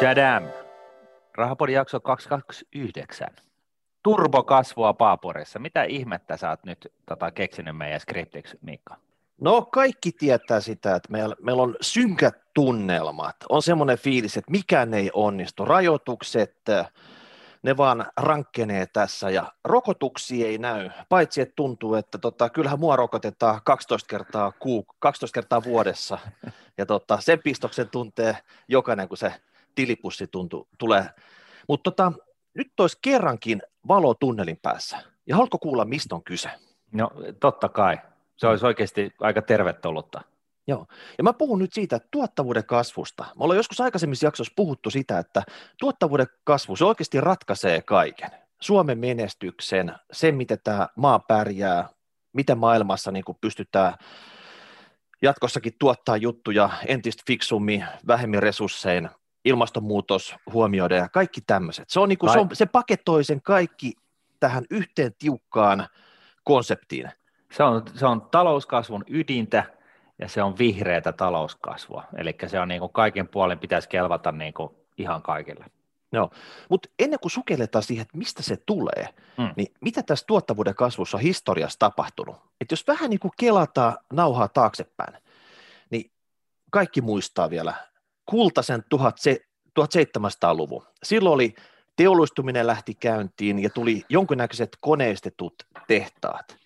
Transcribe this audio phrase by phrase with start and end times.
[0.00, 0.48] Jadam.
[1.34, 3.28] Rahapodin jakso 229.
[4.02, 5.58] Turbokasvua Paaporissa.
[5.58, 8.94] Mitä ihmettä sä oot nyt tota, keksinyt meidän skriptiksi, Mikko?
[9.40, 13.36] No kaikki tietää sitä, että meillä, meillä on synkät tunnelmat.
[13.48, 15.64] On semmoinen fiilis, että mikään ei onnistu.
[15.64, 16.56] Rajoitukset,
[17.62, 22.96] ne vaan rankkenee tässä ja rokotuksia ei näy, paitsi että tuntuu, että tota, kyllähän mua
[22.96, 26.18] rokotetaan 12 kertaa, kuu, 12 kertaa vuodessa
[26.78, 28.36] ja tota, sen pistoksen tuntee
[28.68, 29.32] jokainen, kun se
[29.74, 31.06] tilipussi tuntuu, tulee.
[31.68, 32.12] Mutta tota,
[32.54, 34.98] nyt olisi kerrankin valo tunnelin päässä.
[35.26, 36.50] Ja haluatko kuulla, mistä on kyse?
[36.92, 37.10] No
[37.40, 37.98] totta kai.
[38.36, 40.20] Se olisi oikeasti aika tervetullutta.
[40.66, 40.86] Joo,
[41.18, 43.22] ja mä puhun nyt siitä tuottavuuden kasvusta.
[43.22, 45.42] Me ollaan joskus aikaisemmissa jaksoissa puhuttu sitä, että
[45.78, 48.30] tuottavuuden kasvu, se oikeasti ratkaisee kaiken.
[48.60, 51.88] Suomen menestyksen, sen miten tämä maa pärjää,
[52.32, 53.94] miten maailmassa niin kuin pystytään
[55.22, 59.10] jatkossakin tuottaa juttuja entistä fiksummin, vähemmin resurssein,
[59.44, 61.90] ilmastonmuutos huomioida ja kaikki tämmöiset.
[61.90, 63.92] Se, on niin kuin, se, on, se paketoi sen kaikki
[64.40, 65.88] tähän yhteen tiukkaan
[66.44, 67.10] konseptiin.
[67.52, 69.64] Se on, se on talouskasvun ydintä
[70.18, 72.04] ja se on vihreätä talouskasvua.
[72.16, 75.64] Eli se on niin kuin kaiken puolen pitäisi kelvata niin kuin ihan kaikille.
[76.12, 76.30] Joo,
[76.70, 79.08] mutta ennen kuin sukelletaan siihen, että mistä se tulee,
[79.38, 79.50] mm.
[79.56, 82.36] niin mitä tässä tuottavuuden kasvussa on historiassa tapahtunut?
[82.60, 85.22] Et jos vähän niin kuin kelataan nauhaa taaksepäin,
[85.90, 86.10] niin
[86.70, 87.74] kaikki muistaa vielä
[88.26, 88.84] kultaisen
[89.78, 90.86] 1700-luvun.
[91.02, 91.54] Silloin oli
[91.96, 95.54] teollistuminen lähti käyntiin ja tuli jonkinnäköiset koneistetut
[95.86, 96.56] tehtaat.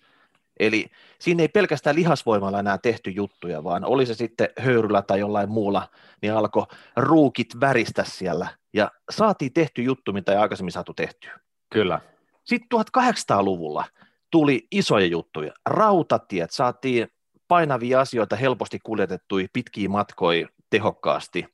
[0.59, 0.85] Eli
[1.19, 5.87] siinä ei pelkästään lihasvoimalla enää tehty juttuja, vaan oli se sitten höyryllä tai jollain muulla,
[6.21, 6.65] niin alkoi
[6.95, 11.39] ruukit väristä siellä ja saatiin tehty juttu, mitä ei aikaisemmin saatu tehtyä.
[11.69, 12.01] Kyllä.
[12.43, 13.85] Sitten 1800-luvulla
[14.31, 15.53] tuli isoja juttuja.
[15.65, 17.07] Rautatiet saatiin
[17.47, 21.45] painavia asioita helposti kuljetettuja pitkiä matkoja tehokkaasti.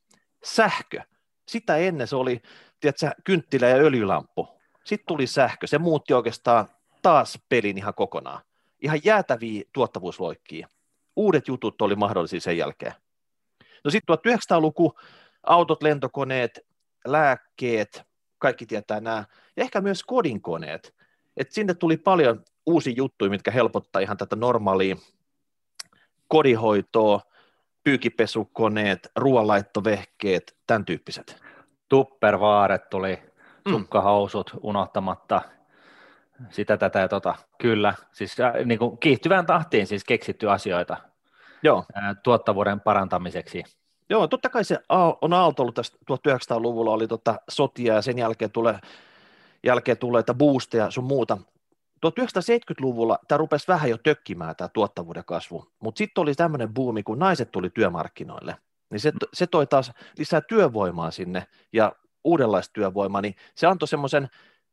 [0.44, 1.02] Sähkö.
[1.48, 2.42] Sitä ennen se oli
[2.80, 4.48] tiedätkö, kynttilä ja öljylamppu.
[4.84, 5.68] Sitten tuli sähkö.
[5.68, 6.68] Se muutti oikeastaan
[7.02, 8.42] taas pelin ihan kokonaan
[8.86, 10.68] ihan jäätäviä tuottavuusloikkia.
[11.16, 12.94] Uudet jutut oli mahdollisia sen jälkeen.
[13.84, 14.94] No sitten 1900-luku,
[15.44, 16.60] autot, lentokoneet,
[17.06, 18.04] lääkkeet,
[18.38, 19.26] kaikki tietää nämä,
[19.58, 20.96] ja ehkä myös kodinkoneet.
[21.38, 24.96] Et sinne tuli paljon uusia juttuja, mitkä helpottaa ihan tätä normaalia
[26.28, 27.22] kodihoitoa,
[27.86, 31.42] pyykipesukoneet, ruoanlaittovehkeet, tämän tyyppiset.
[31.90, 33.20] Tuppervaaret tuli,
[33.66, 33.72] mm.
[33.72, 35.42] sukkahousut unohtamatta,
[36.50, 40.98] sitä tätä ja tota, kyllä, siis äh, niin kuin kiihtyvään tahtiin siis keksitty asioita
[41.66, 41.86] Joo.
[41.94, 43.64] Ää, tuottavuuden parantamiseksi.
[44.10, 44.80] Joo, totta kai se
[45.22, 48.80] on aalto ollut tästä 1900-luvulla, oli tota sotia ja sen jälkeen tulee,
[49.64, 51.38] jälkeen tulee että boosteja sun muuta.
[52.06, 57.20] 1970-luvulla tämä rupesi vähän jo tökkimään tämä tuottavuuden kasvu, mutta sitten oli tämmöinen buumi, kun
[57.20, 58.58] naiset tuli työmarkkinoille,
[58.90, 64.30] niin se, se toi taas lisää työvoimaa sinne ja uudenlaista työvoimaa, niin se antoi semmoisen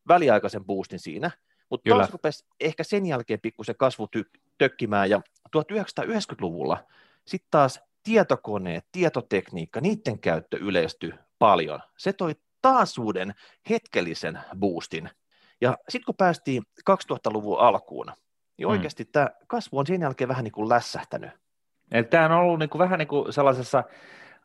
[0.09, 1.31] väliaikaisen boostin siinä,
[1.71, 5.21] mutta taas rupesi ehkä sen jälkeen pikkusen kasvu ty- tökkimään, ja
[5.57, 6.85] 1990-luvulla
[7.27, 11.81] sitten taas tietokoneet, tietotekniikka, niiden käyttö yleistyi paljon.
[11.97, 13.35] Se toi taas uuden
[13.71, 15.11] hetkellisen boostin.
[15.63, 18.07] Ja sitten kun päästiin 2000-luvun alkuun,
[18.59, 18.71] niin mm.
[18.71, 21.31] oikeasti tämä kasvu on sen jälkeen vähän niin kuin lässähtänyt.
[22.11, 23.85] Tämä on ollut niin kuin, vähän niin kuin sellaisessa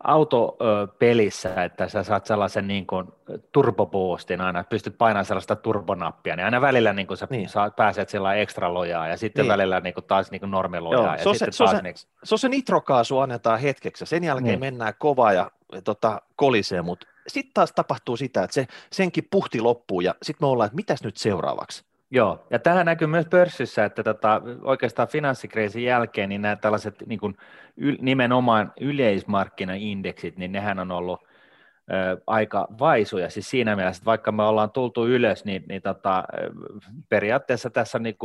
[0.03, 3.07] autopelissä, että sä saat sellaisen niin kuin
[3.51, 7.50] turboboostin aina, että pystyt painamaan sellaista turbonappia, niin aina välillä niin kuin sä niin.
[7.50, 9.51] Saat, pääset sillä ekstra lojaa ja sitten niin.
[9.51, 11.03] välillä niin kuin taas niin kuin normilojaa.
[11.03, 11.95] Joo, ja se, on se, on se, niin...
[12.23, 14.59] se on se nitrokaasu annetaan hetkeksi, sen jälkeen niin.
[14.59, 15.51] mennään kovaa ja
[15.83, 20.51] tota, kolisee, mutta sitten taas tapahtuu sitä, että se, senkin puhti loppuu ja sitten me
[20.51, 21.85] ollaan, että mitäs nyt seuraavaksi?
[22.11, 27.19] Joo, ja tähän näkyy myös pörssissä, että tota, oikeastaan finanssikriisin jälkeen niin nämä tällaiset niin
[27.19, 27.38] kuin
[27.77, 31.21] yl, nimenomaan yleismarkkinaindeksit, niin nehän on ollut
[31.91, 36.23] ö, aika vaisuja, siis siinä mielessä, että vaikka me ollaan tultu ylös, niin, niin tota,
[37.09, 38.15] periaatteessa tässä on niin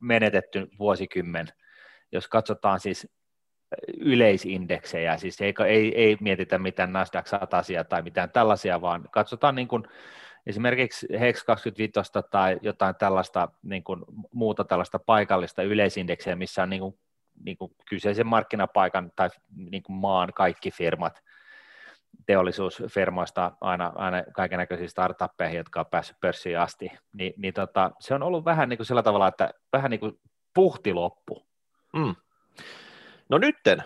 [0.00, 1.46] menetetty vuosikymmen,
[2.12, 3.08] jos katsotaan siis
[3.98, 9.68] yleisindeksejä, siis ei, ei, ei mietitä mitään Nasdaq 100 tai mitään tällaisia, vaan katsotaan niin
[9.68, 9.84] kuin
[10.46, 12.00] esimerkiksi HEX 25
[12.30, 16.98] tai jotain tällaista niin kuin, muuta tällaista paikallista yleisindeksiä, missä on niin kuin,
[17.44, 19.30] niin kuin kyseisen markkinapaikan tai
[19.70, 21.22] niin kuin maan kaikki firmat,
[22.26, 28.22] teollisuusfirmoista aina, aina kaikenlaisiin startuppeihin, jotka on päässyt pörssiin asti, niin, niin tota, se on
[28.22, 30.20] ollut vähän niin kuin sillä tavalla, että vähän niin kuin
[30.54, 31.46] puhti loppu.
[31.92, 32.14] Mm.
[33.30, 33.84] No nytten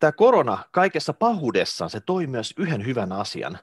[0.00, 3.58] tämä korona kaikessa pahuudessaan, se toi myös yhden hyvän asian,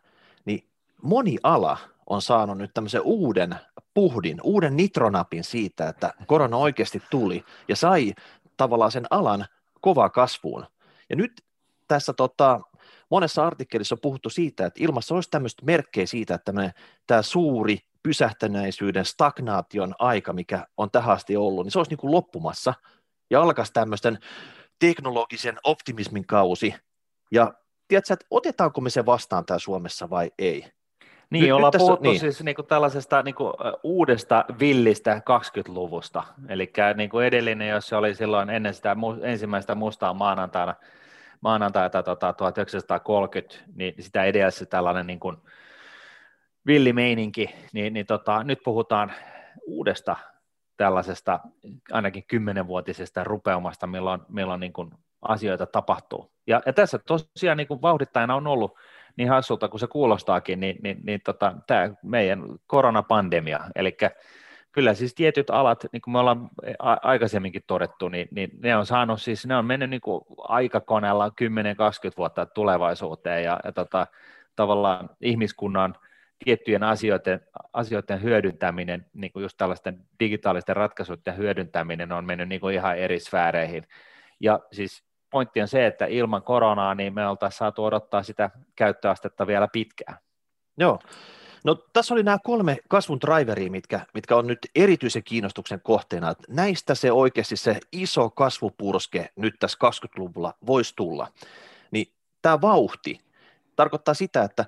[0.46, 0.68] niin
[1.02, 1.78] moni ala
[2.10, 3.56] on saanut nyt tämmöisen uuden
[3.94, 8.14] puhdin, uuden nitronapin siitä, että korona oikeasti tuli ja sai
[8.58, 9.46] tavallaan sen alan
[9.82, 10.66] kovaa kasvuun.
[11.10, 11.42] Ja nyt
[11.88, 12.62] tässä tota,
[13.10, 16.54] monessa artikkelissa on puhuttu siitä, että ilmassa olisi tämmöistä merkkejä siitä, että
[17.08, 22.12] tämä suuri pysähtänäisyyden, stagnaation aika, mikä on tähän asti ollut, niin se olisi niin kuin
[22.12, 22.74] loppumassa
[23.30, 24.20] ja alkaisi tämmöisten
[24.82, 26.76] teknologisen optimismin kausi.
[27.32, 27.54] Ja
[27.88, 30.66] tiedätkö, että otetaanko me se vastaan täällä Suomessa vai ei?
[31.30, 32.20] Niin, nyt, ollaan nyt tässä, puhuttu niin.
[32.20, 38.74] siis niinku tällaisesta niinku, uudesta villistä 20-luvusta, eli niinku edellinen, jos se oli silloin ennen
[38.74, 40.76] sitä ensimmäistä mustaa maanantaina,
[41.42, 45.34] maanantaita tota, 1930, niin sitä edellisessä tällainen niinku,
[46.66, 49.14] villimeininki, niin, niin tota, nyt puhutaan
[49.66, 50.16] uudesta
[50.78, 51.40] tällaisesta
[51.92, 54.92] ainakin kymmenenvuotisesta rupeamasta, milloin, milloin niin kuin
[55.22, 56.32] asioita tapahtuu.
[56.48, 58.78] Ja, ja tässä tosiaan niin kuin vauhdittajana on ollut
[59.18, 63.98] niin hassulta kuin se kuulostaakin, niin, niin, niin tota, tämä meidän koronapandemia, eli
[64.72, 66.50] kyllä siis tietyt alat, niin kuin me ollaan
[67.02, 71.32] aikaisemminkin todettu, niin, niin ne on saanut siis, ne on mennyt niin kuin aikakoneella 10-20
[72.18, 74.08] vuotta tulevaisuuteen ja, ja tota,
[74.56, 75.96] tavallaan ihmiskunnan–
[76.46, 77.42] tiettyjen asioiden,
[77.74, 83.20] asioiden hyödyntäminen, niin kuin just tällaisten digitaalisten ratkaisuiden hyödyntäminen on mennyt niin kuin ihan eri
[83.20, 83.88] sfääreihin.
[84.40, 89.48] Ja siis pointti on se, että ilman koronaa niin me oltaisiin saatu odottaa sitä käyttöastetta
[89.48, 90.18] vielä pitkään.
[90.78, 91.00] Joo.
[91.64, 96.30] No tässä oli nämä kolme kasvun driveria, mitkä, mitkä on nyt erityisen kiinnostuksen kohteena.
[96.30, 101.28] Että näistä se oikeasti se iso kasvupurske nyt tässä 20-luvulla voisi tulla.
[101.92, 102.08] Niin
[102.42, 103.20] tämä vauhti
[103.76, 104.66] tarkoittaa sitä, että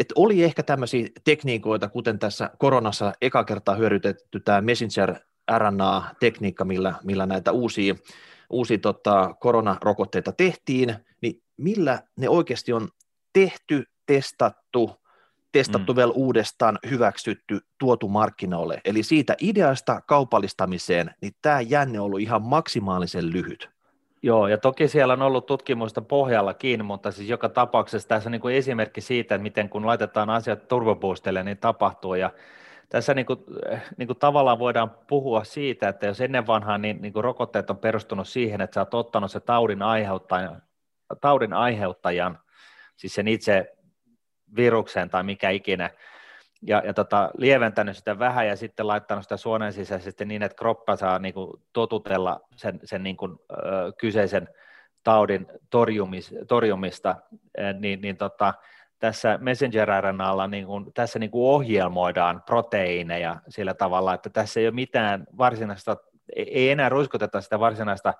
[0.00, 5.14] että oli ehkä tämmöisiä tekniikoita, kuten tässä koronassa eka kertaa hyödytetty tämä messenger
[5.58, 7.94] RNA-tekniikka, millä, millä näitä uusia,
[8.50, 12.88] uusia tota, koronarokotteita tehtiin, niin millä ne oikeasti on
[13.32, 14.90] tehty, testattu,
[15.52, 15.96] testattu mm.
[15.96, 18.80] vielä uudestaan, hyväksytty, tuotu markkinoille.
[18.84, 23.79] Eli siitä ideasta kaupallistamiseen, niin tämä jänne on ollut ihan maksimaalisen lyhyt.
[24.22, 28.40] Joo, ja toki siellä on ollut tutkimusta pohjallakin, mutta siis joka tapauksessa tässä on niin
[28.40, 32.30] kuin esimerkki siitä, että miten kun laitetaan asiat turboboostille, niin tapahtuu, ja
[32.88, 33.38] tässä niin kuin,
[33.96, 37.78] niin kuin tavallaan voidaan puhua siitä, että jos ennen vanhaan niin, niin kuin rokotteet on
[37.78, 40.62] perustunut siihen, että sä oot ottanut se taudin aiheuttajan,
[41.20, 42.38] taudin aiheuttajan
[42.96, 43.72] siis sen itse
[44.56, 45.90] viruksen tai mikä ikinä,
[46.62, 50.96] ja, ja tota, lieventänyt sitä vähän ja sitten laittanut sitä suonen sisäisesti niin, että kroppa
[50.96, 53.56] saa niin kuin, totutella sen, sen niin kuin, ö,
[53.98, 54.48] kyseisen
[55.04, 57.16] taudin torjumis, torjumista,
[57.80, 58.54] niin, niin tota,
[58.98, 64.74] tässä messenger-RNAlla niin kuin, tässä niin kuin ohjelmoidaan proteiineja sillä tavalla, että tässä ei ole
[64.74, 65.96] mitään varsinaista,
[66.36, 68.14] ei enää ruiskuteta sitä varsinaista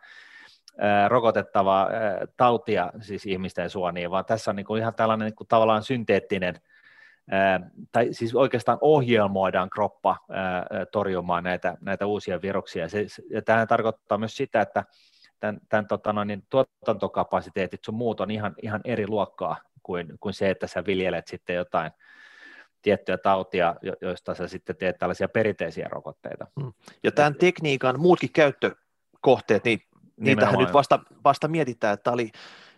[1.08, 1.88] rokotettavaa
[2.36, 6.54] tautia siis ihmisten suoniin, vaan tässä on niin kuin ihan tällainen niin kuin tavallaan synteettinen
[7.92, 10.16] tai siis oikeastaan ohjelmoidaan kroppa
[10.92, 12.88] torjumaan näitä, näitä uusia viruksia.
[12.88, 14.84] Se, ja tämä tarkoittaa myös sitä, että
[15.40, 20.34] tämän, tämän tota noin, niin tuotantokapasiteetit sun muut on ihan, ihan eri luokkaa kuin, kuin
[20.34, 21.90] se, että sä viljelet sitten jotain
[22.82, 26.46] tiettyä tautia, joista sä sitten teet tällaisia perinteisiä rokotteita.
[26.60, 26.72] Hmm.
[27.02, 29.80] Ja tämän tekniikan muutkin käyttökohteet, niin
[30.16, 32.30] niitähän nyt vasta, vasta mietitään, että oli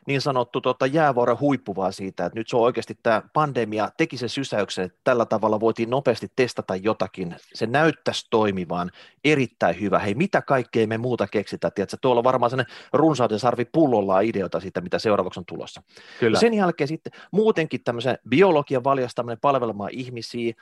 [0.07, 4.17] niin sanottu tota, jäävuoren huippu vaan siitä, että nyt se on oikeasti tämä pandemia teki
[4.17, 8.91] sen sysäyksen, että tällä tavalla voitiin nopeasti testata jotakin, se näyttäisi toimivan
[9.25, 11.97] erittäin hyvä, hei mitä kaikkea me muuta keksitään, tiedätkö?
[12.01, 15.83] tuolla on varmaan sellainen runsauden sarvi pullolla ideoita siitä, mitä seuraavaksi on tulossa.
[16.21, 16.41] Kyllä.
[16.41, 20.55] Sen jälkeen sitten muutenkin tämmöisen biologian valjastaminen palvelemaan ihmisiä,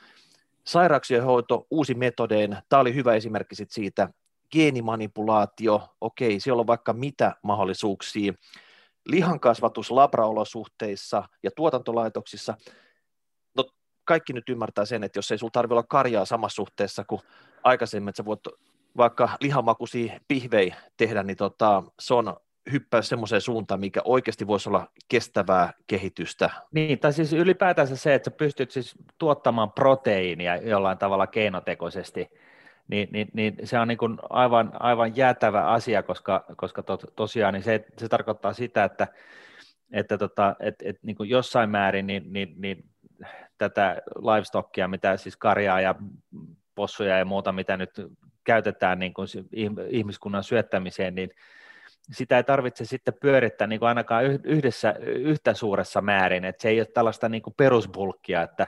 [0.63, 4.09] sairauksien hoito uusi metodein, tämä oli hyvä esimerkki siitä,
[4.51, 8.33] geenimanipulaatio, okei, siellä on vaikka mitä mahdollisuuksia,
[9.05, 12.57] lihankasvatus labraolosuhteissa ja tuotantolaitoksissa,
[13.57, 13.65] no
[14.05, 17.21] kaikki nyt ymmärtää sen, että jos ei sulla tarvitse olla karjaa samassa suhteessa kuin
[17.63, 18.39] aikaisemmin, että sä voit
[18.97, 22.37] vaikka lihamakuisia pihvei tehdä, niin tota, se on
[22.71, 26.49] hyppää semmoiseen suuntaan, mikä oikeasti voisi olla kestävää kehitystä.
[26.71, 32.29] Niin, tai siis ylipäätänsä se, että sä pystyt siis tuottamaan proteiinia jollain tavalla keinotekoisesti,
[32.87, 37.53] niin, niin, niin se on niin kuin aivan, aivan jäätävä asia, koska, koska to, tosiaan
[37.53, 39.07] niin se, se tarkoittaa sitä, että,
[39.91, 42.85] että tota, et, et, niin kuin jossain määrin niin, niin, niin
[43.57, 45.95] tätä livestockia, mitä siis karjaa ja
[46.75, 47.91] possuja ja muuta, mitä nyt
[48.43, 49.27] käytetään niin kuin
[49.89, 51.29] ihmiskunnan syöttämiseen, niin
[52.11, 56.79] sitä ei tarvitse sitten pyörittää niin kuin ainakaan yhdessä, yhtä suuressa määrin, että se ei
[56.79, 58.67] ole tällaista niin kuin perusbulkkia, että,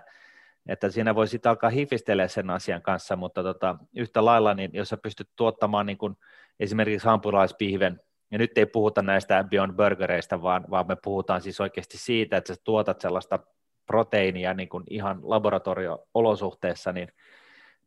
[0.67, 4.89] että siinä voi sitten alkaa hifistellä sen asian kanssa, mutta tota, yhtä lailla, niin jos
[4.89, 6.17] sä pystyt tuottamaan niin kuin
[6.59, 7.99] esimerkiksi hampuraispihven,
[8.31, 12.53] ja nyt ei puhuta näistä Beyond Burgereista, vaan, vaan me puhutaan siis oikeasti siitä, että
[12.53, 13.39] sä tuotat sellaista
[13.85, 17.07] proteiinia niin kuin ihan laboratorio-olosuhteessa, niin,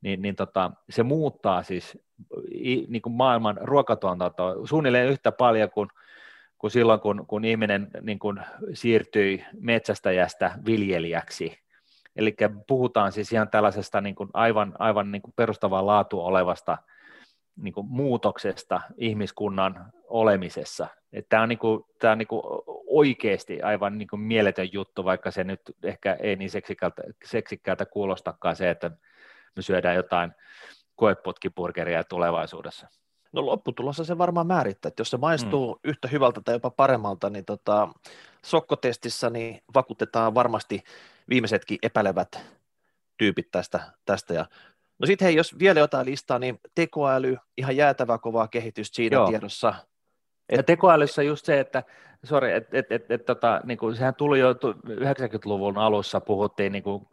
[0.00, 1.98] niin, niin tota, se muuttaa siis
[2.88, 5.88] niin kuin maailman ruokatuotantoa suunnilleen yhtä paljon kuin,
[6.58, 8.40] kuin silloin, kun, kun ihminen niin kuin
[8.72, 11.65] siirtyi metsästäjästä viljelijäksi.
[12.16, 16.78] Eli puhutaan siis ihan tällaisesta niin kuin aivan, aivan niin kuin perustavaa laatua olevasta
[17.56, 20.86] niin kuin muutoksesta ihmiskunnan olemisessa.
[21.28, 22.42] Tämä on, niin kuin, tämä on niin kuin
[22.86, 28.56] oikeasti aivan niin kuin mieletön juttu, vaikka se nyt ehkä ei niin seksikkäältä, seksikkäältä kuulostakaan
[28.56, 28.90] se, että
[29.56, 30.32] me syödään jotain
[30.96, 32.88] koeputkipurgeria tulevaisuudessa.
[33.32, 35.90] No lopputulossa se varmaan määrittää, että jos se maistuu mm.
[35.90, 37.88] yhtä hyvältä tai jopa paremmalta, niin tota,
[38.44, 40.82] sokkotestissä niin vakuutetaan varmasti
[41.28, 42.40] viimeisetkin epälevät
[43.18, 43.80] tyypit tästä.
[44.04, 44.34] tästä.
[44.34, 44.46] Ja,
[44.98, 49.28] no sitten hei, jos vielä jotain listaa, niin tekoäly, ihan jäätävä kovaa kehitystä siinä Joo.
[49.28, 49.74] tiedossa.
[50.48, 50.56] Et...
[50.56, 51.82] Ja tekoälyssä just se, että
[52.24, 56.82] sorry, et, et, et, et, tota, niin kuin, sehän tuli jo 90-luvun alussa, puhuttiin niin
[56.82, 57.06] kuin,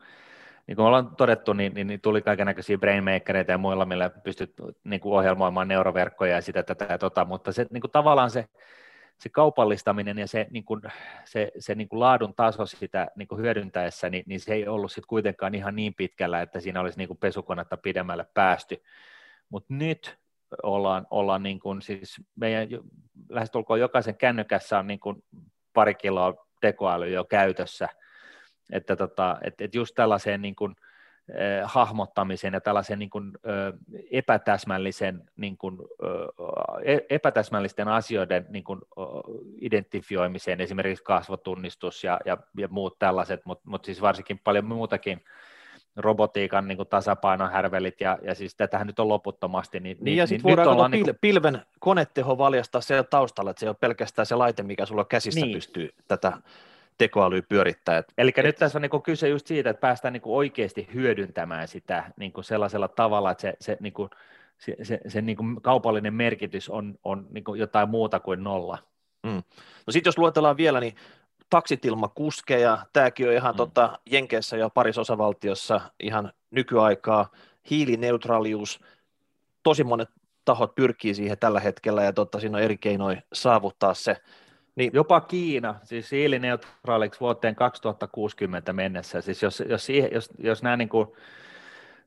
[0.68, 4.54] niin kuin ollaan todettu, niin, niin, niin tuli kaikenlaisia brainmakereita ja muilla, millä pystyt
[4.84, 8.46] niin kuin ohjelmoimaan neuroverkkoja ja sitä tätä ja tota, mutta se niin kuin tavallaan se,
[9.20, 10.82] se kaupallistaminen ja se, niin kuin,
[11.26, 14.92] se, se niin kuin laadun taso sitä niin kuin hyödyntäessä, niin, niin se ei ollut
[14.92, 18.84] sitten kuitenkaan ihan niin pitkällä, että siinä olisi niin kuin pesukonetta pidemmälle päästy.
[19.50, 20.18] Mutta nyt
[20.64, 22.68] ollaan, ollaan niin kuin, siis meidän
[23.30, 25.24] lähestulkoon jokaisen kännykässä on niin kuin
[25.74, 27.90] pari kiloa tekoäly jo käytössä–
[28.72, 30.76] että tota, et, et just tällaiseen niin kuin,
[31.30, 33.74] eh, hahmottamiseen ja tällaisen niin kuin, ö,
[34.12, 38.82] epätäsmällisen, niin kuin, ö, epätäsmällisten asioiden niin kuin,
[39.62, 45.24] identifioimiseen, esimerkiksi kasvotunnistus ja, ja, ja muut tällaiset, mutta mut siis varsinkin paljon muutakin
[45.96, 49.80] robotiikan niin tasapainohärvelit, ja, ja siis tätähän nyt on loputtomasti.
[49.80, 51.18] Niin, niin, ja sitten niin voidaan ollaan, pil- niin kuin...
[51.22, 55.40] pilven koneteho valjastaa siellä taustalla, että se ei ole pelkästään se laite, mikä sulla käsissä
[55.40, 55.54] niin.
[55.54, 56.38] pystyy tätä
[56.98, 58.04] tekoäly pyörittää.
[58.18, 58.46] Eli et...
[58.46, 62.88] nyt tässä on niin kyse just siitä, että päästään niin oikeasti hyödyntämään sitä niin sellaisella
[62.88, 64.10] tavalla, että se, se, niin kuin,
[64.58, 68.78] se, se, se niin kuin kaupallinen merkitys on, on niin jotain muuta kuin nolla.
[69.24, 69.44] Mm.
[69.88, 70.96] No sitten jos luetellaan vielä, niin
[71.50, 73.58] taksitilmakuskeja, tämäkin on ihan mm.
[73.58, 77.32] tota, Jenkeissä jo parissa osavaltiossa ihan nykyaikaa,
[77.70, 78.80] hiilineutraalius,
[79.64, 80.10] tosi monet
[80.46, 84.18] tahot pyrkii siihen tällä hetkellä ja totta, siinä on eri keinoja saavuttaa se.
[84.76, 84.92] Niin.
[84.94, 91.08] Jopa Kiina, siis hiilineutraaliksi vuoteen 2060 mennessä, siis jos, jos, jos, jos nämä niin kuin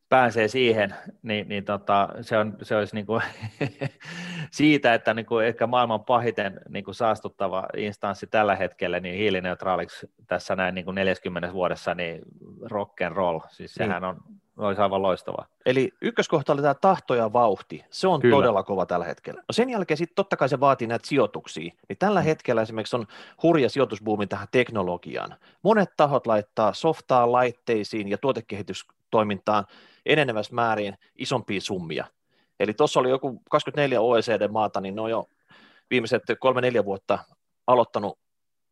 [0.09, 3.23] pääsee siihen, niin, niin tota, se, on, se olisi niin kuin
[4.51, 10.11] siitä, että niin kuin ehkä maailman pahiten niin kuin saastuttava instanssi tällä hetkellä, niin hiilineutraaliksi
[10.27, 12.23] tässä näin niin kuin 40 vuodessa, niin
[12.63, 13.89] rock and roll, siis niin.
[13.89, 14.21] sehän on
[14.57, 15.47] olisi aivan loistava.
[15.67, 17.85] Eli ykköskohta oli tämä tahto ja vauhti.
[17.91, 18.37] Se on Kyllä.
[18.37, 19.41] todella kova tällä hetkellä.
[19.41, 21.73] No sen jälkeen sitten totta kai se vaatii näitä sijoituksia.
[21.89, 22.25] Niin tällä mm.
[22.25, 23.07] hetkellä esimerkiksi on
[23.43, 25.35] hurja sijoitusbuumi tähän teknologiaan.
[25.63, 29.65] Monet tahot laittaa softaa laitteisiin ja tuotekehitystoimintaan
[30.07, 32.05] enenevässä määrin isompia summia.
[32.61, 35.29] Eli tuossa oli joku 24 OECD-maata, niin ne on jo
[35.91, 37.19] viimeiset kolme-neljä vuotta
[37.67, 38.19] aloittanut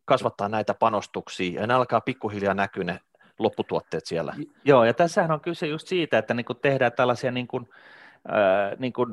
[0.04, 3.00] kasvattaa näitä panostuksia, ja ne alkaa pikkuhiljaa näkyä ne
[3.38, 4.34] lopputuotteet siellä.
[4.64, 7.68] Joo, ja tässähän on kyse just siitä, että niin tehdään tällaisia niin kuin,
[8.28, 9.10] äh, niin kuin,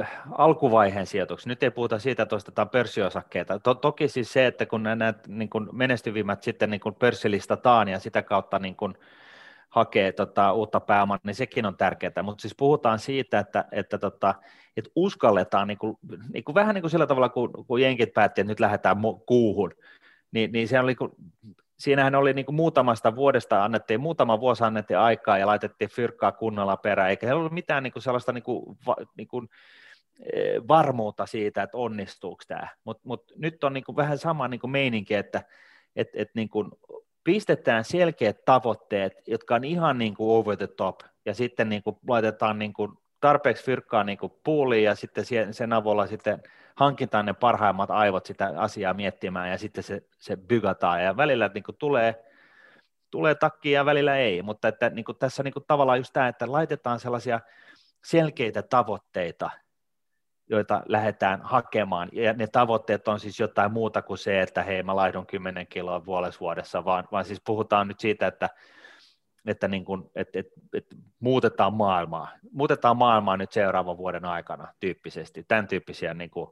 [0.00, 1.50] äh, alkuvaiheen sijoituksia.
[1.50, 3.58] Nyt ei puhuta siitä, että ostetaan pörssiosakkeita.
[3.58, 7.98] To- toki siis se, että kun nämä niin kuin menestyvimmät sitten niin kuin pörssilistataan ja
[7.98, 8.94] sitä kautta niin kuin,
[9.72, 14.34] hakee tota, uutta pääomaa, niin sekin on tärkeää, mutta siis puhutaan siitä, että, että, tota,
[14.76, 15.98] että uskalletaan niin kuin,
[16.32, 19.74] niin kuin, vähän niin kuin sillä tavalla, kun, kun jenkit päätti, että nyt lähdetään kuuhun,
[20.32, 20.96] niin, niin se oli,
[21.82, 26.76] siinähän oli niin kuin muutamasta vuodesta annettiin, muutama vuosi annettiin aikaa ja laitettiin fyrkkaa kunnolla
[26.76, 28.78] perään, eikä se ollut mitään niin kuin sellaista niin kuin,
[29.16, 29.48] niin kuin,
[30.32, 34.60] e, varmuutta siitä, että onnistuuko tämä, mutta mut nyt on niin kuin vähän sama niin
[34.60, 35.42] kuin meininki, että
[35.96, 36.70] et, et niin kuin
[37.24, 41.96] pistetään selkeät tavoitteet, jotka on ihan niin kuin over the top, ja sitten niin kuin
[42.08, 46.42] laitetaan niin kuin tarpeeksi fyrkkaa niin puuliin, ja sitten sen avulla sitten
[46.76, 51.64] hankitaan ne parhaimmat aivot sitä asiaa miettimään, ja sitten se, se bygataan, ja välillä niin
[51.64, 52.24] kuin tulee,
[53.10, 56.28] tulee takkia ja välillä ei, mutta että niin kuin tässä niin kuin tavallaan just tämä,
[56.28, 57.40] että laitetaan sellaisia
[58.04, 59.50] selkeitä tavoitteita,
[60.50, 62.08] joita lähdetään hakemaan.
[62.12, 66.06] Ja ne tavoitteet on siis jotain muuta kuin se, että hei mä laihdun 10 kiloa
[66.40, 68.48] vuodessa, vaan, vaan siis puhutaan nyt siitä, että,
[69.46, 70.86] että niin kuin, et, et, et
[71.20, 72.28] muutetaan maailmaa.
[72.52, 75.44] Muutetaan maailmaa nyt seuraavan vuoden aikana tyyppisesti.
[75.48, 76.50] Tämän tyyppisiä niin kuin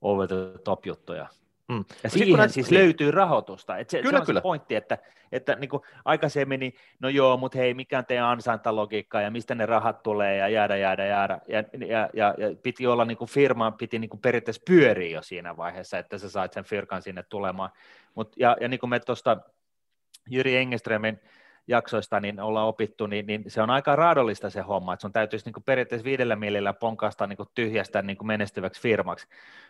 [0.00, 1.26] over the top juttuja.
[1.68, 1.76] Mm.
[1.76, 2.80] Ja no siihen kun siis niin.
[2.80, 3.78] löytyy rahoitusta.
[3.78, 4.40] Et se, kyllä, se on kyllä.
[4.40, 4.98] se pointti, että,
[5.32, 9.54] että niin kuin aikaisemmin, niin, no joo, mutta hei, mikä on teidän ansantalogiikka ja mistä
[9.54, 11.40] ne rahat tulee ja jäädä, jäädä, jäädä.
[11.48, 15.22] Ja, ja, ja, ja piti olla niin kuin firma, piti niin kuin periaatteessa pyöriä jo
[15.22, 17.70] siinä vaiheessa, että sä sait sen firkan sinne tulemaan.
[18.14, 19.36] Mut, ja, ja niin kuin me tuosta
[20.30, 21.20] Jyri Engeströmin
[21.70, 25.44] jaksoista niin ollaan opittu, niin, niin se on aika raadollista se homma, että sun täytyisi
[25.44, 29.26] niin kuin periaatteessa viidellä millillä ponkasta niin kuin tyhjästä niin kuin menestyväksi firmaksi.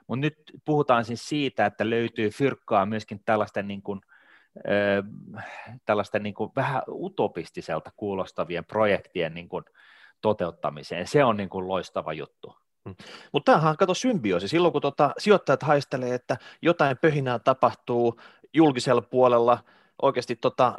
[0.07, 4.01] Mutta nyt puhutaan siis siitä, että löytyy fyrkkaa myöskin tällaisten, niin kuin,
[4.57, 9.65] äh, tällaisten niin kuin vähän utopistiselta kuulostavien projektien niin kuin
[10.21, 11.07] toteuttamiseen.
[11.07, 12.57] Se on niin kuin loistava juttu.
[12.85, 12.95] Mm.
[13.33, 14.49] Mutta tämähän on kato symbioosi.
[14.49, 18.21] Silloin kun tota, sijoittajat haistelee, että jotain pöhinää tapahtuu
[18.55, 19.59] julkisella puolella,
[20.03, 20.79] oikeasti tota,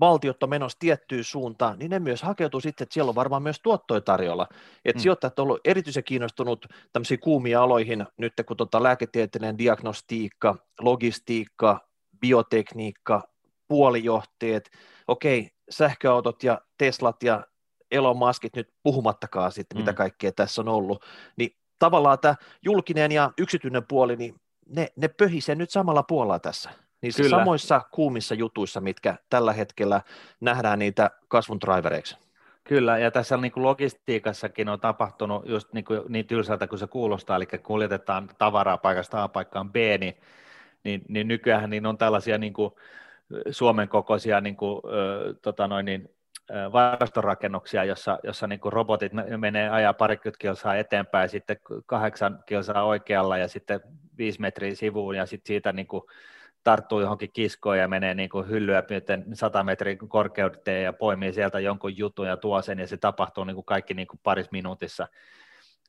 [0.00, 3.60] valtiot on menossa tiettyyn suuntaan, niin ne myös hakeutuu sitten, että siellä on varmaan myös
[3.62, 4.48] tuottoja tarjolla.
[4.84, 5.02] Että mm.
[5.02, 11.88] sijoittajat on ollut erityisen kiinnostunut tämmöisiin kuumiin aloihin, nyt kun tota lääketieteellinen diagnostiikka, logistiikka,
[12.20, 13.22] biotekniikka,
[13.68, 14.70] puolijohteet,
[15.08, 17.46] okei, sähköautot ja Teslat ja
[17.90, 19.80] Elon Muskit nyt puhumattakaan sitten, mm.
[19.80, 21.04] mitä kaikkea tässä on ollut,
[21.36, 22.34] niin tavallaan tämä
[22.64, 24.34] julkinen ja yksityinen puoli, niin
[24.68, 26.70] ne, ne pöhisee nyt samalla puolella tässä.
[27.02, 27.38] Niin Kyllä.
[27.38, 30.00] samoissa kuumissa jutuissa, mitkä tällä hetkellä
[30.40, 32.16] nähdään niitä kasvun drivereiksi.
[32.64, 36.86] Kyllä, ja tässä niin kuin logistiikassakin on tapahtunut just niin, kuin, niin tylsältä kuin se
[36.86, 40.16] kuulostaa, eli kuljetetaan tavaraa paikasta A paikkaan B, niin,
[40.84, 42.70] niin, niin nykyään niin on tällaisia niin kuin
[43.50, 46.08] Suomen kokoisia niin kuin, ö, tota noin, niin,
[46.72, 51.56] varastorakennuksia, jossa, jossa niin kuin robotit menee ajaa parikymmentä kilsaa eteenpäin, sitten
[51.86, 53.80] kahdeksan kilsaa oikealla ja sitten
[54.18, 56.02] viisi metriä sivuun ja sitten siitä niin kuin
[56.64, 61.60] tarttuu johonkin kiskoon ja menee niin kuin hyllyä myöten 100 metrin korkeuteen ja poimii sieltä
[61.60, 65.08] jonkun jutun ja tuo sen ja se tapahtuu niin kuin kaikki niin kuin paris minuutissa.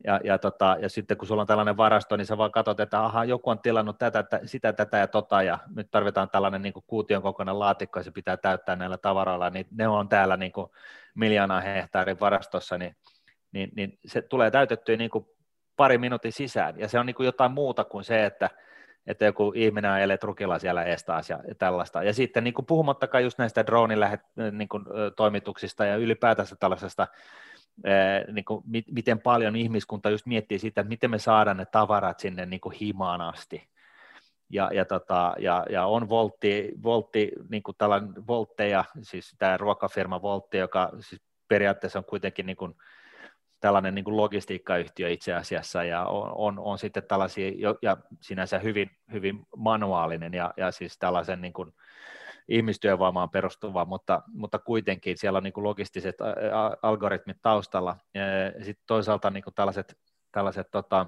[0.04, 3.04] Ja, ja, tota, ja sitten kun sulla on tällainen varasto, niin sä vaan katsot, että
[3.06, 6.84] aha, joku on tilannut tätä, sitä, tätä ja tota, ja nyt tarvitaan tällainen niin kuin
[6.88, 10.68] kuution kokoinen laatikko, ja se pitää täyttää näillä tavaroilla, niin ne on täällä niin kuin
[11.16, 12.96] miljoonaa hehtaarin varastossa, niin,
[13.52, 15.26] niin, niin se tulee täytettyä niin kuin
[15.76, 18.50] pari minuutin sisään, ja se on niin kuin jotain muuta kuin se, että,
[19.08, 22.04] että joku ihminen ajelee trukilla siellä estaas ja, tällaista.
[22.04, 24.70] Ja sitten niin kuin puhumattakaan just näistä dronin lähet, niin
[25.88, 27.08] ja ylipäätänsä tällaisesta
[28.32, 32.46] niin kuin, miten paljon ihmiskunta just miettii sitä, että miten me saadaan ne tavarat sinne
[32.46, 33.70] niin kuin himaan asti.
[34.50, 40.22] Ja, ja, tota, ja, ja on voltti, voltti niin kuin tällainen voltteja, siis tämä ruokafirma
[40.22, 42.76] Voltti, joka siis periaatteessa on kuitenkin niin kuin,
[43.64, 48.92] tällainen niin kuin logistiikkayhtiö itse asiassa, ja on, on, on sitten tällaisia, ja sinänsä hyvin,
[49.12, 51.74] hyvin manuaalinen, ja, ja siis tällaisen niin kuin,
[52.48, 56.16] ihmistyövoimaan perustuva, mutta, mutta kuitenkin siellä on niin kuin logistiset
[56.82, 57.96] algoritmit taustalla.
[58.62, 59.98] Sitten toisaalta niin kuin tällaiset,
[60.32, 61.06] tällaiset tota,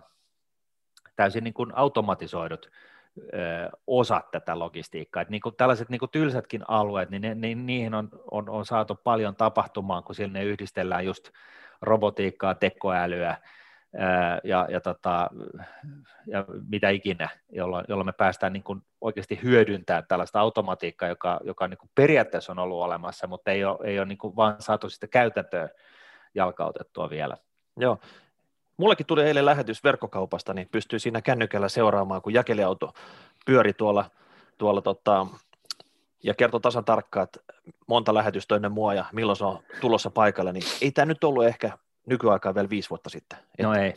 [1.15, 2.69] täysin niin kuin automatisoidut
[3.87, 5.21] osat tätä logistiikkaa.
[5.21, 8.65] Et niin kuin tällaiset niin kuin tylsätkin alueet, niin, ne, niin niihin on, on, on
[8.65, 11.29] saatu paljon tapahtumaan, kun siellä ne yhdistellään just
[11.81, 13.37] robotiikkaa, tekoälyä,
[14.43, 15.29] ja, ja, tota,
[16.27, 21.67] ja mitä ikinä, jolloin, jolloin me päästään niin kuin oikeasti hyödyntämään tällaista automatiikkaa, joka, joka
[21.67, 24.89] niin kuin periaatteessa on ollut olemassa, mutta ei ole, ei ole niin kuin vaan saatu
[24.89, 25.69] sitä käytäntöä
[26.35, 27.37] jalkautettua vielä.
[27.77, 27.99] Joo,
[28.77, 32.93] Mullekin tuli eilen lähetys verkkokaupasta, niin pystyy siinä kännykällä seuraamaan, kun jakeliauto
[33.45, 34.09] pyöri tuolla,
[34.57, 35.27] tuolla tota,
[36.23, 37.39] ja kertoo tasan tarkkaan, että
[37.87, 41.45] monta lähetystä ennen mua ja milloin se on tulossa paikalle, niin ei tämä nyt ollut
[41.45, 43.39] ehkä nykyaikaa vielä viisi vuotta sitten.
[43.61, 43.93] No et, ei.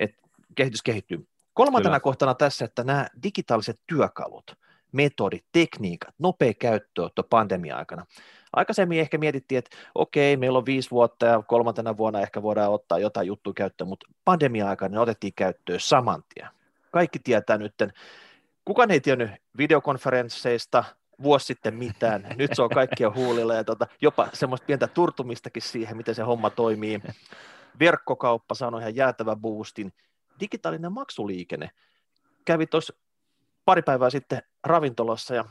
[0.00, 0.16] Et
[0.54, 1.28] kehitys kehittyy.
[1.54, 2.00] Kolmantena Kyllä.
[2.00, 4.58] kohtana tässä, että nämä digitaaliset työkalut,
[4.92, 8.06] metodit, tekniikat, nopea käyttöönotto pandemia-aikana.
[8.52, 12.98] Aikaisemmin ehkä mietittiin, että okei, meillä on viisi vuotta ja kolmantena vuonna ehkä voidaan ottaa
[12.98, 16.48] jotain juttuja käyttöön, mutta pandemia-aikana ne otettiin käyttöön saman tien.
[16.90, 17.74] Kaikki tietää nyt,
[18.64, 20.84] kukaan ei tiennyt videokonferensseista,
[21.22, 22.26] vuosi sitten mitään.
[22.36, 26.50] Nyt se on kaikkia huulilla ja tota, jopa semmoista pientä turtumistakin siihen, miten se homma
[26.50, 27.00] toimii.
[27.80, 29.92] Verkkokauppa sanoi ihan jäätävä boostin.
[30.40, 31.70] Digitaalinen maksuliikenne.
[32.44, 32.94] Kävi tuossa
[33.64, 35.44] pari päivää sitten ravintolassa ja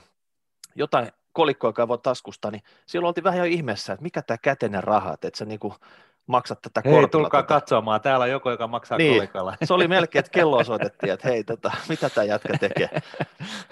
[0.75, 5.13] jotain kolikkoa kaivoi taskusta, niin silloin oltiin vähän jo ihmeessä, että mikä tämä käteinen raha,
[5.13, 5.75] että sä niinku
[6.27, 6.99] maksat tätä kortilla.
[7.01, 7.53] Hei, tulkaa tota.
[7.53, 9.57] katsomaan, täällä on joku, joka maksaa niin, kolikalla.
[9.63, 12.89] Se oli melkein, että kello soitettiin, että hei, tota, mitä tämä jätkä tekee.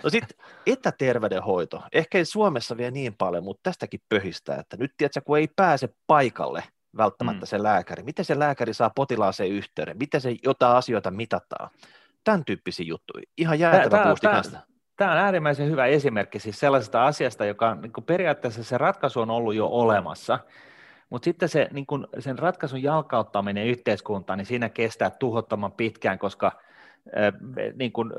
[0.03, 5.21] No sitten etäterveydenhoito, ehkä ei Suomessa vielä niin paljon, mutta tästäkin pöhistää, että nyt tiedätkö,
[5.21, 6.63] kun ei pääse paikalle
[6.97, 7.47] välttämättä mm.
[7.47, 11.69] se lääkäri, miten se lääkäri saa potilaaseen yhteyden, miten se jotain asioita mitataan,
[12.23, 14.59] tämän tyyppisiä juttuja, ihan jäätävä puusti kanssa.
[14.97, 19.55] Tämä on äärimmäisen hyvä esimerkki siis sellaisesta asiasta, joka niin periaatteessa se ratkaisu on ollut
[19.55, 20.39] jo olemassa,
[21.11, 26.51] mutta sitten se, niin kun sen ratkaisun jalkauttaminen yhteiskuntaan, niin siinä kestää tuhottoman pitkään, koska
[27.17, 27.33] äh,
[27.75, 28.13] niin kun,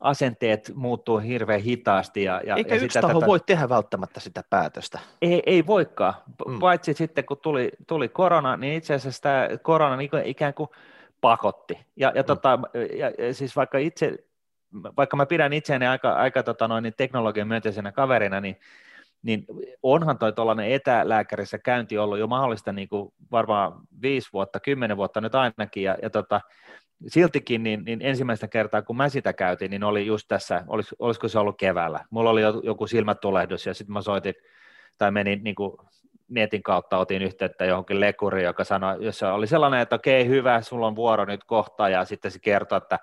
[0.00, 2.22] asenteet muuttuu hirveän hitaasti.
[2.22, 3.26] Ja, ja, Eikä ja yksi taho tätä...
[3.26, 4.98] voi tehdä välttämättä sitä päätöstä.
[5.22, 6.14] Ei, ei voikaan,
[6.46, 6.58] mm.
[6.58, 10.70] paitsi sitten kun tuli, tuli korona, niin itse asiassa tämä korona niin ikään kuin
[11.20, 11.78] pakotti.
[11.96, 12.26] Ja, ja, mm.
[12.26, 12.58] tota,
[12.98, 14.18] ja, ja siis vaikka itse
[14.96, 18.56] vaikka mä pidän itseäni aika, aika tota noin, niin teknologian myönteisenä kaverina, niin
[19.22, 19.44] niin
[19.82, 25.20] onhan toi tuollainen etälääkärissä käynti ollut jo mahdollista niin kuin varmaan viisi vuotta, kymmenen vuotta
[25.20, 26.40] nyt ainakin, ja, ja tota,
[27.06, 31.28] siltikin niin, niin ensimmäistä kertaa, kun mä sitä käytin, niin oli just tässä, olis, olisiko
[31.28, 34.34] se ollut keväällä, mulla oli joku silmätulehdus, ja sitten mä soitin,
[34.98, 35.72] tai menin niin kuin
[36.28, 40.86] netin kautta otin yhteyttä johonkin lekuriin, joka sanoi, jos oli sellainen, että okei, hyvä, sulla
[40.86, 42.98] on vuoro nyt kohta, ja sitten se kertoi, että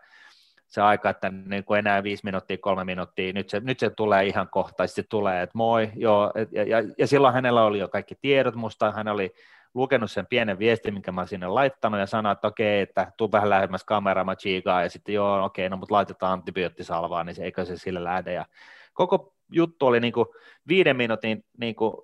[0.76, 4.26] se aika, että niin kuin enää viisi minuuttia, kolme minuuttia, nyt se, nyt se tulee
[4.26, 8.16] ihan kohta, sitten tulee, että moi, joo, ja, ja, ja silloin hänellä oli jo kaikki
[8.22, 9.34] tiedot musta, hän oli
[9.74, 13.50] lukenut sen pienen viestin, minkä mä sinne laittanut, ja sanoi, että okei, että tuu vähän
[13.50, 17.66] lähemmäs kameraa, mä chiikaan, ja sitten joo, okei, no mutta laitetaan antibioottisalvaa, niin se, eikö
[17.66, 18.46] se sille lähde, ja
[18.94, 20.28] koko juttu oli niin kuin
[20.68, 21.96] viiden minuutin niin kuin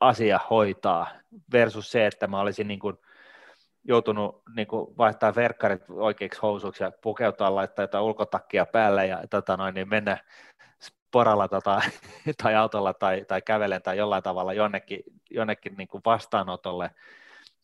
[0.00, 1.08] asia hoitaa
[1.52, 2.96] versus se, että mä olisin niin kuin
[3.84, 9.56] joutunut niin kuin vaihtaa verkkarit oikeiksi housuiksi ja pukeutua, laittaa jotain ulkotakkia päälle ja tota
[9.56, 10.18] noin, niin mennä
[11.10, 11.80] poralla tota,
[12.42, 16.90] tai autolla tai, tai kävelen tai jollain tavalla jonnekin, jonnekin niin kuin vastaanotolle.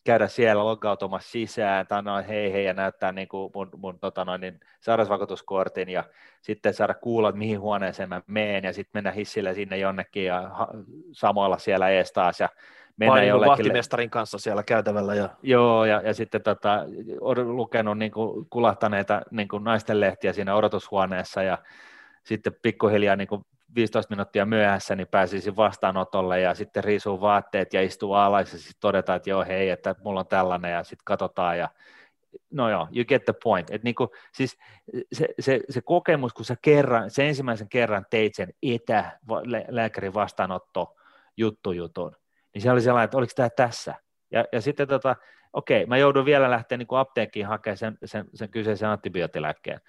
[0.04, 4.24] Käydä siellä loggautumassa sisään, tai noin hei hei, ja näyttää niin kuin mun, mun tota
[4.24, 6.04] noin, niin sairausvakuutuskortin, ja
[6.42, 10.48] sitten saada kuulla, että mihin huoneeseen mä meen, ja sitten mennä hissille sinne jonnekin, ja
[10.48, 10.68] ha,
[11.12, 12.48] samoilla siellä ees taas, ja
[12.96, 13.50] mennä Vai jollekin...
[13.50, 15.14] vahtimestarin kanssa siellä käytävällä.
[15.14, 15.28] Ja...
[15.42, 16.84] Joo, ja, ja sitten tota,
[17.20, 21.58] olen lukenut niin kuin, kulahtaneita niin kuin naisten lehtiä siinä odotushuoneessa, ja
[22.24, 23.42] sitten pikkuhiljaa niin kuin
[23.74, 28.80] 15 minuuttia myöhässä, niin pääsisin vastaanotolle ja sitten riisuu vaatteet ja istuu alas ja sitten
[28.80, 31.68] todetaan, että joo hei, että mulla on tällainen ja sitten katsotaan ja
[32.50, 33.70] no joo, you get the point.
[33.70, 34.56] Et niinku, siis
[35.12, 40.94] se, se, se, kokemus, kun sä kerran, se ensimmäisen kerran teit sen etälääkärin vastaanotto
[41.36, 42.16] juttujutun,
[42.56, 43.94] niin se oli sellainen, että oliko tämä tässä?
[44.30, 45.16] Ja, ja sitten tota,
[45.52, 49.80] okei, mä joudun vielä lähteä niin apteekkiin hakemaan sen, sen, sen kyseisen antibiootilääkkeen.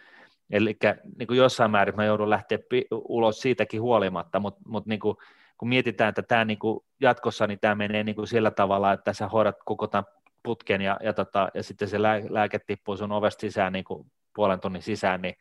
[0.49, 0.77] Eli
[1.19, 2.58] niin kuin jossain määrin mä joudun lähteä
[2.91, 5.17] ulos siitäkin huolimatta, mutta mut niin kuin,
[5.58, 9.13] kun mietitään, että tämä niin kuin jatkossa niin tämä menee niin kuin sillä tavalla, että
[9.13, 10.06] sä hoidat koko tämän
[10.43, 14.12] putken ja, ja, tota, ja sitten se lää, lääke tippuu sun ovesta sisään niin kuin
[14.36, 15.36] puolen tunnin sisään, niin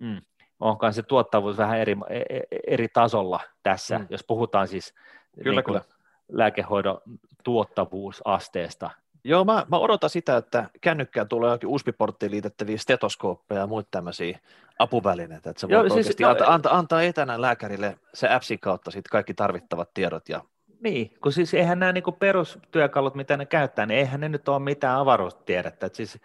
[0.00, 0.20] mm,
[0.60, 4.06] onkaan se tuottavuus vähän eri, e, e, eri tasolla tässä, mm.
[4.10, 4.94] jos puhutaan siis
[5.42, 5.99] kyllä, niin kuin kyllä.
[6.32, 7.00] Lääkehoidon
[7.44, 8.90] tuottavuusasteesta,
[9.24, 14.38] Joo, mä, mä odotan sitä, että kännykkään tulee jokin USB-porttiin liitettäviä stetoskooppeja ja muita tämmöisiä
[14.78, 18.90] apuvälineitä, että se voi siis, oikeasti no, antaa, antaa, antaa etänä lääkärille se appsin kautta
[18.90, 20.28] sit kaikki tarvittavat tiedot.
[20.28, 20.40] Ja...
[20.80, 24.58] Niin, kun siis eihän nämä niinku perustyökalut, mitä ne käyttää, niin eihän ne nyt ole
[24.58, 25.86] mitään avaruustiedettä.
[25.86, 26.18] Et siis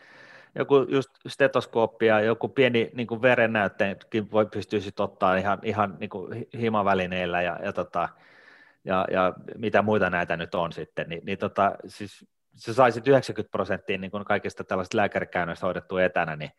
[0.56, 5.98] joku just stetoskooppi ja joku pieni niin kuin verennäytteenkin voi pystyä sitten ottaa ihan, ihan
[6.00, 8.10] niin kuin himavälineillä ja, ja, tota,
[8.86, 13.52] ja, ja, mitä muita näitä nyt on sitten, niin, niin tota, siis sä saisit 90
[13.52, 16.52] prosenttia niin kuin kaikista tällaista lääkärikäynnöistä hoidettua etänä, niin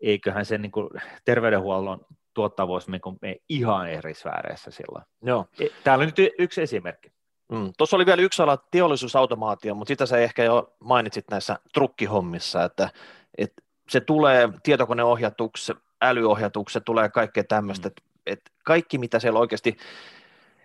[0.00, 0.90] eiköhän se niin kuin
[1.24, 5.04] terveydenhuollon tuottavuus niin kuin ihan eri sfääreissä silloin.
[5.22, 5.46] Joo.
[5.60, 7.12] E, täällä on nyt yksi esimerkki.
[7.52, 7.72] Mm.
[7.78, 12.90] Tuossa oli vielä yksi ala teollisuusautomaatio, mutta sitä sä ehkä jo mainitsit näissä trukkihommissa, että,
[13.38, 17.90] että se tulee tietokoneohjatuksi, älyohjatuksi, se tulee kaikkea tämmöistä, mm.
[17.90, 19.76] että, että kaikki mitä siellä oikeasti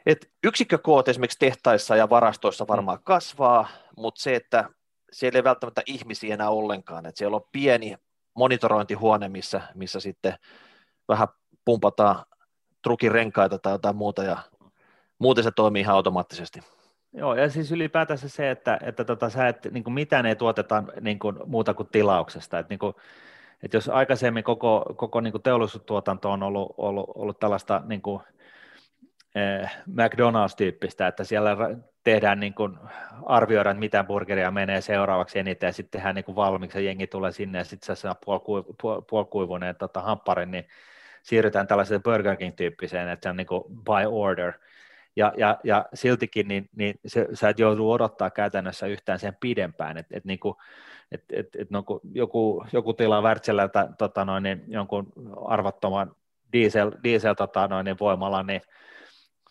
[0.05, 3.03] et yksikkökoot esimerkiksi tehtaissa ja varastoissa varmaan mm.
[3.03, 4.69] kasvaa, mutta se, että
[5.11, 7.95] siellä ei välttämättä ihmisiä enää ollenkaan, että siellä on pieni
[8.33, 10.33] monitorointihuone, missä, missä sitten
[11.07, 11.27] vähän
[11.65, 12.25] pumpataan
[12.81, 14.37] trukin renkaita tai jotain muuta ja
[15.19, 16.59] muuten se toimii ihan automaattisesti.
[17.13, 20.83] Joo, ja siis ylipäätänsä se, että, että tota, sä et, niin kuin mitään ei tuoteta
[21.01, 22.59] niin kuin, muuta kuin tilauksesta.
[22.59, 22.93] Että, niin kuin,
[23.63, 28.21] että jos aikaisemmin koko, koko niin kuin teollisuustuotanto on ollut, ollut, ollut tällaista niin kuin,
[29.87, 31.57] McDonald's-tyyppistä, että siellä
[32.03, 32.77] tehdään niin kuin,
[33.25, 37.31] arvioidaan, mitä burgeria menee seuraavaksi eniten, ja sitten tehdään niin kuin valmiiksi, ja jengi tulee
[37.31, 38.07] sinne, ja sitten se
[39.09, 40.67] puolikuivuneen tota, hampparin, niin
[41.23, 44.53] siirrytään tällaiseen Burger King-tyyppiseen, että se on niin kuin by order,
[45.15, 49.97] ja, ja, ja siltikin niin, niin se, sä et joudu odottaa käytännössä yhtään sen pidempään,
[49.97, 50.39] että et, niin
[51.11, 55.13] et, et, et, no, joku, joku tilaa Wärtsilältä tota noin, niin jonkun
[55.45, 56.15] arvattoman
[56.53, 58.61] diesel, diesel tota noin, niin voimalla, niin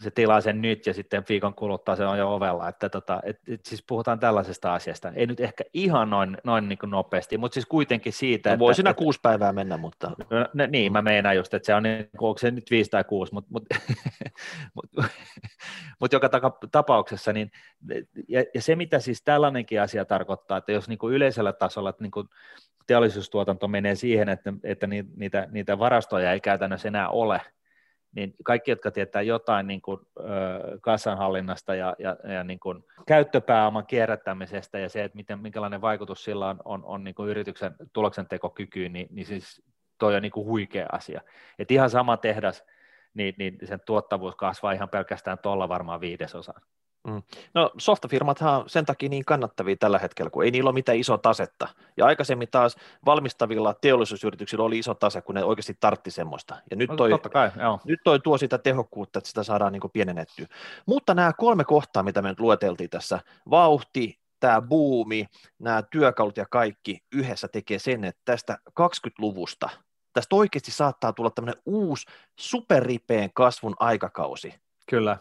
[0.00, 3.40] se tilaa sen nyt ja sitten viikon kuluttua se on jo ovella, että tota, et,
[3.48, 7.66] et siis puhutaan tällaisesta asiasta, ei nyt ehkä ihan noin, noin niin nopeasti, mutta siis
[7.66, 10.11] kuitenkin siitä, no, voi siinä että, kuusi päivää mennä, mutta...
[10.30, 13.04] No, no, niin, mä meinaan just, että se on, niin, onko se nyt viisi tai
[13.04, 13.64] kuusi, mutta mut,
[14.74, 14.87] mut,
[16.00, 16.30] mut joka
[16.72, 17.50] tapauksessa, niin,
[18.28, 22.02] ja, ja, se mitä siis tällainenkin asia tarkoittaa, että jos niin kuin yleisellä tasolla, että
[22.02, 22.28] niin kuin
[22.87, 27.40] teollisuustuotanto menee siihen, että, että niitä, niitä varastoja ei käytännössä enää ole,
[28.14, 30.22] niin kaikki, jotka tietää jotain niin kuin, ö,
[30.81, 36.48] kassanhallinnasta ja, ja, ja niin kuin käyttöpääoman kierrättämisestä ja se, että miten, minkälainen vaikutus sillä
[36.48, 39.62] on, on, on niin kuin yrityksen tuloksentekokykyyn, niin, niin siis
[39.98, 41.20] toi on niin kuin huikea asia.
[41.59, 42.64] Et ihan sama tehdas,
[43.14, 46.62] niin, niin sen tuottavuus kasvaa ihan pelkästään tuolla varmaan viidesosaan.
[47.08, 47.22] Mm.
[47.54, 51.18] No softafirmathan on sen takia niin kannattavia tällä hetkellä, kun ei niillä ole mitään isoa
[51.18, 51.68] tasetta.
[51.96, 56.56] Ja aikaisemmin taas valmistavilla teollisuusyrityksillä oli iso tase, kun ne oikeasti tartti semmoista.
[56.70, 57.80] Ja nyt no, toi, no, kai, joo.
[57.84, 60.46] nyt toi tuo sitä tehokkuutta, että sitä saadaan niin pienennettyä.
[60.86, 65.26] Mutta nämä kolme kohtaa, mitä me nyt lueteltiin tässä, vauhti, tämä buumi,
[65.58, 69.68] nämä työkalut ja kaikki yhdessä tekee sen, että tästä 20-luvusta,
[70.12, 72.06] tästä oikeasti saattaa tulla tämmöinen uusi
[72.38, 74.54] superripeen kasvun aikakausi.
[74.90, 75.18] Kyllä,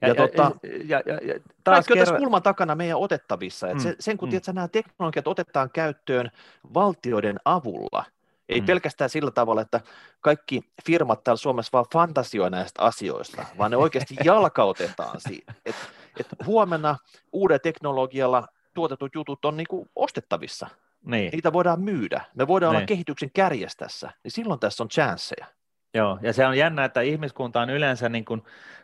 [0.00, 0.50] ja, ja, tota,
[0.84, 2.06] ja, ja, ja taas kerran...
[2.06, 3.66] tässä kulman takana meidän otettavissa.
[3.66, 4.30] että mm, se, sen kun mm.
[4.30, 6.30] tiedät, nämä teknologiat otetaan käyttöön
[6.74, 8.04] valtioiden avulla,
[8.48, 8.66] ei mm.
[8.66, 9.80] pelkästään sillä tavalla, että
[10.20, 15.54] kaikki firmat täällä Suomessa vaan fantasioi näistä asioista, vaan ne oikeasti jalkautetaan siitä.
[15.66, 15.76] Et,
[16.20, 16.96] et huomenna
[17.32, 20.68] uuden teknologialla tuotetut jutut on niinku ostettavissa.
[21.04, 21.30] Niin.
[21.32, 22.24] Niitä voidaan myydä.
[22.34, 22.76] Me voidaan niin.
[22.76, 25.46] olla kehityksen kärjessä tässä, niin silloin tässä on chanceja.
[25.94, 28.42] Joo, ja se on jännä, että ihmiskunta on yleensä niin kuin,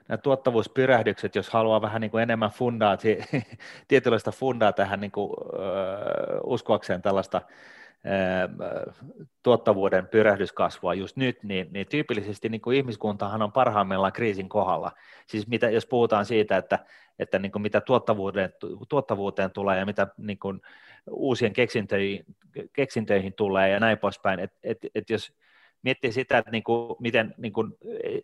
[0.09, 2.99] nämä tuottavuuspyrähdykset, jos haluaa vähän niin kuin enemmän fundaa,
[3.89, 7.43] tietynlaista fundaa tähän niin kuin, äh, uskoakseen tällaista
[8.07, 8.95] äh,
[9.43, 14.93] tuottavuuden pyrähdyskasvua just nyt, niin, niin tyypillisesti niin kuin ihmiskuntahan on parhaimmillaan kriisin kohdalla.
[15.27, 16.79] Siis mitä, jos puhutaan siitä, että,
[17.19, 18.53] että niin kuin mitä tuottavuuteen,
[18.89, 20.61] tuottavuuteen tulee ja mitä niin kuin
[21.11, 22.25] uusien keksintöihin,
[22.73, 25.33] keksintöihin tulee ja näin poispäin, että et, et jos
[25.83, 27.73] miettii sitä, että niin kuin, miten niin kuin,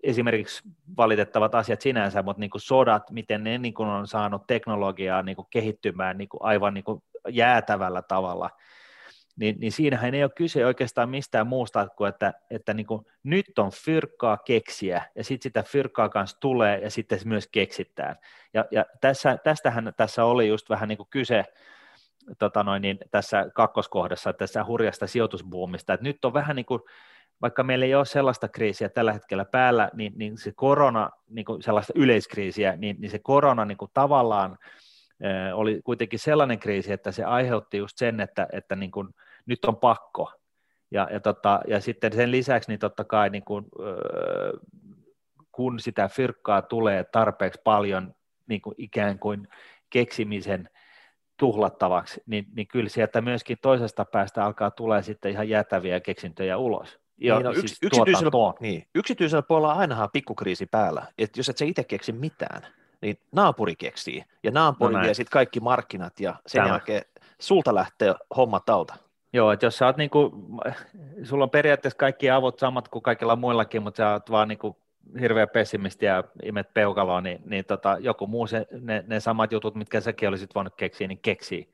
[0.02, 0.62] esimerkiksi
[0.96, 5.36] valitettavat asiat sinänsä, mutta niin kuin sodat, miten ne niin kuin on saanut teknologiaa niin
[5.36, 8.50] kuin kehittymään niin kuin aivan niin kuin jäätävällä tavalla,
[9.36, 13.58] niin, niin siinähän ei ole kyse oikeastaan mistään muusta kuin, että, että niin kuin, nyt
[13.58, 18.16] on fyrkkaa keksiä, ja sitten sitä fyrkkaa kanssa tulee, ja sitten se myös keksitään.
[18.54, 21.44] Ja, ja tässä, tästähän tässä oli just vähän niin kuin kyse,
[22.38, 26.80] tota noin, niin tässä kakkoskohdassa, tässä hurjasta sijoitusbuumista, että nyt on vähän niin kuin
[27.42, 31.62] vaikka meillä ei ole sellaista kriisiä tällä hetkellä päällä, niin, niin se korona, niin kuin
[31.62, 34.58] sellaista yleiskriisiä, niin, niin se korona niin kuin tavallaan
[35.54, 39.08] oli kuitenkin sellainen kriisi, että se aiheutti just sen, että, että niin kuin,
[39.46, 40.32] nyt on pakko.
[40.90, 43.64] Ja, ja, tota, ja sitten sen lisäksi niin totta kai niin kuin,
[45.52, 48.14] kun sitä fyrkkaa tulee tarpeeksi paljon
[48.48, 49.48] niin kuin ikään kuin
[49.90, 50.68] keksimisen
[51.36, 56.98] tuhlattavaksi, niin, niin kyllä sieltä myöskin toisesta päästä alkaa tulee sitten ihan jäätäviä keksintöjä ulos.
[57.20, 61.48] Ja niin, no, yks, siis yksityisellä, niin, yksityisellä puolella on ainahan pikkukriisi päällä, että jos
[61.48, 62.66] et sä itse keksi mitään,
[63.00, 66.72] niin naapuri keksii, ja naapuri no vie sitten kaikki markkinat, ja sen Tämä.
[66.72, 67.02] jälkeen
[67.38, 68.94] sulta lähtee hommat alta.
[69.32, 70.32] Joo, että jos sä oot niinku,
[71.22, 74.76] sulla on periaatteessa kaikki avot samat kuin kaikilla muillakin, mutta sä oot vaan niinku
[75.20, 79.74] hirveä pessimisti ja imet peukaloa, niin, niin tota, joku muu se, ne, ne, samat jutut,
[79.74, 81.70] mitkä säkin olisit voinut keksiä, niin keksii.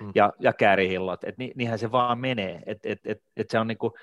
[0.00, 0.12] Mm.
[0.14, 3.66] Ja, ja käärihillot, että ni, niinhän se vaan menee, että et, et, et se on
[3.66, 3.94] niinku,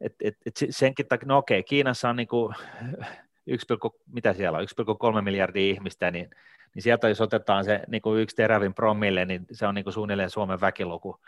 [0.00, 2.54] et, et, et senkin takia, no okei, Kiinassa on niin kuin
[3.46, 3.66] 1,
[4.12, 4.66] mitä siellä on,
[5.16, 6.30] 1,3 miljardia ihmistä, niin,
[6.74, 9.94] niin sieltä jos otetaan se niin kuin yksi terävin promille, niin se on niin kuin
[9.94, 11.20] suunnilleen Suomen väkiluku.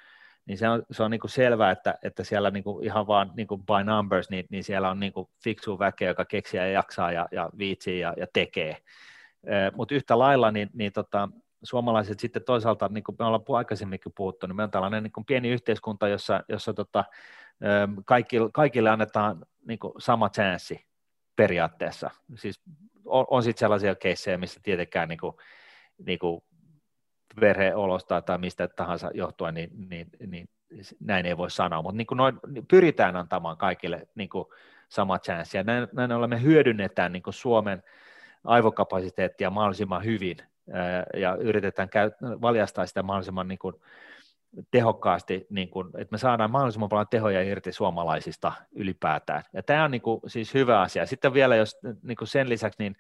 [0.46, 3.33] Niin se on, se on niin kuin selvää, että, että siellä niin kuin ihan vaan
[3.37, 6.72] niin kuin by numbers, niin, niin siellä on niin kuin fiksu väkeä, joka keksiä ja
[6.72, 8.76] jaksaa ja, ja viitsii ja, ja tekee.
[9.76, 11.28] Mutta yhtä lailla niin, niin tota,
[11.62, 15.24] suomalaiset sitten toisaalta, niin kuin me ollaan aikaisemminkin puhuttu, niin me on tällainen niin kuin
[15.24, 17.04] pieni yhteiskunta, jossa, jossa tota,
[18.05, 20.87] kaikille, kaikille annetaan niin kuin sama chanssi
[21.37, 22.11] periaatteessa.
[22.35, 22.61] Siis
[23.05, 25.37] on, on sitten sellaisia keissejä, missä tietenkään niin kuin,
[26.07, 26.40] niin kuin
[27.40, 30.49] perheolosta tai mistä tahansa johtuen, niin, niin, niin
[31.01, 34.44] näin ei voi sanoa, mutta niin noin, niin pyritään antamaan kaikille niin kuin
[34.88, 37.83] sama chanssi, ja näin, näin ollen me hyödynnetään niin kuin Suomen
[38.44, 40.37] aivokapasiteettia mahdollisimman hyvin,
[41.16, 43.75] ja yritetään käy, valjastaa sitä mahdollisimman niin kuin,
[44.71, 49.42] tehokkaasti, niin kuin, että me saadaan mahdollisimman paljon tehoja irti suomalaisista ylipäätään.
[49.53, 51.07] Ja tämä on niin kuin, siis hyvä asia.
[51.07, 52.97] Sitten vielä, jos niin kuin sen lisäksi, niin,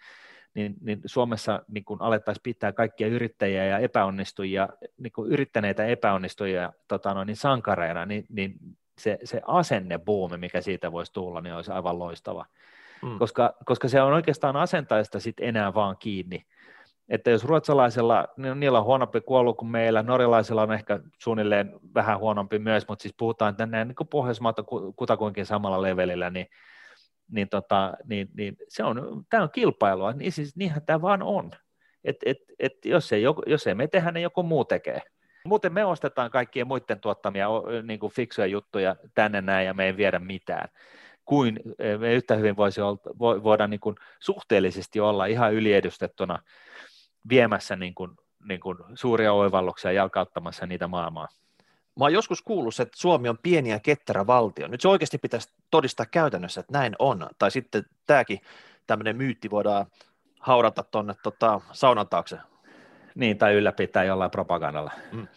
[0.54, 4.68] niin, niin Suomessa niin kuin alettaisiin pitää kaikkia yrittäjiä ja epäonnistujia,
[4.98, 8.54] niin kuin yrittäneitä epäonnistujia tota noin, niin sankareina, niin, niin
[8.98, 12.46] se, se asennebuumi, mikä siitä voisi tulla, niin olisi aivan loistava.
[13.02, 13.18] Mm.
[13.18, 16.44] Koska, koska se on oikeastaan asentaista sitten enää vaan kiinni,
[17.08, 22.18] että jos ruotsalaisella, niin niillä on huonompi kuollut kuin meillä, norjalaisilla on ehkä suunnilleen vähän
[22.18, 24.56] huonompi myös, mutta siis puhutaan, nämä niin Pohjoismaat
[24.96, 26.46] kutakuinkin samalla levelillä, niin,
[27.30, 31.50] niin, tota, niin, niin se on, tämä on kilpailua, niin siis niinhän tämä vaan on.
[32.04, 35.02] Et, et, et jos, ei, jos ei me tehdä, niin joku muu tekee.
[35.44, 37.48] Muuten me ostetaan kaikkien muiden tuottamia
[37.82, 40.68] niin kuin fiksuja juttuja tänne näin ja me ei viedä mitään
[41.28, 41.60] kuin
[41.98, 46.38] me yhtä hyvin voisi olla, voida niin kuin suhteellisesti olla ihan yliedustettuna
[47.28, 48.10] viemässä niin kuin,
[48.48, 51.28] niin kuin suuria oivalluksia jalkauttamassa niitä maailmaa.
[51.98, 54.68] Mä oon joskus kuullut, että Suomi on pieni ja ketterä valtio.
[54.68, 57.26] Nyt se oikeasti pitäisi todistaa käytännössä, että näin on.
[57.38, 58.40] Tai sitten tämäkin,
[58.86, 59.86] tämmöinen myytti voidaan
[60.40, 62.38] haudata tuonne tota, saunan taakse.
[63.14, 64.92] Niin, tai ylläpitää jollain propagandalla.
[65.12, 65.28] Mm.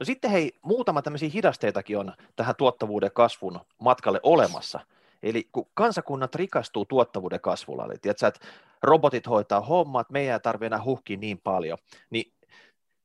[0.00, 4.80] No sitten hei, muutama tämmöisiä hidasteitakin on tähän tuottavuuden kasvun matkalle olemassa.
[5.24, 8.46] Eli kun kansakunnat rikastuu tuottavuuden kasvulla, eli tiedätkö, että
[8.82, 11.78] robotit hoitaa hommat, meidän ei tarvitse enää huhkia niin paljon,
[12.10, 12.32] niin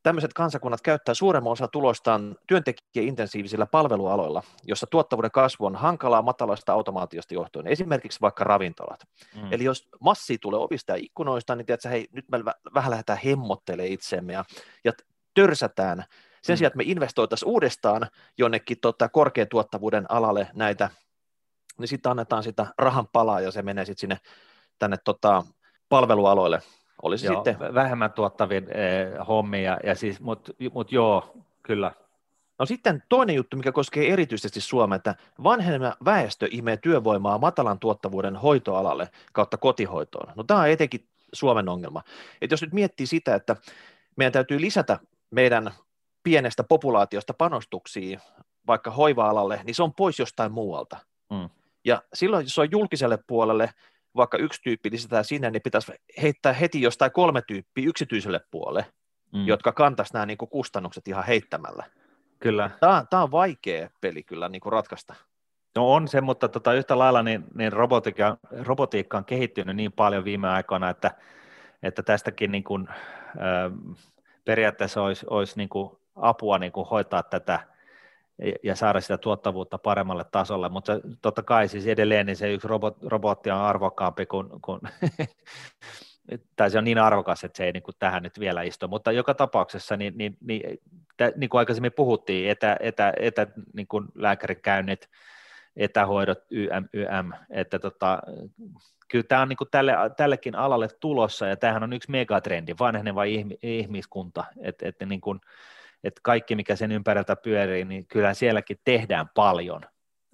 [0.04, 7.34] tämmöiset kansakunnat käyttää suuremman osa tulostaan työntekijäintensiivisillä palvelualoilla, jossa tuottavuuden kasvu on hankalaa matalasta automaatiosta
[7.34, 9.00] johtuen, esimerkiksi vaikka ravintolat.
[9.36, 9.54] Mm.
[9.54, 13.94] Eli jos massi tulee ovista ja ikkunoista, niin tiedätkö, hei, nyt me vähän lähdetään hemmottelemaan
[13.94, 14.46] itsemme ja,
[14.84, 14.92] ja
[15.34, 16.04] törsätään
[16.42, 16.58] sen mm.
[16.58, 20.90] sijaan, että me investoitaisiin uudestaan jonnekin tota, korkean tuottavuuden alalle näitä,
[21.80, 24.18] niin sitten annetaan sitä rahan palaa ja se menee sitten sinne
[24.80, 25.44] tänne tota,
[25.90, 26.62] palvelualoille.
[27.02, 27.74] Olisi joo, sitten...
[27.74, 31.92] Vähemmän tuottavin eh, hommia, ja siis, mutta mut joo, kyllä.
[32.60, 38.36] No sitten toinen juttu, mikä koskee erityisesti Suomea, että vanheneva väestö imee työvoimaa matalan tuottavuuden
[38.36, 40.34] hoitoalalle kautta kotihoitoon.
[40.36, 42.04] No tämä on etenkin Suomen ongelma.
[42.42, 43.56] Et jos nyt miettii sitä, että
[44.16, 45.00] meidän täytyy lisätä
[45.32, 45.72] meidän
[46.24, 48.20] pienestä populaatiosta panostuksia
[48.68, 50.98] vaikka hoiva-alalle, niin se on pois jostain muualta.
[51.30, 51.50] Mm.
[51.90, 53.70] Ja silloin, jos on julkiselle puolelle
[54.16, 58.86] vaikka yksi tyyppi lisätään sinne, niin pitäisi heittää heti jostain kolme tyyppiä yksityiselle puolelle,
[59.34, 59.48] mm.
[59.48, 61.84] jotka kantaisi nämä niin kuin kustannukset ihan heittämällä.
[62.40, 62.72] Kyllä.
[62.80, 65.16] Tämä, tämä on vaikea peli kyllä niin kuin ratkaista.
[65.76, 70.26] No on se, mutta tota, yhtä lailla niin, niin robotiikka, robotiikka on kehittynyt niin paljon
[70.26, 71.12] viime aikoina, että,
[71.84, 72.96] että tästäkin niin kuin, äh,
[74.46, 77.60] periaatteessa olisi, olisi niin kuin apua niin kuin hoitaa tätä
[78.64, 82.98] ja saada sitä tuottavuutta paremmalle tasolle, mutta totta kai siis edelleen niin se yksi robot,
[83.04, 84.82] robotti on arvokkaampi kuin, kuin
[86.56, 89.12] tai se on niin arvokas, että se ei niin kuin tähän nyt vielä istu, mutta
[89.12, 90.80] joka tapauksessa, niin, niin, niin,
[91.36, 95.10] niin kuin aikaisemmin puhuttiin, etä, etä, etä niin kuin lääkärikäynnit,
[95.76, 98.22] etähoidot, YM, YM, että tota,
[99.08, 103.24] kyllä tämä on niin kuin tälle, tällekin alalle tulossa, ja tämähän on yksi megatrendi, vanheneva
[103.62, 105.40] ihmiskunta, että, että niin kuin,
[106.04, 109.82] että kaikki mikä sen ympäriltä pyörii, niin kyllä sielläkin tehdään paljon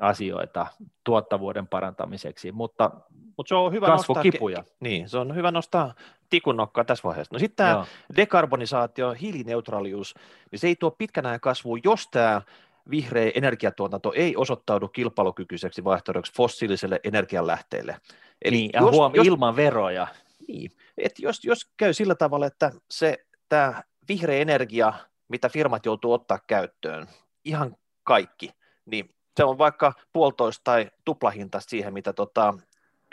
[0.01, 0.67] asioita
[1.03, 2.91] tuottavuuden parantamiseksi, mutta,
[3.37, 4.57] mutta se on hyvä kasvukipuja.
[4.57, 5.93] Nostaa, niin, se on hyvä nostaa
[6.29, 7.35] tikun nokkaa tässä vaiheessa.
[7.35, 10.15] No sitten tämä dekarbonisaatio, hiilineutraalius,
[10.51, 12.41] niin se ei tuo pitkän ajan kasvua, jos tämä
[12.89, 17.97] vihreä energiatuotanto ei osoittaudu kilpailukykyiseksi vaihtoehdoksi fossiiliselle energianlähteelle.
[18.41, 20.07] Eli niin, ja jos, huom, jos, ilman veroja.
[20.47, 23.17] Niin, että jos, jos käy sillä tavalla, että se
[23.49, 24.93] tämä vihreä energia
[25.27, 27.07] mitä firmat joutuu ottaa käyttöön,
[27.45, 28.49] ihan kaikki,
[28.85, 32.53] niin se on vaikka puolitoista tai tuplahinta siihen, mitä tota,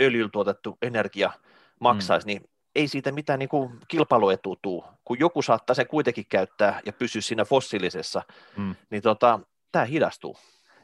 [0.01, 1.31] öljyllä tuotettu energia
[1.81, 2.29] maksaisi, mm.
[2.29, 6.93] niin ei siitä mitään niin kuin kilpailuetu tuu, kun joku saattaa sen kuitenkin käyttää ja
[6.93, 8.23] pysyä siinä fossiilisessa,
[8.57, 8.75] mm.
[8.91, 9.41] niin tota,
[9.73, 10.37] tämä hidastuu.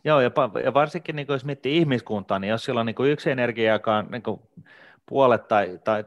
[0.04, 0.30] Joo, ja,
[0.64, 3.96] ja varsinkin niin jos miettii ihmiskuntaa, niin jos sillä on niin kuin yksi energia, joka
[3.96, 4.40] on niin kuin
[5.06, 6.04] puolet tai, tai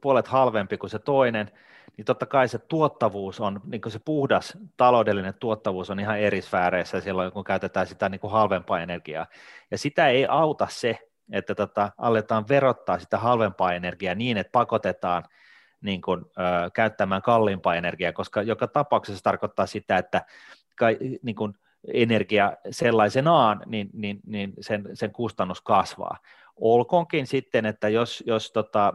[0.00, 1.50] puolet halvempi kuin se toinen,
[1.98, 7.00] niin totta kai se tuottavuus on, niin se puhdas taloudellinen tuottavuus on ihan eri sfääreissä
[7.00, 9.26] silloin, kun käytetään sitä niin kuin halvempaa energiaa.
[9.70, 15.24] Ja sitä ei auta se, että tota, aletaan verottaa sitä halvempaa energiaa niin, että pakotetaan
[15.80, 20.22] niin kuin, ö, käyttämään kalliimpaa energiaa, koska joka tapauksessa se tarkoittaa sitä, että
[20.76, 21.54] kai, niin kuin,
[21.94, 26.16] energia sellaisenaan, niin, niin, niin sen, sen kustannus kasvaa.
[26.60, 28.92] Olkoonkin sitten, että jos, jos tota,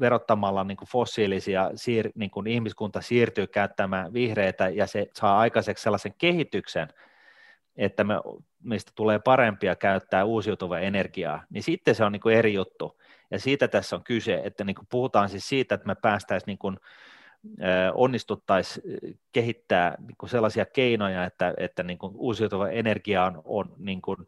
[0.00, 5.82] verottamalla niin kuin fossiilisia siir, niin kuin ihmiskunta siirtyy käyttämään vihreitä ja se saa aikaiseksi
[5.82, 6.88] sellaisen kehityksen,
[7.76, 8.14] että me,
[8.62, 13.00] mistä tulee parempia käyttää uusiutuvaa energiaa, niin sitten se on niin kuin eri juttu.
[13.30, 16.58] Ja siitä tässä on kyse, että niin kuin puhutaan siis siitä, että me päästäisiin niin
[16.58, 16.76] kuin,
[17.94, 18.98] onnistuttaisiin
[19.32, 24.26] kehittää niin kuin sellaisia keinoja, että, että niin kuin uusiutuva energia on, on niin kuin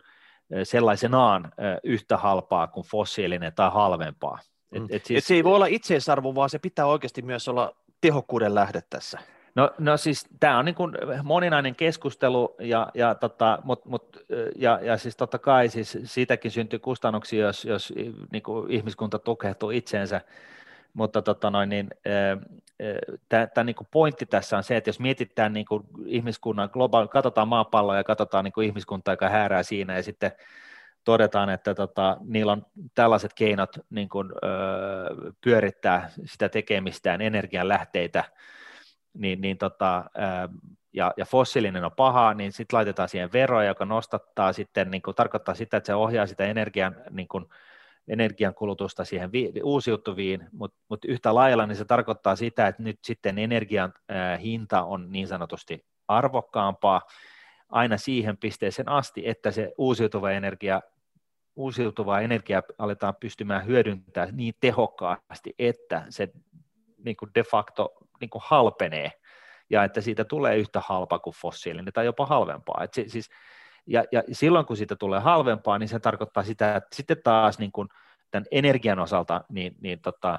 [0.62, 1.52] sellaisenaan
[1.84, 4.38] yhtä halpaa kuin fossiilinen tai halvempaa.
[4.72, 4.88] Et, mm.
[4.90, 8.54] et siis, et se ei voi olla itseisarvo, vaan se pitää oikeasti myös olla tehokkuuden
[8.54, 9.18] lähde tässä.
[9.54, 14.16] No, no siis tämä on niin kuin moninainen keskustelu, ja, ja, tota, mut, mut,
[14.56, 17.92] ja, ja siis totta kai siis siitäkin syntyy kustannuksia, jos, jos
[18.32, 20.20] niin kuin ihmiskunta tukehtuu itseensä,
[20.94, 21.90] mutta tota noin, niin,
[23.28, 27.96] tämä niin pointti tässä on se, että jos mietitään niin kuin ihmiskunnan globaali, katsotaan maapalloa
[27.96, 30.32] ja katsotaan niin kuin ihmiskuntaa, joka häärää siinä, ja sitten
[31.04, 34.32] todetaan, että tota, niillä on tällaiset keinot niin kuin,
[35.40, 38.24] pyörittää sitä tekemistään energianlähteitä,
[39.14, 40.48] niin, niin tota, ö,
[40.92, 45.14] ja, ja fossiilinen on pahaa, niin sitten laitetaan siihen veroja, joka nostattaa sitten, niin kuin,
[45.14, 47.46] tarkoittaa sitä, että se ohjaa sitä energian, niin kuin,
[48.08, 53.38] energiankulutusta siihen vi- uusiutuviin, mutta mut yhtä lailla niin se tarkoittaa sitä, että nyt sitten
[53.38, 57.02] energian ää, hinta on niin sanotusti arvokkaampaa
[57.68, 60.80] aina siihen pisteeseen asti, että se uusiutuva energia
[61.56, 66.28] uusiutuvaa energiaa aletaan pystymään hyödyntämään niin tehokkaasti, että se
[67.04, 69.12] niin kuin de facto niin kuin halpenee
[69.70, 72.80] ja että siitä tulee yhtä halpa kuin fossiilinen tai jopa halvempaa.
[72.84, 73.30] Et siis,
[73.86, 77.72] ja, ja silloin kun siitä tulee halvempaa, niin se tarkoittaa sitä, että sitten taas niin
[77.72, 77.88] kuin
[78.30, 80.38] tämän energian osalta niin, niin tota,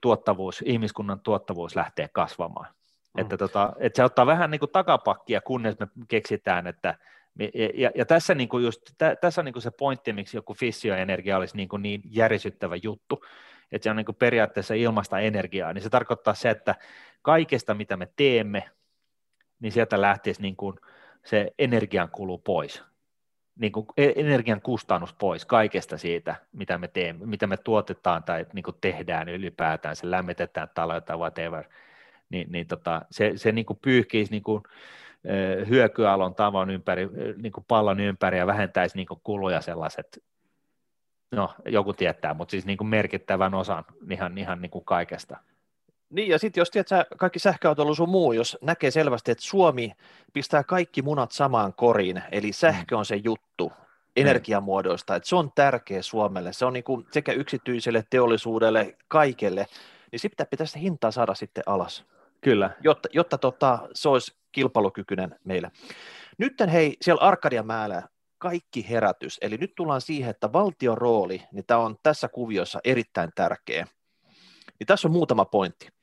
[0.00, 2.74] tuottavuus, ihmiskunnan tuottavuus lähtee kasvamaan.
[3.14, 3.20] Mm.
[3.20, 6.94] Että, tota, että se ottaa vähän niin kuin takapakkia, kunnes me keksitään, että
[7.38, 10.36] ja, ja, ja tässä, niin kuin just, tä, tässä on niin kuin se pointti, miksi
[10.36, 13.24] joku fissioenergia olisi niin, kuin niin järisyttävä juttu,
[13.72, 16.74] että se on niin kuin periaatteessa ilmasta energiaa, niin se tarkoittaa se, että
[17.22, 18.70] kaikesta, mitä me teemme,
[19.60, 20.76] niin sieltä lähtisi niin kuin
[21.26, 22.82] se energian kulu pois,
[23.60, 28.46] niin kuin e, energian kustannus pois kaikesta siitä, mitä me teemme, mitä me tuotetaan tai
[28.52, 31.64] niin kuin tehdään ylipäätään, se lämmitetään taloja tai whatever,
[32.30, 34.62] niin, niin tota, se, se niin kuin pyyhkisi niin kuin,
[35.68, 40.24] hyökyalon tavon ympäri, niin kuin pallon ympäri ja vähentäisi niin kuin kuluja sellaiset,
[41.32, 45.36] no joku tietää, mutta siis niin kuin merkittävän osan ihan, ihan niin kuin kaikesta.
[46.10, 49.92] Niin, ja sitten jos tiedät, kaikki sähköautoilu sun muu, jos näkee selvästi, että Suomi
[50.32, 52.98] pistää kaikki munat samaan koriin, eli sähkö mm.
[52.98, 53.72] on se juttu
[54.16, 59.66] energiamuodoista, että se on tärkeä Suomelle, se on niin kuin sekä yksityiselle, teollisuudelle, kaikelle,
[60.12, 62.04] niin sitten pitäisi hintaa saada sitten alas.
[62.40, 62.70] Kyllä.
[62.84, 65.70] Jotta, jotta tota, se olisi kilpailukykyinen meille.
[66.38, 68.02] Nyt hei, siellä Arkadianmäellä
[68.38, 73.30] kaikki herätys, eli nyt tullaan siihen, että valtion rooli, niin tämä on tässä kuviossa erittäin
[73.34, 73.86] tärkeä.
[74.78, 75.95] Niin tässä on muutama pointti.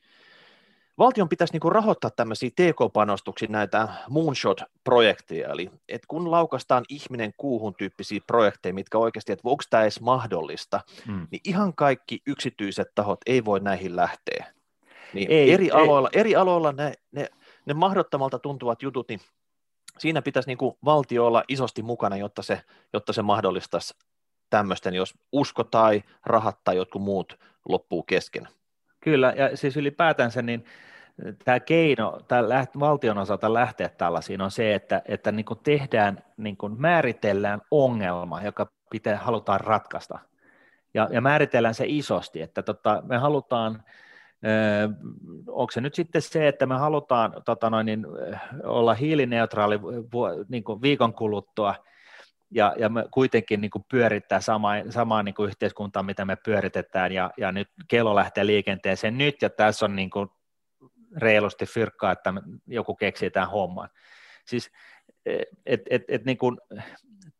[0.98, 8.20] Valtion pitäisi niinku rahoittaa tämmöisiä TK-panostuksia, näitä moonshot-projekteja, eli että kun laukastaan ihminen kuuhun tyyppisiä
[8.28, 11.28] projekteja, mitkä oikeasti, että onko tämä edes mahdollista, mm.
[11.32, 14.54] niin ihan kaikki yksityiset tahot ei voi näihin lähteä.
[15.14, 15.72] Niin ei, eri, ei.
[15.72, 17.30] Aloilla, eri aloilla ne, ne,
[17.66, 19.20] ne mahdottomalta tuntuvat jutut, niin
[19.98, 22.62] siinä pitäisi niin kuin valtio olla isosti mukana, jotta se,
[22.94, 23.94] jotta se mahdollistaisi
[24.50, 27.40] tämmöisten, jos usko tai rahat tai jotkut muut
[27.70, 28.48] loppuu kesken.
[29.04, 30.66] Kyllä, ja siis ylipäätänsä niin
[31.46, 36.58] tämä keino tämä valtion osalta lähteä tällaisiin on se, että, että niin kuin tehdään, niin
[36.58, 40.20] kuin määritellään ongelma, joka pitää, halutaan ratkaista.
[40.94, 43.84] Ja, ja määritellään se isosti, että tota, me halutaan
[45.48, 48.06] onko se nyt sitten se, että me halutaan tota noin, niin,
[48.64, 49.80] olla hiilineutraali
[50.50, 51.76] niin kuin viikon kuluttua,
[52.54, 57.12] ja, ja me kuitenkin niin kuin pyörittää samaa, samaa niin kuin yhteiskuntaa, mitä me pyöritetään,
[57.12, 60.30] ja, ja nyt kello lähtee liikenteeseen nyt, ja tässä on niin kuin
[61.18, 62.34] reilusti fyrkkaa, että
[62.68, 63.90] joku keksii tämän homman.
[64.46, 64.72] Siis,
[65.66, 66.58] et, et, et, niin kuin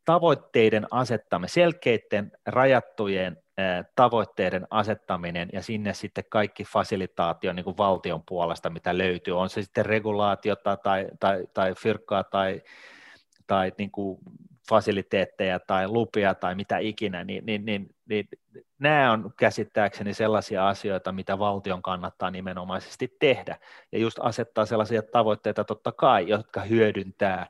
[0.04, 3.36] tavoitteiden asettamme, selkeiden rajattujen
[3.96, 9.62] tavoitteiden asettaminen ja sinne sitten kaikki fasilitaatio niin kuin valtion puolesta, mitä löytyy, on se
[9.62, 12.62] sitten regulaatiota tai, tai, tai fyrkkaa tai,
[13.46, 14.18] tai niin kuin
[14.68, 18.28] fasiliteetteja tai lupia tai mitä ikinä, niin, niin, niin, niin
[18.78, 23.58] nämä on käsittääkseni sellaisia asioita, mitä valtion kannattaa nimenomaisesti tehdä
[23.92, 27.46] ja just asettaa sellaisia tavoitteita totta kai, jotka hyödyntää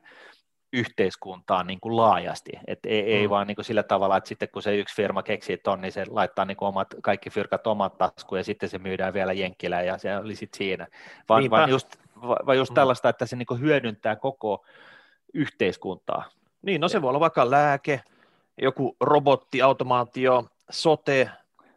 [0.72, 3.08] yhteiskuntaan niin kuin laajasti, et ei, mm.
[3.08, 5.92] ei vaan niin kuin sillä tavalla, että sitten kun se yksi firma keksii ton, niin
[5.92, 9.86] se laittaa niin kuin omat, kaikki fyrkat omat taskuun ja sitten se myydään vielä Jenkkilään
[9.86, 10.86] ja se oli sitten siinä,
[11.28, 12.74] vaan, vaan just, vaan just mm.
[12.74, 14.64] tällaista, että se niin kuin hyödyntää koko
[15.34, 16.24] yhteiskuntaa.
[16.64, 18.00] Niin, no se voi olla vaikka lääke,
[18.62, 21.30] joku robotti, automaatio, sote,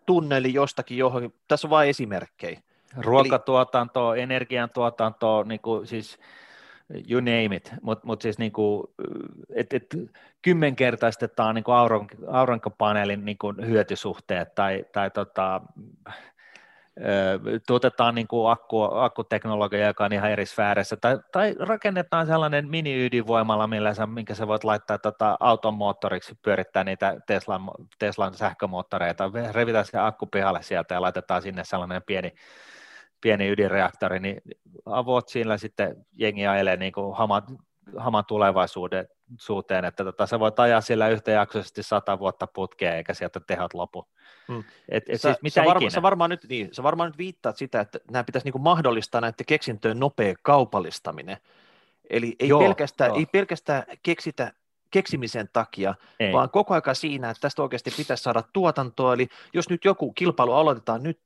[0.05, 2.61] tunneli jostakin johonkin, tässä on vain esimerkkejä.
[2.97, 4.21] Ruokatuotanto, Eli...
[4.21, 6.19] energiantuotanto, niin kuin siis
[7.09, 8.93] you name it, mutta mut siis niinku,
[9.55, 9.95] et, et
[10.41, 15.61] kymmenkertaistetaan niinku auron, aurinkopaneelin niinku hyötysuhteet tai, tai tota,
[17.67, 23.67] tuotetaan niin kuin akku, akkuteknologia, joka on ihan eri sfäärissä, tai, tai rakennetaan sellainen mini-ydinvoimala,
[23.67, 27.61] millä sä, minkä sä voit laittaa tota auton moottoriksi, pyörittää niitä Teslan,
[27.99, 32.31] Teslan sähkömoottoreita, revitään se akku pihalle sieltä ja laitetaan sinne sellainen pieni
[33.21, 34.41] pieni ydinreaktori, niin
[34.85, 37.43] avot siinä sitten jengi ajelee niin kuin haman,
[37.97, 39.07] haman tulevaisuuden
[39.37, 44.07] suuteen, että tota, sä voit ajaa sillä yhtäjaksoisesti sata vuotta putkea, eikä sieltä tehot lopu.
[44.47, 44.63] Hmm.
[44.89, 47.57] Et, et sä, siis mitä sä, varma, sä, varmaan nyt, niin, sä varmaan nyt viittaat
[47.57, 51.37] sitä, että nämä pitäisi niin kuin mahdollistaa näiden keksintöjen nopea kaupallistaminen.
[52.09, 53.17] Eli ei, joo, pelkästään, joo.
[53.17, 54.53] ei pelkästään keksitä
[54.91, 56.33] keksimisen takia, ei.
[56.33, 59.13] vaan koko aika siinä, että tästä oikeasti pitäisi saada tuotantoa.
[59.13, 61.19] Eli jos nyt joku kilpailu aloitetaan nyt,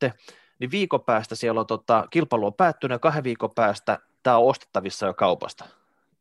[0.59, 4.47] niin viikon päästä siellä on tota, kilpailu on päättynyt ja kahden viikon päästä tämä on
[4.47, 5.65] ostettavissa jo kaupasta.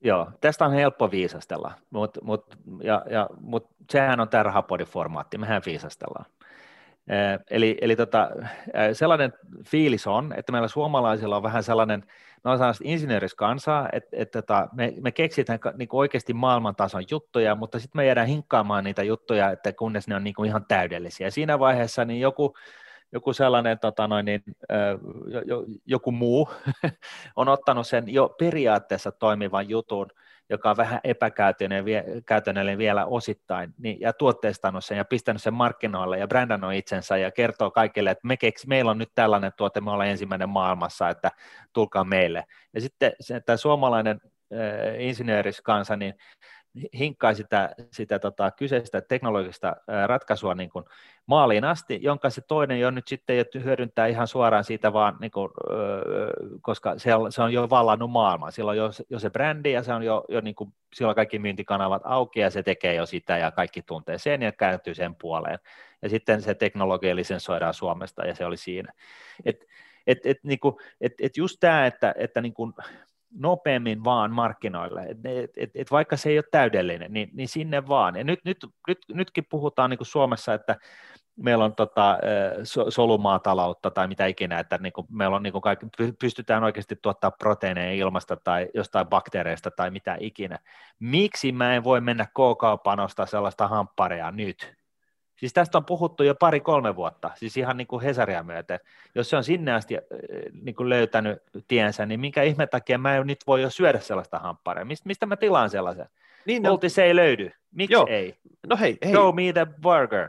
[0.01, 5.63] Joo, tästä on helppo viisastella, mutta mut, ja, ja, mut sehän on tämä rahapodiformaatti, mehän
[5.67, 6.27] viisastellaan.
[7.51, 8.31] Eli, eli tota,
[8.93, 9.33] sellainen
[9.67, 12.05] fiilis on, että meillä suomalaisilla on vähän sellainen,
[12.45, 17.99] me ollaan insinööriskansaa, että, että tota, me, me keksitään niin oikeasti maailmantason juttuja, mutta sitten
[17.99, 21.31] me jäädään hinkkaamaan niitä juttuja, että kunnes ne on niin ihan täydellisiä.
[21.31, 22.55] Siinä vaiheessa niin joku,
[23.13, 24.43] joku sellainen, tota noin, niin,
[25.87, 26.49] joku muu
[27.37, 30.11] on ottanut sen jo periaatteessa toimivan jutun,
[30.51, 36.29] joka on vähän epäkäytännöllinen vielä osittain, niin, ja tuotteistanut sen ja pistänyt sen markkinoille ja
[36.29, 40.09] brändannut itsensä ja kertoo kaikille, että me keks, meillä on nyt tällainen tuote, me ollaan
[40.09, 41.31] ensimmäinen maailmassa, että
[41.73, 42.45] tulkaa meille.
[42.75, 44.21] Ja sitten se, tämä suomalainen
[44.53, 46.15] äh, insinööriskansa, niin
[46.99, 50.85] hinkkaa sitä, sitä tota, kyseistä teknologista ratkaisua niin kuin
[51.27, 55.31] maaliin asti, jonka se toinen jo nyt sitten jo hyödyntää ihan suoraan siitä vaan, niin
[55.31, 55.51] kuin,
[56.63, 59.93] koska se on, se on jo vallannut maailmaa, silloin jo, jo se brändi ja se
[59.93, 63.51] on jo, jo niin kuin, silloin kaikki myyntikanavat auki ja se tekee jo sitä ja
[63.51, 65.59] kaikki tuntee sen ja kääntyy sen puoleen.
[66.03, 68.93] Ja sitten se teknologia lisensoidaan Suomesta ja se oli siinä.
[69.45, 69.67] Et,
[70.07, 72.73] et, et, niin kuin, et, et just tämä, että, että niin kuin,
[73.31, 77.89] nopeammin vaan markkinoille, et, et, et, et vaikka se ei ole täydellinen, niin, niin sinne
[77.89, 78.17] vaan.
[78.17, 80.77] Ja nyt, nyt, nyt, nytkin puhutaan niin kuin Suomessa, että
[81.37, 82.19] meillä on tota,
[82.89, 85.87] solumaataloutta tai mitä ikinä, että niin kuin meillä on niin kuin kaikki,
[86.21, 90.59] pystytään oikeasti tuottaa proteiineja ilmasta tai jostain bakteereista tai mitä ikinä.
[90.99, 92.99] Miksi mä en voi mennä K-kauppaan
[93.31, 94.80] sellaista hampparia nyt?
[95.41, 98.81] Siis tästä on puhuttu jo pari-kolme vuotta, siis ihan niin kuin Hesaria myöten.
[99.15, 100.03] Jos se on sinne asti äh,
[100.63, 104.39] niin kuin löytänyt tiensä, niin minkä ihme takia mä en nyt voi jo syödä sellaista
[104.39, 104.85] hampparia?
[104.85, 106.07] Mist, mistä mä tilaan sellaisen?
[106.47, 107.51] Niin, no, se ei löydy.
[107.75, 108.07] Miksi joo.
[108.09, 108.39] ei?
[108.67, 109.13] No hei, hei.
[109.13, 110.29] Show me the burger.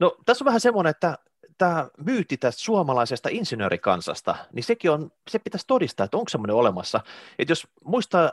[0.00, 1.18] No tässä on vähän semmoinen, että
[1.58, 7.00] tämä myyti tästä suomalaisesta insinöörikansasta, niin sekin on, se pitäisi todistaa, että onko semmoinen olemassa.
[7.38, 8.32] Että jos muistaa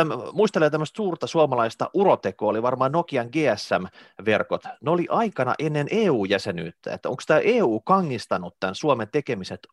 [0.00, 4.64] täm, muistelee tämmöistä suurta suomalaista urotekoa, oli varmaan Nokian GSM-verkot.
[4.80, 9.66] Ne oli aikana ennen EU-jäsenyyttä, että onko tämä EU kangistanut tämän Suomen tekemiset?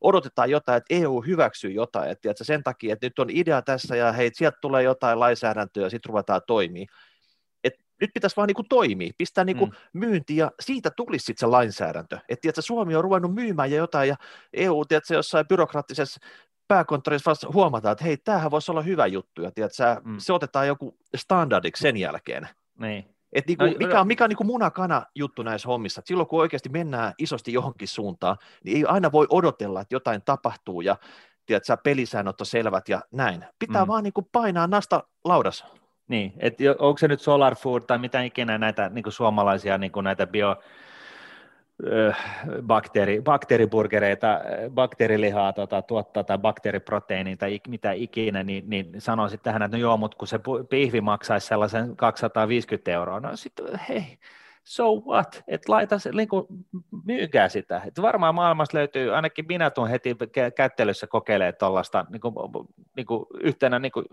[0.00, 3.96] Odotetaan jotain, että EU hyväksyy jotain, että, että sen takia, että nyt on idea tässä
[3.96, 6.86] ja hei, sieltä tulee jotain lainsäädäntöä ja sitten ruvetaan toimii.
[8.00, 9.72] nyt pitäisi vaan niinku toimia, pistää niinku mm.
[9.92, 12.18] myynti ja siitä tulisi sitten se lainsäädäntö.
[12.28, 14.16] Että Suomi on ruvennut myymään ja jotain ja
[14.52, 16.20] EU tiedätkö, jossain byrokraattisessa
[16.68, 20.14] pääkonttorissa vasta huomataan, että hei, tämähän voisi olla hyvä juttu, ja tiedätkö, mm.
[20.18, 22.48] se otetaan joku standardiksi sen jälkeen.
[22.78, 23.04] Niin.
[23.32, 26.40] Et niinku, no, mikä on, mikä on niinku munakana juttu näissä hommissa, että silloin kun
[26.40, 30.96] oikeasti mennään isosti johonkin suuntaan, niin ei aina voi odotella, että jotain tapahtuu ja
[31.46, 33.44] tiedätkö, pelisäännöt on selvät ja näin.
[33.58, 33.88] Pitää mm.
[33.88, 35.66] vaan niinku painaa nasta laudassa.
[36.08, 40.26] Niin, että onko se nyt Solar Food tai mitä ikinä näitä niin suomalaisia niin näitä
[40.26, 40.56] bio,
[42.66, 49.76] bakteeri, bakteeriburgereita, bakteerilihaa tota, tuottaa tai bakteeriproteiiniä tai mitä ikinä, niin, niin sanoisin tähän, että
[49.76, 54.18] no joo, mutta kun se pihvi maksaisi sellaisen 250 euroa, no sitten hei,
[54.64, 56.46] so what, että laita se, niin kuin,
[57.04, 57.82] myykää sitä.
[57.86, 60.16] Et varmaan maailmassa löytyy, ainakin minä tuon heti
[60.56, 62.34] kättelyssä kokeilemaan tuollaista niin kuin,
[62.96, 64.04] niin kuin yhtenä niin kuin,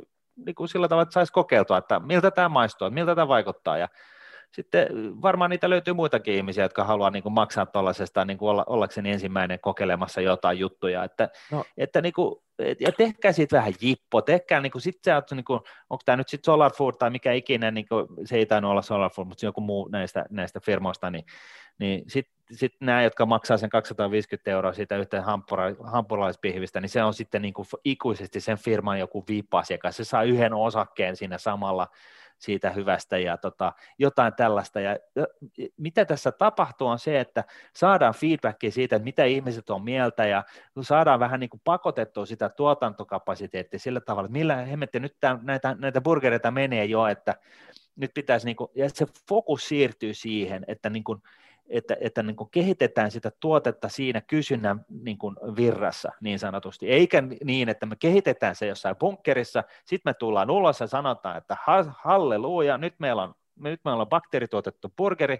[0.45, 3.88] niin kuin sillä tavalla, että saisi kokeiltua, että miltä tämä maistuu, miltä tämä vaikuttaa, ja
[4.56, 4.88] sitten
[5.22, 9.12] varmaan niitä löytyy muitakin ihmisiä, jotka haluaa niin kuin maksaa tuollaisesta niin kuin olla, ollakseni
[9.12, 11.66] ensimmäinen kokeilemassa jotain juttuja, että, no.
[11.78, 12.36] että niin kuin,
[12.80, 16.30] ja tehkää siitä vähän jippo, tehkää niin kuin, sit se, niin kuin, onko tämä nyt
[16.30, 19.45] sitten Solar Food tai mikä ikinä, niin kuin, se ei tainnut olla Solar Food, mutta
[19.45, 21.26] joku muu näistä, näistä firmoista, niin,
[21.80, 27.03] niin sitten sit nämä, jotka maksaa sen 250 euroa siitä yhteen hampura- hampuralaispihvistä, niin se
[27.03, 31.88] on sitten niin kuin ikuisesti sen firman joku VIP-asiakas, se saa yhden osakkeen siinä samalla,
[32.38, 34.79] siitä hyvästä ja tota, jotain tällaista.
[34.79, 34.97] Ja,
[35.77, 40.43] mitä tässä tapahtuu on se, että saadaan feedbackia siitä, että mitä ihmiset on mieltä ja
[40.81, 45.75] saadaan vähän niin kuin pakotettua sitä tuotantokapasiteettia sillä tavalla, että millä hemmetti nyt tämän, näitä,
[45.79, 47.36] näitä burgereita menee jo, että
[47.95, 51.21] nyt pitäisi, niin kuin, ja se fokus siirtyy siihen, että niin kuin,
[51.70, 57.24] että, että niin kuin kehitetään sitä tuotetta siinä kysynnän niin kuin virrassa niin sanotusti, eikä
[57.43, 61.57] niin, että me kehitetään se jossain bunkkerissa, sitten me tullaan ulos ja sanotaan, että
[62.03, 65.34] halleluja, nyt meillä on nyt meillä on bakteerituotettu burgeri,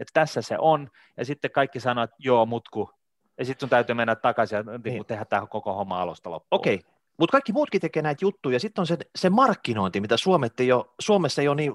[0.00, 2.90] että tässä se on, ja sitten kaikki sanoo, että joo, mutku,
[3.38, 4.82] ja sitten sun täytyy mennä takaisin ja niin.
[4.84, 5.06] niin.
[5.06, 6.60] tehdä tämä koko homma alusta loppuun.
[6.60, 6.90] Okei, okay.
[7.18, 10.84] mutta kaikki muutkin tekee näitä juttuja, sitten on se, se markkinointi, mitä Suomessa ei, ole,
[11.00, 11.74] Suomessa ei ole niin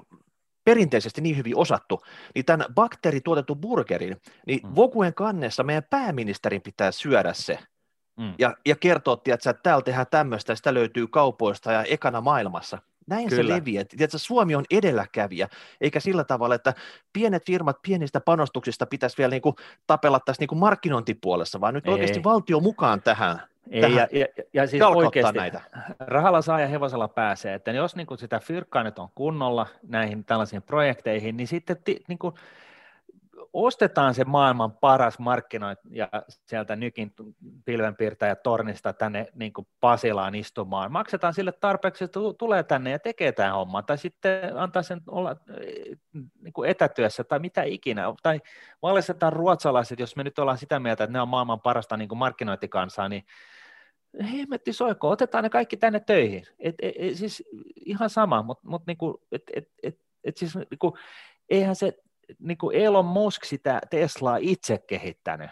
[0.64, 2.02] perinteisesti niin hyvin osattu,
[2.34, 4.76] niin tämän bakteerituotetun burgerin, niin mm.
[4.76, 7.58] Vokuen kannessa meidän pääministerin pitää syödä se.
[8.16, 8.34] Mm.
[8.38, 12.78] Ja, ja kertoa, että täällä tehdään tämmöistä, sitä löytyy kaupoista ja ekana maailmassa.
[13.06, 13.42] Näin Kyllä.
[13.42, 13.84] se leviää.
[13.84, 15.48] Tiedätkö, Suomi on edelläkävijä,
[15.80, 16.74] eikä sillä tavalla, että
[17.12, 19.56] pienet firmat pienistä panostuksista pitäisi vielä niin kuin
[19.86, 21.92] tapella tässä niin kuin markkinointipuolessa, vaan nyt Ei.
[21.92, 23.51] oikeasti valtio mukaan tähän.
[23.72, 25.60] Ei, ja, ja, ja siis oikeasti näitä.
[26.00, 30.24] rahalla saa ja hevosella pääsee, että jos niin kuin sitä fyrkkaa nyt on kunnolla näihin
[30.24, 31.76] tällaisiin projekteihin, niin sitten
[32.08, 32.34] niin kuin,
[33.52, 37.14] ostetaan se maailman paras markkinoit ja sieltä nykin
[37.64, 40.92] pilvenpiirtäjä tornista tänne niin kuin Pasilaan istumaan.
[40.92, 45.36] Maksetaan sille tarpeeksi, että tulee tänne ja tekee tämän homman, tai sitten antaa sen olla
[46.42, 48.02] niin kuin etätyössä tai mitä ikinä.
[48.22, 48.40] Tai
[48.82, 52.18] valistetaan ruotsalaiset, jos me nyt ollaan sitä mieltä, että ne on maailman parasta niin kuin
[52.18, 53.24] markkinointikansaa, niin
[54.20, 56.46] hemmetti soiko, otetaan ne kaikki tänne töihin.
[56.58, 57.42] Et, et, et, siis
[57.86, 60.96] ihan sama, mutta mut niinku, et, et, et, et siis niinku,
[61.48, 61.92] eihän se
[62.38, 65.50] niin kuin Elon Musk sitä Teslaa itse kehittänyt,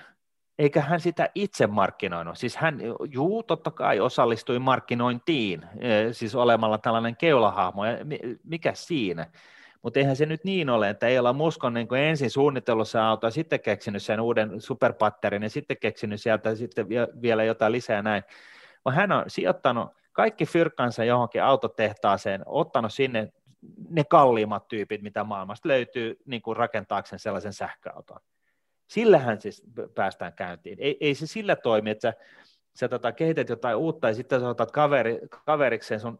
[0.58, 2.38] eikä hän sitä itse markkinoinut.
[2.38, 2.78] Siis hän,
[3.10, 7.98] juu, totta kai osallistui markkinointiin, e, siis olemalla tällainen keulahahmo, ja
[8.44, 9.26] mikä siinä?
[9.82, 12.98] Mutta eihän se nyt niin ole, että Elon Musk on niin kuin ensin suunnitellut se
[12.98, 16.86] auto ja sitten keksinyt sen uuden superpatterin ja sitten keksinyt sieltä sitten
[17.22, 18.22] vielä jotain lisää näin,
[18.84, 23.32] vaan hän on sijoittanut kaikki fyrkkansa johonkin autotehtaaseen, ottanut sinne
[23.88, 28.20] ne kalliimmat tyypit, mitä maailmasta löytyy niin kuin rakentaakseen sellaisen sähköauton.
[28.86, 29.62] Sillähän siis
[29.94, 30.78] päästään käyntiin.
[30.80, 32.14] Ei, ei se sillä toimi, että sä,
[32.74, 36.18] sä tota, kehität jotain uutta ja sitten sä otat kaveri, kaverikseen sun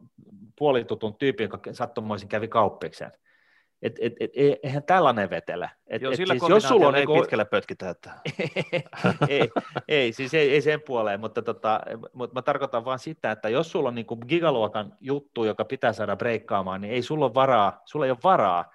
[0.57, 3.11] puolitutun tyypin, joka sattumoisin kävi kauppikseen.
[3.81, 4.31] Et, et, et,
[4.63, 5.69] eihän tällainen vetele.
[5.87, 7.21] Et, Joo, et, siis jos sulla on ei niinku...
[7.21, 7.89] pitkälle pötkitä.
[7.89, 8.11] Että...
[9.27, 9.49] ei,
[9.87, 11.81] ei, siis ei, ei sen puoleen, mutta, tota,
[12.13, 16.15] mutta mä tarkoitan vaan sitä, että jos sulla on niin gigaluokan juttu, joka pitää saada
[16.15, 18.71] breikkaamaan, niin ei sulla ole varaa, sulla ei ole varaa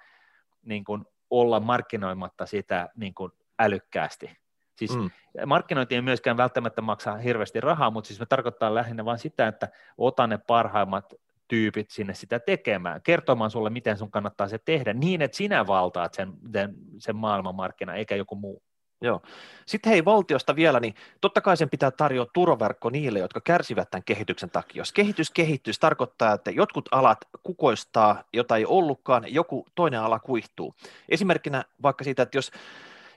[0.65, 4.37] niin kuin olla markkinoimatta sitä niin kuin älykkäästi.
[4.75, 5.09] Siis mm.
[5.45, 9.69] markkinointi ei myöskään välttämättä maksaa hirveästi rahaa, mutta siis me tarkoittaa lähinnä vain sitä, että
[9.97, 11.13] ota ne parhaimmat
[11.47, 16.13] tyypit sinne sitä tekemään, kertomaan sulle, miten sun kannattaa se tehdä, niin että sinä valtaat
[16.13, 18.61] sen, sen, sen maailmanmarkkina, eikä joku muu.
[19.01, 19.21] Joo.
[19.65, 24.03] Sitten hei valtiosta vielä, niin totta kai sen pitää tarjota turvaverkko niille, jotka kärsivät tämän
[24.03, 24.79] kehityksen takia.
[24.79, 30.19] Jos kehitys kehittyy, se tarkoittaa, että jotkut alat kukoistaa, jota ei ollutkaan, joku toinen ala
[30.19, 30.73] kuihtuu.
[31.09, 32.51] Esimerkkinä vaikka siitä, että jos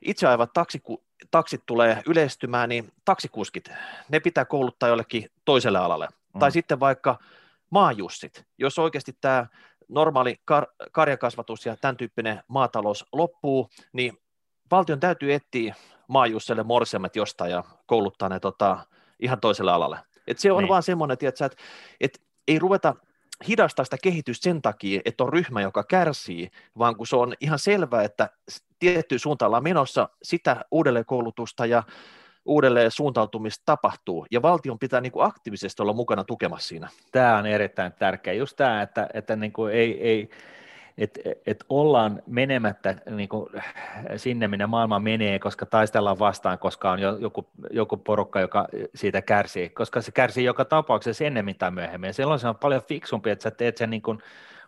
[0.03, 3.71] itse ajavat taksiku, taksit tulee yleistymään, niin taksikuskit,
[4.09, 6.09] ne pitää kouluttaa jollekin toiselle alalle.
[6.35, 6.39] Mm.
[6.39, 7.19] Tai sitten vaikka
[7.71, 9.47] maajussit, jos oikeasti tämä
[9.89, 14.19] normaali kar- karjakasvatus ja tämän tyyppinen maatalous loppuu, niin
[14.71, 15.75] valtion täytyy etsiä
[16.09, 18.87] maajusselle morsemet jostain ja kouluttaa ne tota,
[19.21, 19.99] ihan toiselle alalle.
[20.27, 20.69] Et se on niin.
[20.69, 21.51] vaan semmoinen, että, että,
[22.01, 22.19] että
[22.49, 22.95] ei ruveta
[23.49, 27.59] hidastaa sitä kehitystä sen takia, että on ryhmä, joka kärsii, vaan kun se on ihan
[27.59, 28.31] selvää, että
[28.79, 31.83] tiettyyn suuntaan ollaan menossa, sitä uudelleenkoulutusta ja
[32.45, 36.89] uudelleen suuntautumista tapahtuu, ja valtion pitää niin kuin aktiivisesti olla mukana tukemassa siinä.
[37.13, 40.31] Tämä on erittäin tärkeä, just tämä, että, että niin kuin ei, ei,
[40.99, 43.51] että et ollaan menemättä niin kuin
[44.17, 49.69] sinne, minne maailma menee, koska taistellaan vastaan, koska on joku, joku porukka, joka siitä kärsii,
[49.69, 53.43] koska se kärsii joka tapauksessa ennemmin tai myöhemmin, ja silloin se on paljon fiksumpi, että
[53.43, 54.19] sä teet sen niin kuin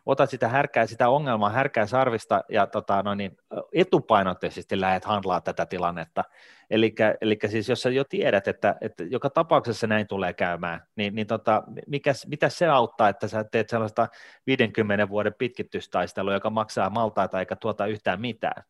[0.06, 3.36] otat sitä härkää, sitä ongelmaa härkää sarvista ja tota, no niin,
[3.72, 6.24] etupainotteisesti lähdet handlaa tätä tilannetta.
[6.72, 11.26] Eli siis jos sä jo tiedät, että, että joka tapauksessa näin tulee käymään, niin, niin
[11.26, 14.08] tota, mikäs, mitä se auttaa, että sä teet sellaista
[14.46, 18.62] 50 vuoden pitkitystaistelua, joka maksaa maltaita eikä tuota yhtään mitään.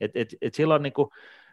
[0.00, 1.08] Et, et, et silloin niin kuin,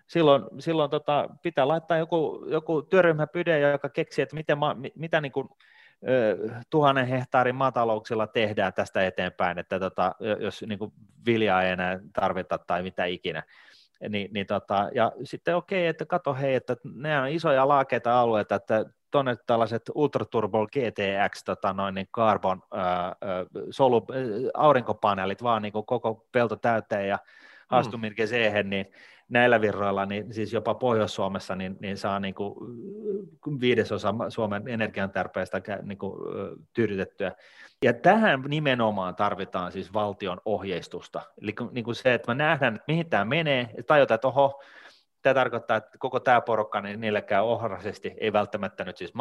[0.08, 5.32] silloin, silloin tota, pitää laittaa joku, joku työryhmäpyde, joka keksii, että miten, ma, mitä niin
[5.32, 5.50] kuin,
[6.70, 10.94] tuhannen hehtaarin maatalouksilla tehdään tästä eteenpäin, että tota, jos niin kuin
[11.26, 13.44] viljaa ei enää tarvita tai mitä ikinä.
[14.10, 18.20] Niin, niin tota, ja sitten okei, okay, että kato hei, että ne on isoja laakeita
[18.20, 23.16] alueita, että tuonne tällaiset Ultra Turbo GTX, tota noin, niin carbon ää,
[23.70, 24.06] solu,
[24.54, 27.20] aurinkopaneelit vaan niin kuin koko pelto täyteen ja
[27.68, 28.28] haastumirke mm.
[28.28, 28.86] siihen, niin
[29.30, 35.98] näillä virroilla, niin siis jopa Pohjois-Suomessa, niin, niin saa niin kuin viidesosa Suomen energiantarpeesta niin
[35.98, 36.14] kuin,
[36.74, 37.32] tyydytettyä.
[37.84, 41.22] Ja tähän nimenomaan tarvitaan siis valtion ohjeistusta.
[41.42, 44.64] Eli niin kuin se, että me nähdään, että mihin tämä menee, tajutaan, että oho,
[45.22, 49.14] tämä tarkoittaa, että koko tämä porukka, niin niille käy ohraisesti, ei välttämättä nyt siis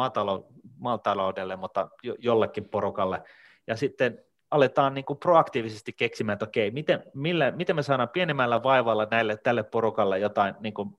[0.77, 1.89] maataloudelle, mutta
[2.19, 3.21] jollekin porukalle.
[3.67, 8.63] Ja sitten aletaan niin kuin proaktiivisesti keksimään, että okei, miten, millä, miten me saadaan pienemmällä
[8.63, 10.89] vaivalla näille, tälle porukalle jotain niin kuin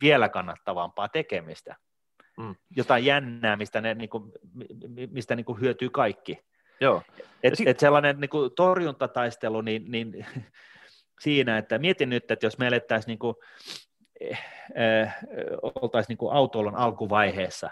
[0.00, 1.76] vielä kannattavampaa tekemistä,
[2.36, 2.54] mm.
[2.76, 4.32] jotain jännää, mistä, ne, niin kuin,
[5.10, 6.38] mistä niin kuin hyötyy kaikki.
[6.80, 7.02] Joo.
[7.42, 7.68] Et, sit...
[7.68, 10.26] et sellainen niin kuin torjuntataistelu, niin, niin
[11.22, 13.34] siinä, että mietin nyt, että jos me elettäisiin niin kuin,
[14.20, 14.44] eh,
[14.74, 15.12] eh,
[15.82, 17.70] oltaisiin niin autoilun alkuvaiheessa,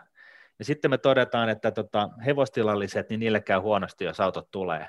[0.58, 4.86] ja sitten me todetaan, että tota, hevostilalliset, niin niille käy huonosti, jos autot tulee.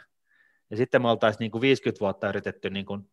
[0.69, 3.09] Ja sitten me oltaisiin niin kuin 50 vuotta yritetty niin kuin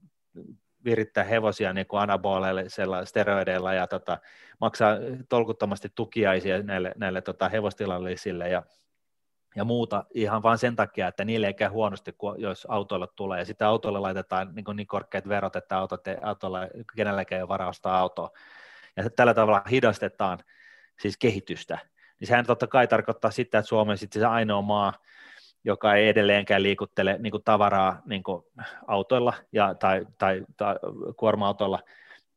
[0.84, 4.18] virittää hevosia niin kuin anaboleilla, steroideilla ja tota,
[4.60, 4.96] maksaa
[5.28, 8.62] tolkuttomasti tukiaisia näille, näille tota, hevostilallisille ja
[9.56, 13.38] ja muuta ihan vain sen takia, että niille ei käy huonosti, kun jos autoilla tulee,
[13.38, 16.60] ja sitten autoille laitetaan niin, niin korkeat verot, että autot, autolla
[16.96, 18.30] kenelläkään ei ole varaa autoa,
[18.96, 20.38] ja tällä tavalla hidastetaan
[21.00, 21.78] siis kehitystä,
[22.22, 24.92] niin sehän totta kai tarkoittaa sitä, että Suomi on sitten se ainoa maa,
[25.64, 28.44] joka ei edelleenkään liikuttele niin kuin tavaraa niin kuin
[28.86, 30.76] autoilla ja, tai, tai, tai
[31.16, 31.78] kuorma-autoilla,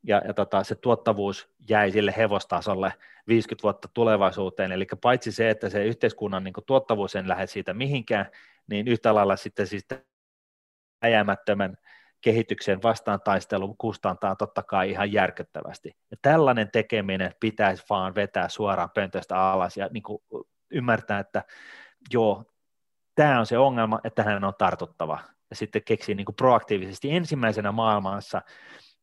[0.04, 2.94] ja, ja tota, se tuottavuus jäi sille hevostasolle
[3.28, 7.74] 50 vuotta tulevaisuuteen, eli paitsi se, että se yhteiskunnan niin kuin, tuottavuus en lähde siitä
[7.74, 8.26] mihinkään,
[8.68, 9.88] niin yhtä lailla sitten siis
[11.04, 11.78] äjämättömän
[12.22, 15.92] kehityksen vastaan taistelu kustantaa totta kai ihan järkyttävästi.
[16.12, 20.20] Ja tällainen tekeminen pitäisi vaan vetää suoraan pöntöstä alas ja niin kuin
[20.72, 21.44] ymmärtää, että
[22.14, 22.44] joo,
[23.16, 25.20] tämä on se ongelma, että tähän on tartuttava.
[25.50, 28.42] Ja sitten keksii niin kuin proaktiivisesti ensimmäisenä maailmassa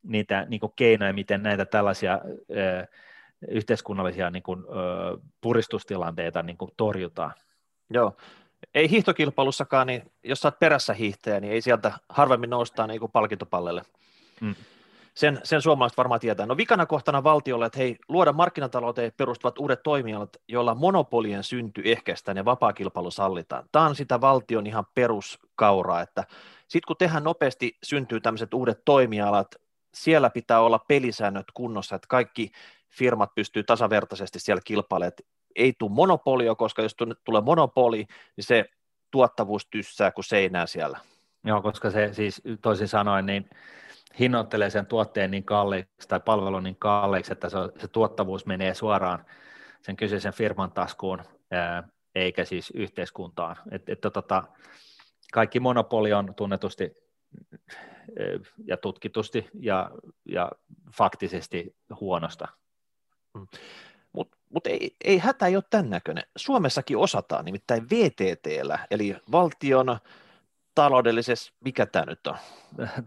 [0.02, 2.86] niitä niin kuin keinoja, miten näitä tällaisia ö,
[3.48, 7.32] yhteiskunnallisia niin kuin, ö, puristustilanteita niin kuin torjutaan.
[7.90, 8.16] Joo,
[8.74, 13.12] ei hiihtokilpailussakaan, niin jos sä oot perässä hiihtäjä, niin ei sieltä harvemmin noustaa niin kuin
[13.12, 13.82] palkintopallelle.
[14.40, 14.54] Mm.
[15.14, 16.46] Sen, sen suomalaiset varmaan tietää.
[16.46, 22.36] No vikana kohtana valtiolle, että hei, luoda markkinatalouteen perustuvat uudet toimialat, joilla monopolien synty ehkäistään
[22.36, 23.64] ja vapaakilpailu sallitaan.
[23.72, 26.24] Tämä on sitä valtion ihan peruskauraa, että
[26.68, 29.54] sitten kun tehdään nopeasti, syntyy tämmöiset uudet toimialat,
[29.94, 32.50] siellä pitää olla pelisäännöt kunnossa, että kaikki
[32.90, 35.12] firmat pystyy tasavertaisesti siellä kilpailemaan.
[35.56, 38.64] Ei tule monopolia, koska jos tulee monopoli, niin se
[39.10, 40.98] tuottavuus tyssää kuin seinää siellä.
[41.44, 43.50] Joo, koska se siis toisin sanoen niin
[44.18, 49.24] hinnoittelee sen tuotteen niin kalliiksi tai palvelun niin kalliiksi, että se, se tuottavuus menee suoraan
[49.80, 53.56] sen kyseisen firman taskuun, ää, eikä siis yhteiskuntaan.
[53.70, 54.44] Et, et, tota,
[55.32, 56.94] kaikki monopoli on tunnetusti
[58.66, 59.90] ja tutkitusti ja,
[60.24, 60.50] ja
[60.96, 62.48] faktisesti huonosta.
[64.12, 66.24] Mutta mut ei, ei hätä ei ole tämän näköinen.
[66.36, 69.98] Suomessakin osataan, nimittäin VTTllä, eli valtion
[70.74, 72.36] taloudellisessa, mikä tämä nyt on?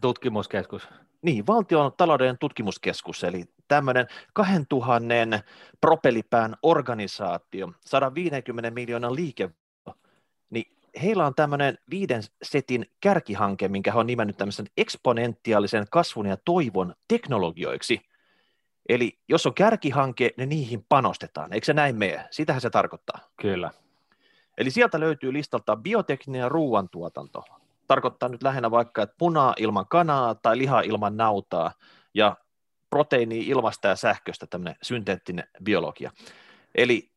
[0.01, 0.87] Tutkimuskeskus.
[1.21, 5.39] Niin, valtion taloudellinen tutkimuskeskus, eli tämmöinen 2000
[5.81, 9.49] propelipään organisaatio, 150 miljoonan liike,
[10.49, 16.37] niin heillä on tämmöinen viiden setin kärkihanke, minkä he on nimennyt tämmöisen eksponentiaalisen kasvun ja
[16.37, 18.01] toivon teknologioiksi.
[18.89, 21.53] Eli jos on kärkihanke, niin niihin panostetaan.
[21.53, 22.27] Eikö se näin mene?
[22.31, 23.19] Sitähän se tarkoittaa.
[23.41, 23.71] Kyllä.
[24.57, 27.43] Eli sieltä löytyy listalta biotekninen ja ruoantuotanto.
[27.87, 31.71] Tarkoittaa nyt lähinnä vaikka, että punaa ilman kanaa tai liha ilman nautaa
[32.13, 32.35] ja
[32.89, 36.11] proteiini ilmasta ja sähköstä tämmöinen synteettinen biologia.
[36.75, 37.11] Eli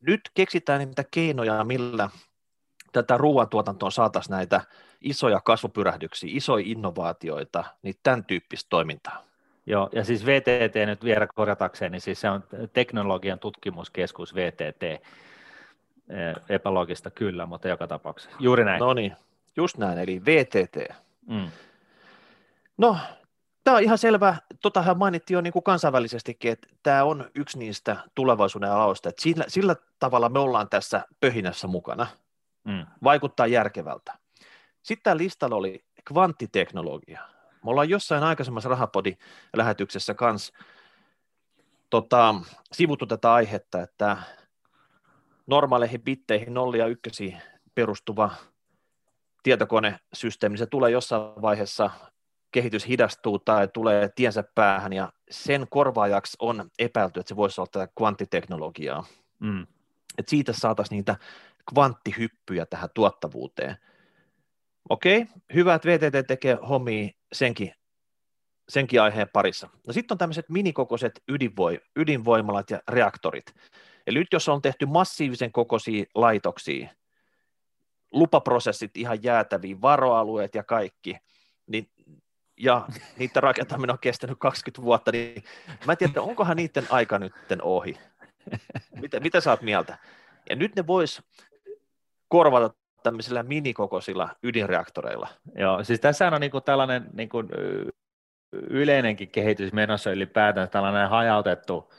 [0.00, 2.10] nyt keksitään niitä keinoja, millä
[2.92, 4.60] tätä ruoantuotantoon saataisiin näitä
[5.00, 9.29] isoja kasvupyrähdyksiä, isoja innovaatioita, niin tämän tyyppistä toimintaa.
[9.70, 15.02] Joo, ja siis VTT nyt vielä korjatakseen, niin siis se on teknologian tutkimuskeskus VTT.
[16.48, 18.36] Epälogista kyllä, mutta joka tapauksessa.
[18.38, 18.80] Juuri näin.
[18.80, 19.16] No niin,
[19.56, 20.94] just näin, eli VTT.
[21.26, 21.50] Mm.
[22.78, 22.96] No,
[23.64, 24.36] tämä on ihan selvä.
[24.62, 29.08] Totahan mainittiin jo niin kuin kansainvälisestikin, että tämä on yksi niistä tulevaisuuden aloista.
[29.08, 32.06] Että sillä, sillä tavalla me ollaan tässä pöhinässä mukana–
[32.64, 32.86] mm.
[33.02, 34.18] vaikuttaa järkevältä.
[34.82, 37.22] Sitten tämä listalla oli kvanttiteknologia.
[37.64, 40.54] Me ollaan jossain aikaisemmassa Rahapodi-lähetyksessä kanssa
[41.90, 42.34] tota,
[42.72, 44.16] sivuttu tätä aihetta, että
[45.46, 47.42] normaaleihin bitteihin, nolli ja ykkösiin
[47.74, 48.30] perustuva
[49.42, 51.90] tietokonesysteemi, se tulee jossain vaiheessa,
[52.52, 57.70] kehitys hidastuu tai tulee tiensä päähän, ja sen korvaajaksi on epäilty, että se voisi olla
[57.72, 59.04] tätä kvanttiteknologiaa.
[59.38, 59.66] Mm.
[60.18, 61.16] Että siitä saataisiin niitä
[61.74, 63.76] kvanttihyppyjä tähän tuottavuuteen.
[64.88, 67.74] Okei, hyvä, että VTT tekee hommia senkin,
[68.68, 69.68] senkin aiheen parissa.
[69.86, 73.54] No sitten on tämmöiset minikokoiset ydinvoi, ydinvoimalat ja reaktorit.
[74.06, 76.88] Eli nyt jos on tehty massiivisen kokoisia laitoksia,
[78.12, 81.16] lupaprosessit ihan jäätäviä, varoalueet ja kaikki,
[81.66, 81.90] niin,
[82.56, 85.44] ja niiden rakentaminen on kestänyt 20 vuotta, niin
[85.86, 87.98] mä en tiedä, onkohan niiden aika nyt ohi.
[89.00, 89.98] Mitä, mitä sä oot mieltä?
[90.50, 91.22] Ja nyt ne vois
[92.28, 95.28] korvata tämmöisillä minikokoisilla ydinreaktoreilla.
[95.54, 97.48] Joo, siis tässä on niin kuin tällainen niin kuin
[98.52, 101.92] yleinenkin kehitys menossa ylipäätään, tällainen hajautettu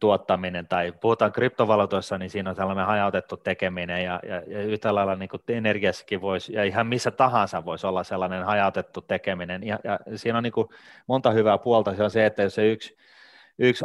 [0.00, 5.16] tuottaminen, tai puhutaan kryptovaluutoissa, niin siinä on tällainen hajautettu tekeminen, ja, ja, ja yhtä lailla
[5.16, 9.98] niin kuin energiassakin voisi, ja ihan missä tahansa voisi olla sellainen hajautettu tekeminen, ja, ja
[10.16, 10.68] siinä on niin kuin
[11.06, 12.96] monta hyvää puolta, se on se, että jos se yksi
[13.58, 13.84] yksi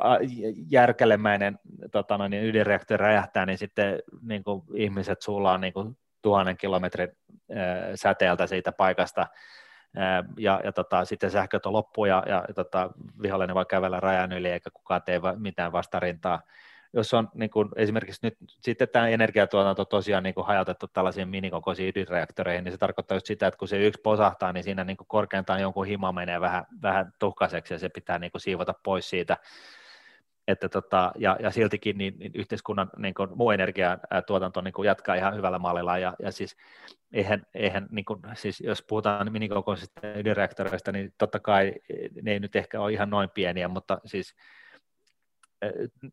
[0.70, 1.60] järkelemäinen
[1.92, 7.18] tota noin, ydinreaktori räjähtää, niin sitten niin kuin ihmiset sulla on niin kuin tuhannen kilometrin
[7.96, 9.28] säteeltä siitä paikasta,
[10.38, 12.90] ja, ja tota, sitten sähköt on loppu ja, ja tota,
[13.22, 16.42] vihollinen voi kävellä rajan yli eikä kukaan tee mitään vastarintaa,
[16.94, 21.90] jos on niin kuin, esimerkiksi nyt sitten tämä energiatuotanto tosiaan niin kuin hajautettu tällaisiin minikokoisiin
[21.90, 25.08] ydinreaktoreihin, niin se tarkoittaa just sitä, että kun se yksi posahtaa, niin siinä niin kuin
[25.08, 29.38] korkeintaan jonkun hima menee vähän, vähän tuhkaiseksi ja se pitää niin kuin siivota pois siitä,
[30.48, 35.16] että tota, ja, ja siltikin niin, niin yhteiskunnan niin kuin, muu energiatuotanto niin kuin jatkaa
[35.16, 36.58] ihan hyvällä mallilla, ja, ja siis
[37.14, 41.74] eihän, eihän niin kuin, siis jos puhutaan minikokoisista ydinreaktoreista, niin totta kai
[42.22, 44.36] ne ei nyt ehkä ole ihan noin pieniä, mutta siis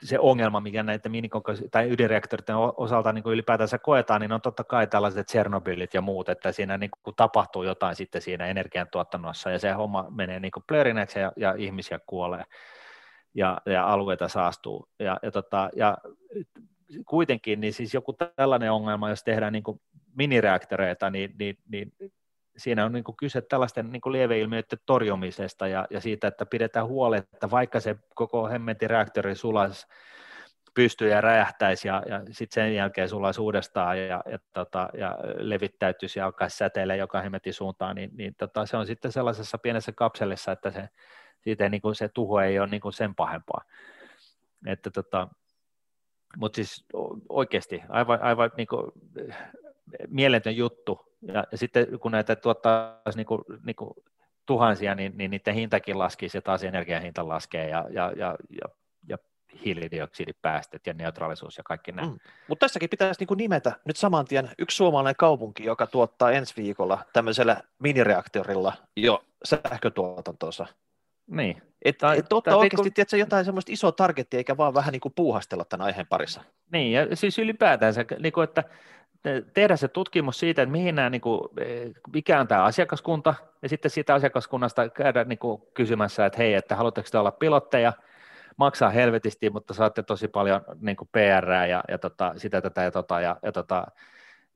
[0.03, 4.64] se ongelma, mikä näiden minikokoisista tai ydinreaktoreiden osalta niin kuin ylipäätänsä koetaan, niin on totta
[4.64, 9.59] kai tällaiset Tsernobylit ja muut, että siinä niin kuin tapahtuu jotain sitten siinä energiantuotannossa, ja
[9.59, 12.45] se homma menee niin plörinäksi ja, ja ihmisiä kuolee
[13.39, 14.89] ja, ja alueita saastuu.
[14.99, 15.99] Ja, ja, tota, ja
[17.07, 19.80] kuitenkin niin siis joku tällainen ongelma, jos tehdään niin kuin
[20.16, 21.93] minireaktoreita, niin, niin, niin
[22.57, 26.86] siinä on niin kuin kyse tällaisten niin kuin lieveilmiöiden torjumisesta ja, ja siitä, että pidetään
[26.86, 29.86] huoli, että vaikka se koko hemmetin reaktori sulaisi
[30.74, 36.18] pystyy ja räjähtäisi ja, ja sitten sen jälkeen sulaisi uudestaan ja, ja, tota, ja levittäytyisi
[36.18, 40.53] ja alkaisi säteillä joka hemmetin suuntaan, niin, niin tota, se on sitten sellaisessa pienessä kapselissa,
[40.53, 40.89] että se,
[41.49, 43.62] siitä ei, niin kuin se tuho ei ole niin kuin sen pahempaa.
[44.66, 45.28] Että tota,
[46.36, 46.84] mutta siis
[47.28, 48.92] oikeasti aivan, aivan niin kuin,
[50.09, 51.14] mieletön juttu.
[51.22, 53.90] Ja, ja sitten kun näitä tuottaa niin kuin, niin kuin
[54.46, 58.68] tuhansia, niin, niin niiden hintakin laskisi ja taas energian hinta laskee ja, ja, ja, ja,
[59.09, 59.18] ja
[59.64, 62.09] hiilidioksidipäästöt ja neutraalisuus ja kaikki nämä.
[62.09, 62.18] Mm.
[62.49, 67.05] Mutta tässäkin pitäisi niin nimetä nyt saman tien yksi suomalainen kaupunki, joka tuottaa ensi viikolla
[67.12, 70.66] tämmöisellä minireaktorilla jo sähkötuotantonsa.
[71.29, 71.62] Niin.
[71.85, 75.12] Että et ottaa oikeasti niin tiedätkö, jotain semmoista isoa targettia, eikä vaan vähän niin kuin
[75.16, 76.43] puuhastella tämän aiheen parissa.
[76.72, 78.64] Niin, ja siis ylipäätänsä, niin kuin, että
[79.55, 81.41] tehdä se tutkimus siitä, että mihin nämä, niin kuin,
[82.12, 86.76] mikä on tämä asiakaskunta, ja sitten siitä asiakaskunnasta käydä niin kuin, kysymässä, että hei, että
[86.76, 87.93] haluatteko te olla pilotteja,
[88.57, 92.91] maksaa helvetisti, mutta saatte tosi paljon niin kuin PR ja, ja tota, sitä tätä ja
[92.91, 93.87] tota, ja, ja tota,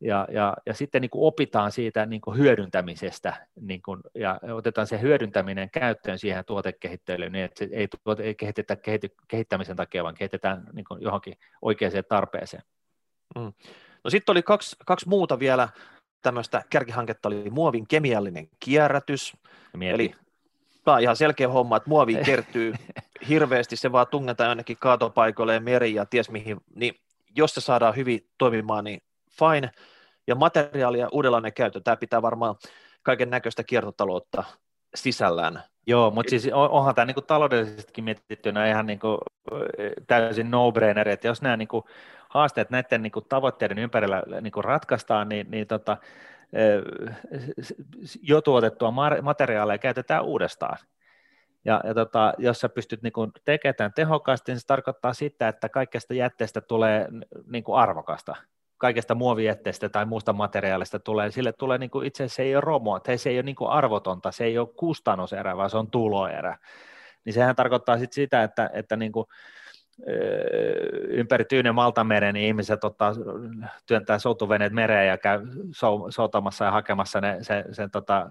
[0.02, 4.86] ja, ja, ja sitten niin kuin opitaan siitä niin kuin hyödyntämisestä niin kuin, ja otetaan
[4.86, 10.04] se hyödyntäminen käyttöön siihen tuotekehittelyyn, niin että se ei, tuote, ei kehitetä kehity, kehittämisen takia,
[10.04, 12.62] vaan kehitetään niin kuin johonkin oikeaan tarpeeseen.
[13.38, 13.52] Mm.
[14.04, 15.68] No sitten oli kaksi, kaksi muuta vielä
[16.22, 19.32] tämmöistä kärkihanketta, oli muovin kemiallinen kierrätys,
[19.76, 19.94] Mieti.
[19.94, 20.14] eli
[20.84, 22.74] tämä on ihan selkeä homma, että muovi kertyy
[23.28, 26.94] hirveästi, se vaan tungetaan jonnekin kaatopaikoille ja meriin ja ties mihin, niin
[27.36, 29.00] jos se saadaan hyvin toimimaan, niin
[29.38, 29.70] fine,
[30.26, 32.54] ja materiaali ja uudenlainen käyttö, tämä pitää varmaan
[33.02, 34.44] kaiken näköistä kiertotaloutta
[34.94, 35.62] sisällään.
[35.86, 39.18] Joo, mutta siis onhan tämä niinku taloudellisestikin mietittynä ihan niinku
[40.06, 41.84] täysin no-brainer, että jos nämä niinku
[42.28, 45.96] haasteet näiden niinku tavoitteiden ympärillä niinku ratkaistaan, niin, niin tota,
[48.22, 50.78] jo tuotettua materiaaleja käytetään uudestaan.
[51.64, 55.68] Ja, ja tota, jos sä pystyt niin kun tekemään tehokkaasti, niin se tarkoittaa sitä, että
[55.68, 57.08] kaikesta jätteestä tulee
[57.46, 58.36] niin kuin arvokasta
[58.82, 62.60] kaikesta muovietteestä tai muusta materiaalista tulee, sille tulee niin kuin itse asiassa se ei ole
[62.60, 65.90] romua, että se ei ole niin kuin arvotonta, se ei ole kustannuserä, vaan se on
[65.90, 66.58] tuloerä.
[67.24, 69.26] Niin sehän tarkoittaa sit sitä, että, että niin kuin,
[71.08, 73.12] ympäri Tyynen Maltameren niin ihmiset ottaa,
[73.86, 75.40] työntää soutuveneet mereen ja käy
[76.10, 78.30] soutamassa ja hakemassa ne, sen, sen tota,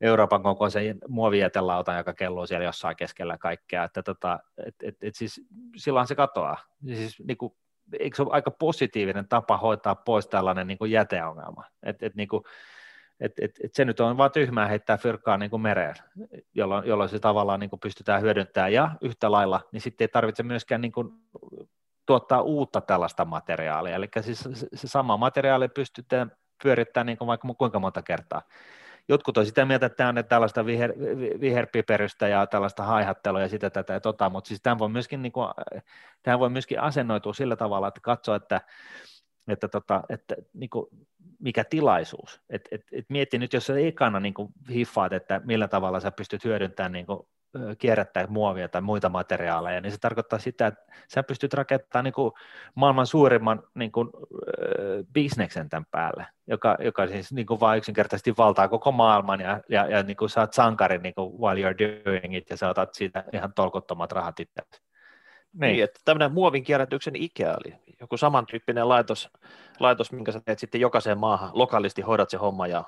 [0.00, 3.84] Euroopan kokoisen muovijätelautan, joka kelluu siellä jossain keskellä kaikkea.
[3.84, 5.42] Että tota, et, et, et siis,
[5.76, 6.56] silloin se katoaa.
[6.86, 7.52] Siis, niin kuin,
[7.98, 11.64] eikö se ole aika positiivinen tapa hoitaa pois tällainen niin kuin jäteongelma?
[11.82, 12.42] Et, et, niin kuin,
[13.20, 15.94] et, et, et se nyt on vain tyhmää heittää fyrkkaa niin kuin mereen,
[16.54, 18.72] jolloin, jolloin se tavallaan niin kuin pystytään hyödyntämään.
[18.72, 21.08] Ja yhtä lailla, niin sitten ei tarvitse myöskään niin kuin
[22.06, 26.32] tuottaa uutta tällaista materiaalia, eli siis se sama materiaali pystytään
[26.62, 28.42] pyörittämään niin kuin vaikka kuinka monta kertaa
[29.08, 30.92] jotkut on sitä mieltä, että tämä on tällaista viher,
[31.40, 35.32] viherpiperystä ja tällaista haihattelua ja sitä tätä ja tota, mutta siis tämä voi myöskin, niin
[35.32, 35.48] kuin,
[36.22, 38.60] tämä voi myöskin asennoitua sillä tavalla, että katsoa, että,
[39.48, 40.86] että, tota, että niin kuin,
[41.38, 42.40] mikä tilaisuus.
[42.50, 46.10] Et, et, et mietti nyt, jos sä ekana niin kuin hiffaat, että millä tavalla sä
[46.10, 47.20] pystyt hyödyntämään niin kuin
[47.78, 52.32] kierrättää muovia tai muita materiaaleja, niin se tarkoittaa sitä, että sä pystyt rakentamaan niin kuin
[52.74, 58.36] maailman suurimman niin kuin, äh, bisneksen tämän päälle, joka, joka siis niin kuin vain yksinkertaisesti
[58.36, 62.36] valtaa koko maailman ja, ja, ja niin kuin saat sankarin niin kuin while you're doing
[62.36, 64.62] it ja sä otat siitä ihan tolkottomat rahat itse.
[65.52, 65.72] Niin.
[65.72, 69.30] niin, että tämmöinen muovin kierrätyksen Ikea, eli joku samantyyppinen laitos,
[69.80, 72.84] laitos, minkä sä teet sitten jokaiseen maahan, lokaalisti hoidat se homma ja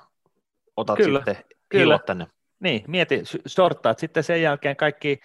[0.77, 1.37] otat kyllä, sitten
[1.69, 1.99] kyllä.
[2.05, 2.27] tänne.
[2.63, 5.19] Niin, mieti, sorttaat sitten sen jälkeen kaikki,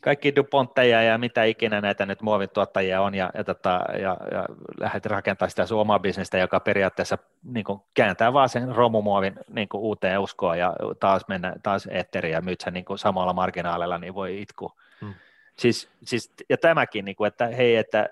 [0.00, 4.46] kaikki DuPontteja ja mitä ikinä näitä nyt muovituottajia on ja, ja, tota, ja, ja
[4.80, 9.68] lähdet rakentamaan sitä sun omaa bisnestä, joka periaatteessa niin kuin, kääntää vaan sen romumuovin niin
[9.68, 13.98] kuin, uuteen uskoon ja taas mennä taas eetteriin ja myyt sen niin kuin, samalla marginaalilla,
[13.98, 14.72] niin voi itku.
[15.00, 15.14] Hmm.
[15.58, 18.08] Siis, siis, ja tämäkin, niin kuin, että hei, että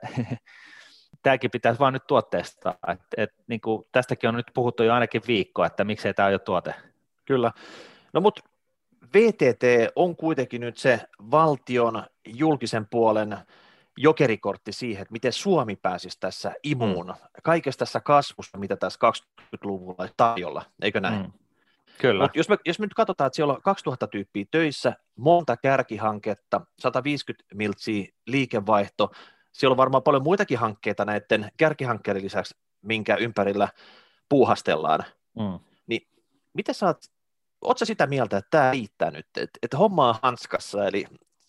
[1.22, 2.74] tämäkin pitäisi vaan nyt tuotteesta.
[2.92, 6.32] Et, et, niin kuin, tästäkin on nyt puhuttu jo ainakin viikko, että miksei tämä ole
[6.32, 6.74] jo tuote.
[7.24, 7.52] Kyllä.
[8.12, 8.40] No mutta
[9.14, 9.62] VTT
[9.96, 13.38] on kuitenkin nyt se valtion julkisen puolen
[13.96, 17.14] jokerikortti siihen, että miten Suomi pääsisi tässä imuun, mm.
[17.42, 21.22] kaikessa tässä kasvussa, mitä tässä 20-luvulla tarjolla, eikö näin?
[21.22, 21.32] Mm.
[21.98, 22.24] Kyllä.
[22.24, 26.60] Mut jos, me, jos me nyt katsotaan, että siellä on 2000 tyyppiä töissä, monta kärkihanketta,
[26.78, 29.10] 150 miltsiä liikevaihto,
[29.52, 33.68] siellä on varmaan paljon muitakin hankkeita näiden kärkihankkeiden lisäksi, minkä ympärillä
[34.28, 35.04] puuhastellaan.
[35.38, 35.58] Mm.
[35.86, 36.08] Niin
[36.54, 36.98] miten sä oot,
[37.76, 41.04] sä sitä mieltä, että tämä riittää nyt, että, että homma on hanskassa, eli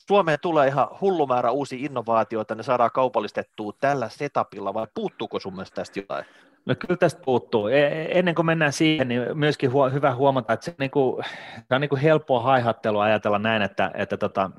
[0.08, 5.54] Suomeen tulee ihan hullu määrä uusia innovaatioita, ne saadaan kaupallistettua tällä setupilla, vai puuttuuko sun
[5.54, 6.26] mielestä tästä jotain?
[6.66, 7.68] No kyllä tästä puuttuu.
[7.68, 11.24] E, e, ennen kuin mennään siihen, niin myöskin huo, hyvä huomata, että se, niin kuin,
[11.68, 14.52] se on niin kuin helppoa haihattelua ajatella näin, että, että tota,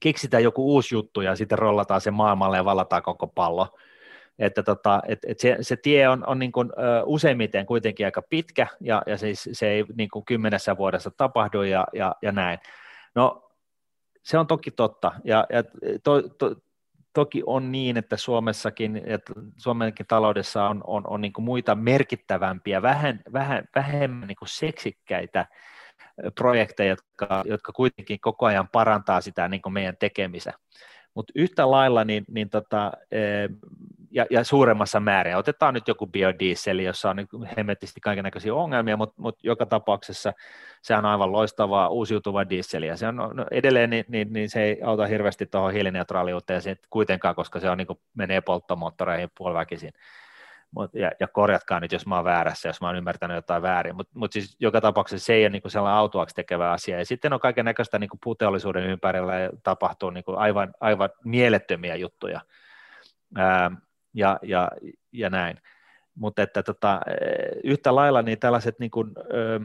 [0.00, 3.78] keksitään joku uusi juttu ja sitten rollataan se maailmalle ja vallataan koko pallo.
[4.40, 8.22] Että tota, et, et se, se tie on, on niin kuin, ö, useimmiten kuitenkin aika
[8.22, 12.58] pitkä ja, ja siis se ei niin kuin kymmenessä vuodessa tapahdu ja, ja, ja näin.
[13.14, 13.50] No
[14.22, 15.64] se on toki totta ja, ja
[16.04, 16.54] to, to,
[17.12, 22.82] toki on niin, että Suomessakin, että Suomenkin taloudessa on, on, on niin kuin muita merkittävämpiä,
[22.82, 25.46] vähän, vähän, vähemmän niin kuin seksikkäitä
[26.34, 30.52] projekteja, jotka, jotka kuitenkin koko ajan parantaa sitä niin kuin meidän tekemistä.
[31.14, 32.92] Mutta yhtä lailla, niin, niin tota,
[34.10, 39.14] ja, ja suuremmassa määrin, otetaan nyt joku biodiesel, jossa on niin hemmetisti kaikenlaisia ongelmia, mutta,
[39.22, 40.32] mutta joka tapauksessa
[40.82, 44.62] se on aivan loistavaa uusiutuva diesel, ja se on no, edelleen, niin, niin, niin, se
[44.62, 49.92] ei auta hirveästi tuohon hiilineutraaliuteen kuitenkaan, koska se on niin kuin, menee polttomoottoreihin puoliväkisin.
[50.70, 53.96] Mut, ja, ja korjatkaa nyt, jos mä oon väärässä, jos mä oon ymmärtänyt jotain väärin,
[53.96, 57.06] mutta mut siis joka tapauksessa se ei ole niin kuin sellainen autuaksi tekevä asia, ja
[57.06, 61.96] sitten on kaiken näköistä niin kuin puuteollisuuden ympärillä ja tapahtuu niin kuin aivan, aivan mielettömiä
[61.96, 62.40] juttuja,
[63.36, 63.70] Ää,
[64.14, 64.70] ja, ja,
[65.12, 65.56] ja näin,
[66.14, 67.00] mutta että tota,
[67.64, 69.60] yhtä lailla niin tällaiset niin kuin, ö,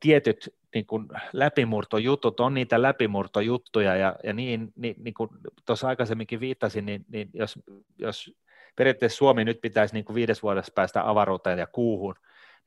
[0.00, 5.30] tietyt niin kuin läpimurtojutut on niitä läpimurtojuttuja ja, ja niin, niin, niin kuin
[5.66, 7.58] tuossa aikaisemminkin viittasin, niin, niin jos,
[7.98, 8.34] jos
[8.76, 12.14] periaatteessa Suomi nyt pitäisi niin kuin viides vuodessa päästä avaruuteen ja kuuhun,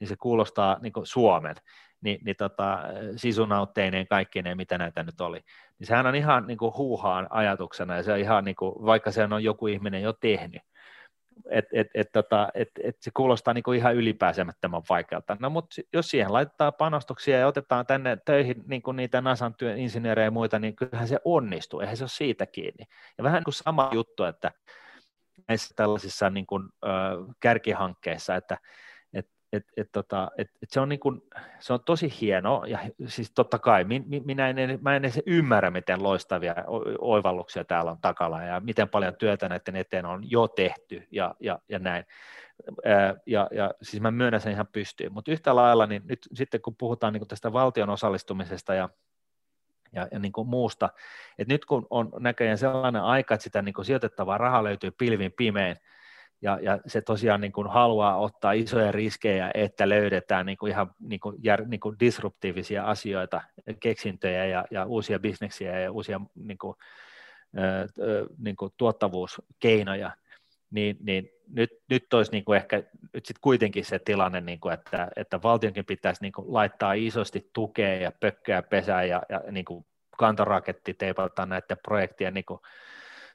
[0.01, 1.55] niin se kuulostaa niin kuin Suomen,
[2.01, 2.79] niin, niin tota,
[3.15, 5.39] sisunautteineen kaikkineen, mitä näitä nyt oli.
[5.79, 9.11] Niin sehän on ihan niin kuin huuhaan ajatuksena, ja se on ihan niin kuin, vaikka
[9.11, 10.61] se on joku ihminen jo tehnyt,
[11.49, 15.37] et, et, et, tota, et, et se kuulostaa niin kuin ihan ylipääsemättömän vaikealta.
[15.39, 19.77] No, mutta jos siihen laitetaan panostuksia ja otetaan tänne töihin niin kuin niitä NASAn työn
[19.77, 22.85] insinöörejä ja muita, niin kyllähän se onnistuu, eihän se ole siitä kiinni.
[23.17, 24.51] Ja vähän niin kuin sama juttu, että
[25.47, 26.87] näissä tällaisissa niin kuin, ö,
[27.39, 28.57] kärkihankkeissa, että
[29.51, 31.21] et, et, tota, et, et se, on niin kuin,
[31.59, 33.85] se on tosi hieno, ja siis totta kai
[34.25, 36.55] minä en, mä en edes ymmärrä, miten loistavia
[36.99, 41.59] oivalluksia täällä on takalla, ja miten paljon työtä näiden eteen on jo tehty, ja, ja,
[41.69, 42.05] ja näin.
[43.25, 46.75] Ja, ja siis mä myönnän sen ihan pystyyn, mutta yhtä lailla, niin nyt sitten kun
[46.75, 48.89] puhutaan niin kuin tästä valtion osallistumisesta ja
[49.93, 50.89] ja, ja niin kuin muusta.
[51.37, 55.31] Et nyt kun on näköjään sellainen aika, että sitä niin kuin sijoitettavaa rahaa löytyy pilvin
[55.37, 55.77] pimein,
[56.41, 60.91] ja, ja se tosiaan niin kuin haluaa ottaa isoja riskejä, että löydetään niin kuin ihan
[60.99, 63.41] niin kuin, jär, niin kuin disruptiivisia asioita,
[63.79, 66.75] keksintöjä ja, ja uusia bisneksiä ja uusia niin kuin,
[67.57, 70.11] ö, niin kuin tuottavuuskeinoja,
[70.71, 72.83] niin, niin nyt, nyt olisi niin kuin ehkä
[73.13, 77.49] nyt sit kuitenkin se tilanne, niin kuin että, että valtionkin pitäisi niin kuin laittaa isosti
[77.53, 79.85] tukea ja pökkää pesää ja, ja niin kuin
[80.17, 82.59] kantoraketti teipata näiden projektien niin kuin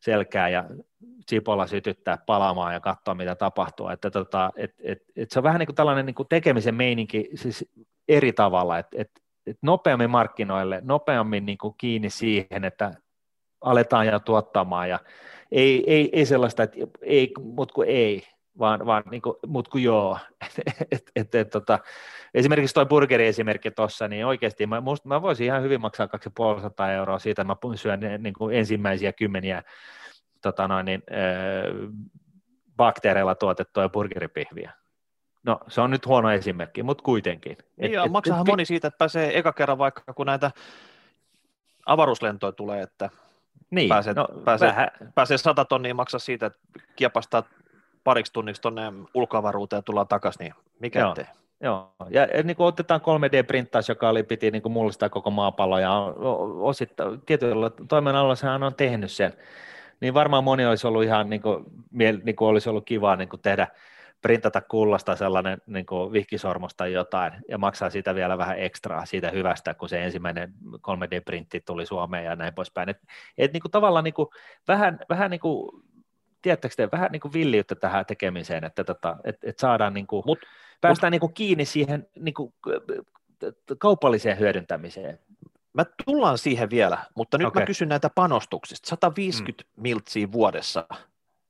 [0.07, 0.65] selkää ja
[1.29, 3.89] Sipolla sytyttää palaamaan ja katsoa, mitä tapahtuu.
[3.89, 7.29] Että tota, et, et, et se on vähän niin kuin tällainen niin kuin tekemisen meininki
[7.35, 7.65] siis
[8.09, 9.11] eri tavalla, että et,
[9.47, 12.95] et nopeammin markkinoille, nopeammin niin kuin kiinni siihen, että
[13.61, 14.99] aletaan ja tuottamaan ja
[15.53, 18.23] ei, ei, ei sellaista, että ei, mutta kun ei,
[18.59, 20.19] vaan, vaan niin kuin, mut kun joo.
[20.91, 21.79] et, et, et, tota,
[22.35, 27.19] esimerkiksi tuo burgeri-esimerkki tuossa, niin oikeasti mä, musta, mä voisin ihan hyvin maksaa 250 euroa
[27.19, 29.63] siitä, että mä syön niin kuin ensimmäisiä kymmeniä
[30.43, 31.91] tota noin, niin, äh,
[32.77, 34.73] bakteereilla tuotettuja burgeripihviä.
[35.43, 37.57] No, se on nyt huono esimerkki, mutta kuitenkin.
[37.79, 40.51] Et, Joo, et, maksahan et, moni siitä, että pääsee eka kerran vaikka, kun näitä
[41.87, 43.11] avaruuslentoja tulee, että
[43.71, 44.89] niin, pääsee, no, pääsee, vähän.
[45.15, 46.59] pääsee 100 tonnia maksaa siitä, että
[46.97, 47.43] kiepastaa
[48.07, 51.09] pariksi tunniksi tuonne ulkoavaruuteen ja tullaan takaisin, niin mikä Joo.
[51.09, 51.25] ettei.
[51.61, 55.93] Joo, ja niin kuin otetaan 3D-printtaus, joka oli, piti niin kuin mullistaa koko maapallo, ja
[56.61, 59.33] osittain tietyllä toiminnalla sehän on tehnyt sen,
[60.01, 63.43] niin varmaan moni olisi ollut ihan, niin kuin, niin kuin olisi ollut kiva niin kuin
[63.43, 63.69] tehdä
[64.23, 69.31] printata kullasta sellainen niin kuin vihkisormus tai jotain ja maksaa siitä vielä vähän ekstraa siitä
[69.31, 72.89] hyvästä, kun se ensimmäinen 3D-printti tuli Suomeen ja näin poispäin.
[72.89, 72.99] Et,
[73.39, 74.29] et niin kuin tavallaan niin kuin,
[74.69, 75.83] vähän, vähän niin kuin,
[76.47, 80.23] tiedättekö te, vähän niin kuin villiyttä tähän tekemiseen, että tota, et, et saadaan niin kuin,
[80.27, 80.39] mut,
[80.81, 82.55] päästään mut, niin kuin kiinni siihen niin kuin,
[83.79, 85.19] kaupalliseen hyödyntämiseen.
[85.73, 87.63] Mä tullaan siihen vielä, mutta nyt okay.
[87.63, 88.89] mä kysyn näitä panostuksista.
[88.89, 89.83] 150 mm.
[89.83, 90.89] miltsiä vuodessa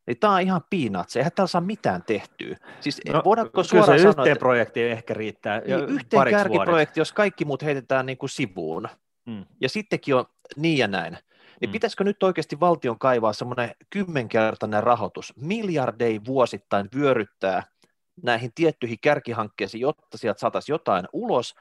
[0.06, 2.56] niin tämä on ihan peanuts, eihän täällä saa mitään tehtyä.
[2.80, 7.12] Siis no, voidaanko suoraan se sanoa, yhteen että, projektiin ehkä riittää niin Yhteen kärkiprojekti, jos
[7.12, 8.88] kaikki muut heitetään niin kuin sivuun,
[9.30, 9.44] hmm.
[9.60, 10.24] ja sittenkin on
[10.56, 11.18] niin ja näin,
[11.60, 11.72] niin hmm.
[11.72, 17.62] pitäisikö nyt oikeasti valtion kaivaa semmoinen kymmenkertainen rahoitus, miljardei vuosittain vyöryttää
[18.22, 21.54] näihin tiettyihin kärkihankkeisiin, jotta sieltä saataisiin jotain ulos,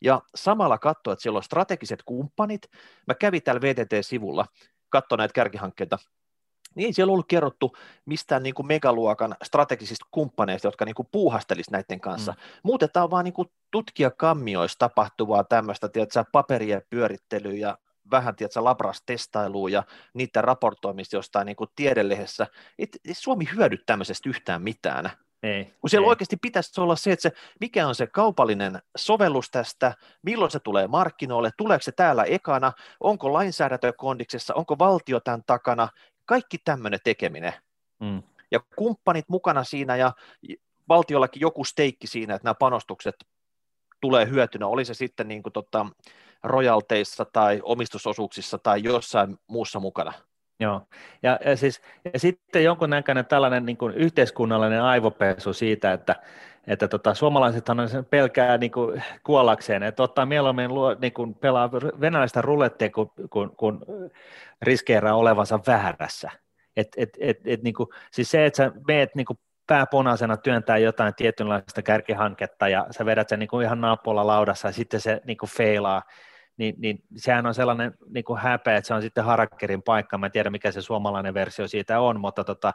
[0.00, 2.62] ja samalla katsoa, että siellä on strategiset kumppanit.
[3.06, 4.46] Mä kävin täällä VTT-sivulla,
[4.88, 5.98] katsoin näitä kärkihankkeita,
[6.74, 11.70] niin ei siellä ollut kerrottu mistään niin kuin megaluokan strategisista kumppaneista, jotka niin kuin puuhastelisi
[11.70, 12.32] näiden kanssa.
[12.32, 12.38] Mm.
[12.62, 17.78] Muutetaan vaan niin kuin tutkijakammioissa tapahtuvaa tämmöistä, tiedätkö, paperien pyörittelyä ja
[18.10, 19.82] vähän tiedätkö, labras-testailua ja
[20.14, 22.46] niiden raportoimista jostain niin kuin tiedelehdessä.
[22.78, 25.10] Ei, ei Suomi hyödy tämmöisestä yhtään mitään.
[25.42, 26.08] Ei, kun siellä ei.
[26.08, 30.88] oikeasti pitäisi olla se, että se, mikä on se kaupallinen sovellus tästä, milloin se tulee
[30.88, 35.88] markkinoille, tuleeko se täällä ekana, onko lainsäädäntö kondiksessa, onko valtio tämän takana,
[36.24, 37.52] kaikki tämmöinen tekeminen.
[38.00, 38.22] Mm.
[38.50, 40.12] Ja kumppanit mukana siinä ja
[40.88, 43.14] valtiollakin joku steikki siinä, että nämä panostukset
[44.02, 45.86] tulee hyötynä, oli se sitten niin kuin tota,
[46.42, 50.12] rojalteissa tai omistusosuuksissa tai jossain muussa mukana.
[50.60, 50.80] Joo,
[51.22, 51.82] ja, ja, siis,
[52.12, 56.16] ja sitten jonkunnäköinen tällainen niin kuin yhteiskunnallinen aivopesu siitä, että,
[56.66, 61.34] että tota, suomalaisethan on sen pelkää niin kuin kuollakseen, että ottaa mieluummin luo, niin kuin
[61.34, 63.86] pelaa venäläistä rulettia, kun, kun, kun
[64.62, 66.30] riskeeraa olevansa väärässä.
[66.76, 69.38] Et, et, et, et, niin kuin, siis se, että sä meet niin kuin
[69.72, 74.72] pääpunaisena työntää jotain tietynlaista kärkihanketta ja sä vedät sen niin kuin ihan naappuilla laudassa ja
[74.72, 76.02] sitten se niin kuin feilaa,
[76.56, 80.18] niin, niin sehän on sellainen niin kuin häpeä, että se on sitten Harakkerin paikka.
[80.18, 82.72] Mä en tiedä, mikä se suomalainen versio siitä on, mutta tota,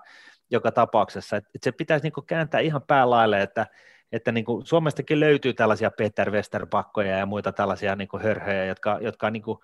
[0.51, 3.67] joka tapauksessa, että, että se pitäisi niin kuin kääntää ihan päälaille, että,
[4.11, 8.99] että niin kuin Suomestakin löytyy tällaisia Peter Westerpakkoja ja muita tällaisia niin kuin hörhöjä, jotka,
[9.01, 9.57] jotka niin kuin,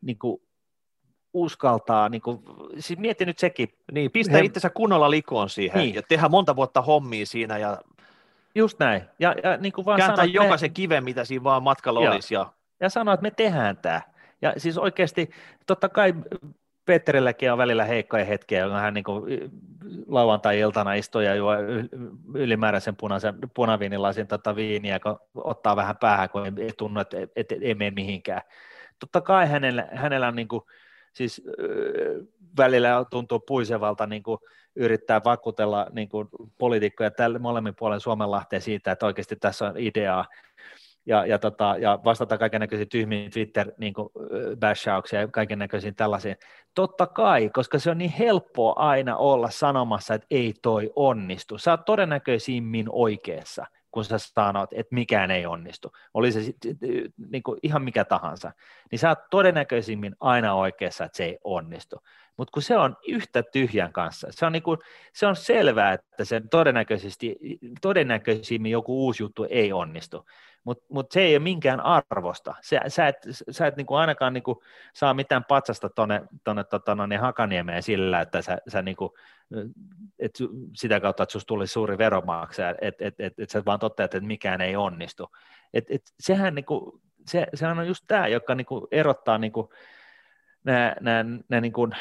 [0.00, 0.42] niin kuin
[1.34, 2.42] uskaltaa, niin kuin,
[2.78, 3.68] siis mieti nyt sekin.
[3.92, 4.40] Niin, pistä he...
[4.40, 5.94] itsensä kunnolla likoon siihen niin.
[5.94, 7.78] ja tehdä monta vuotta hommia siinä ja
[8.54, 9.02] Just näin.
[9.18, 10.74] Ja, ja niin kuin vaan Kääntää sanot, jokaisen me...
[10.74, 12.12] kiven, mitä siinä vaan matkalla Joo.
[12.12, 12.34] olisi.
[12.34, 12.52] Ja
[12.82, 14.00] ja sanoa, että me tehdään tämä.
[14.42, 15.30] Ja siis oikeasti,
[15.66, 16.14] totta kai
[16.84, 19.04] Petterilläkin on välillä heikkoja hetkiä, kun hän niin
[20.08, 21.52] lauantai-iltana istuu ja juo
[22.34, 27.52] ylimääräisen punaisen, punaviinilasin tota viiniä, kun ottaa vähän päähän, kun ei tunnu, että et, et,
[27.60, 28.42] ei mene mihinkään.
[28.98, 30.62] Totta kai hänellä, hänellä on niin kuin,
[31.14, 31.42] siis
[32.56, 34.38] välillä tuntuu puisevalta niin kuin,
[34.76, 40.26] yrittää vakuutella niin kuin, poliitikkoja tällä molemmin puolen Suomenlahteen siitä, että oikeasti tässä on ideaa,
[41.06, 46.36] ja, ja, tota, ja vastata kaiken näköisiin tyhmiin Twitter-bashauksia niin ja näköisiin tällaisiin.
[46.74, 51.58] Totta kai, koska se on niin helppoa aina olla sanomassa, että ei toi onnistu.
[51.58, 55.92] Sä oot todennäköisimmin oikeassa, kun sä sanot, että mikään ei onnistu.
[56.14, 56.40] Oli se
[57.30, 58.52] niin kuin ihan mikä tahansa.
[58.90, 61.96] Niin sä oot todennäköisimmin aina oikeassa, että se ei onnistu.
[62.36, 64.78] Mutta kun se on yhtä tyhjän kanssa, se on, niinku,
[65.12, 67.36] se on selvää, että se todennäköisesti,
[67.80, 70.26] todennäköisimmin joku uusi juttu ei onnistu
[70.64, 72.54] mutta mut se ei ole minkään arvosta.
[72.62, 73.16] Sä, sä et,
[73.50, 74.62] sä et niinku ainakaan niinku
[74.94, 79.14] saa mitään patsasta tuonne tonne, tota, no, niin Hakaniemeen sillä, että sä, sä niinku,
[80.18, 80.38] et
[80.76, 84.26] sitä kautta, että sinusta tulisi suuri veromaksaja, että et, et, et sä vaan toteat, että
[84.26, 85.28] mikään ei onnistu.
[85.74, 89.70] Et, et sehän, niinku, se, sehän on just tämä, joka niinku erottaa niinku,
[90.64, 91.92] nämä, nämä, nämä niin kuin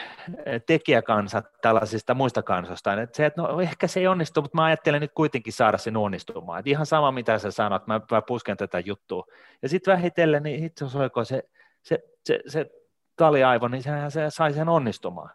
[0.66, 3.01] tekijäkansat tällaisista muista kansoista.
[3.01, 5.97] Että se, että no ehkä se ei onnistu, mutta mä ajattelen nyt kuitenkin saada sen
[5.97, 6.59] onnistumaan.
[6.59, 9.26] Että ihan sama mitä sä sanot, mä, mä pusken tätä juttua.
[9.62, 11.43] Ja sitten vähitellen, niin itse asiassa se,
[11.82, 12.66] se, se, se
[13.16, 15.30] taliaivo, niin sehän se sai sen onnistumaan.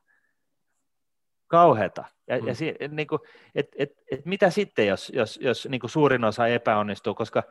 [1.47, 2.05] Kauheata.
[2.29, 2.49] Ja, hmm.
[2.49, 3.21] ja si, niin kuin,
[3.55, 7.43] et, et, et mitä sitten, jos, jos, jos niin kuin suurin osa epäonnistuu, koska,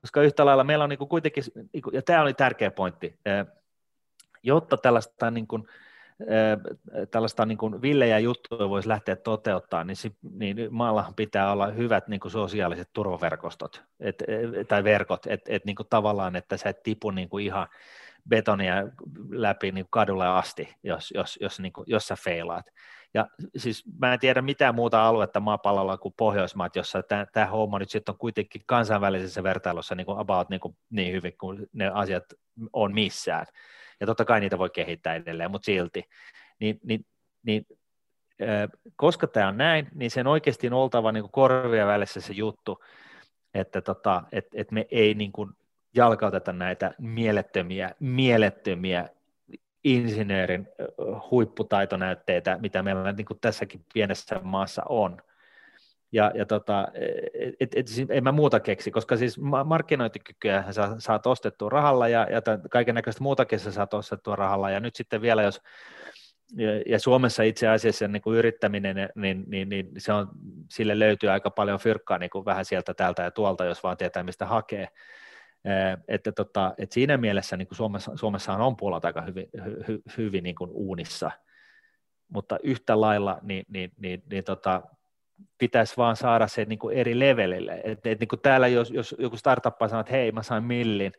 [0.00, 3.18] koska yhtä lailla meillä on niin kuin kuitenkin, niin kuin, ja tämä oli tärkeä pointti,
[4.42, 5.68] jotta tällaista niin kuin,
[7.10, 9.96] tällaista niin kuin villejä juttuja voisi lähteä toteuttaa, niin,
[10.32, 15.64] niin maallahan pitää olla hyvät niin kuin sosiaaliset turvaverkostot et, e, tai verkot, että et,
[15.64, 17.68] niin kuin tavallaan, että sä et tipu niin kuin ihan
[18.28, 18.74] betonia
[19.30, 22.66] läpi niin kuin kadulle asti, jos, jos, jos, niin kuin, jos sä feilaat.
[23.14, 23.26] Ja
[23.56, 27.02] siis mä en tiedä mitään muuta aluetta maapallolla kuin Pohjoismaat, jossa
[27.32, 31.38] tämä homma nyt sitten on kuitenkin kansainvälisessä vertailussa niin kuin about niin, kuin niin hyvin
[31.38, 32.24] kuin ne asiat
[32.72, 33.46] on missään
[34.00, 36.04] ja totta kai niitä voi kehittää edelleen, mutta silti,
[36.60, 37.06] niin, niin,
[37.42, 37.66] niin
[38.96, 42.84] koska tämä on näin, niin sen oikeasti on oltava niin kuin korvia välissä se juttu,
[43.54, 45.50] että tota, et, et me ei niin kuin
[45.94, 49.08] jalkauteta näitä mielettömiä, mielettömiä
[49.84, 50.68] insinöörin
[51.30, 55.22] huipputaitonäytteitä, mitä meillä niin kuin tässäkin pienessä maassa on.
[56.12, 56.88] Ja, ja tota,
[57.60, 62.26] et, et, siis en mä muuta keksi, koska siis markkinointikykyä sä saat ostettua rahalla ja,
[62.30, 64.70] ja kaiken näköistä muutakin sä saat ostettua rahalla.
[64.70, 65.60] Ja nyt sitten vielä, jos
[66.86, 70.28] ja, Suomessa itse asiassa niin kuin yrittäminen, niin, niin, niin se on,
[70.70, 74.22] sille löytyy aika paljon fyrkkaa niin kuin vähän sieltä täältä ja tuolta, jos vaan tietää,
[74.22, 74.88] mistä hakee.
[76.08, 80.02] Että, tota, että siinä mielessä niin kuin Suomessa, Suomessahan on puolet aika hyvin, hy, hy,
[80.18, 81.30] hyvin niin kuin uunissa,
[82.28, 84.82] mutta yhtä lailla niin, niin, niin, niin tota,
[85.58, 87.80] pitäisi vaan saada se niin kuin eri levelille.
[87.84, 91.12] Et, et, niin kuin täällä jos, jos joku startup sanoo, että hei mä sain millin,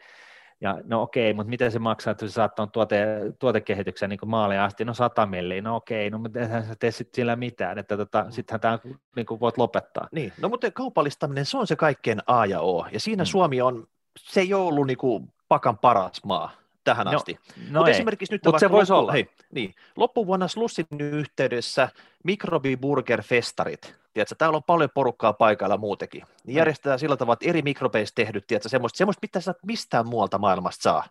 [0.61, 3.05] ja no okei, mutta miten se maksaa, että se saattaa tuote,
[3.39, 7.13] tuotekehityksen niin maaliin asti, no 100 milliä, no okei, no mutta eihän sä tee sit
[7.13, 8.31] sillä mitään, että tota, mm.
[8.31, 8.79] sittenhän tämä
[9.15, 10.07] niin kuin voit lopettaa.
[10.11, 13.27] Niin, no mutta kaupallistaminen, se on se kaikkein A ja O, ja siinä mm.
[13.27, 13.87] Suomi on,
[14.17, 16.51] se ei ole ollut niin kuin pakan paras maa
[16.83, 17.39] tähän no, asti.
[17.69, 19.11] No Mutta esimerkiksi nyt Mut se voisi loppu, olla.
[19.11, 21.89] Hei, niin, loppuvuonna Slussin yhteydessä
[22.23, 28.15] mikrobiburger-festarit, tiedätkö, täällä on paljon porukkaa paikalla muutenkin, niin järjestetään sillä tavalla, että eri mikrobeissa
[28.15, 31.03] tehdyt, tiedätkö, semmoista, semmoista pitäisi mistään muualta maailmasta saa.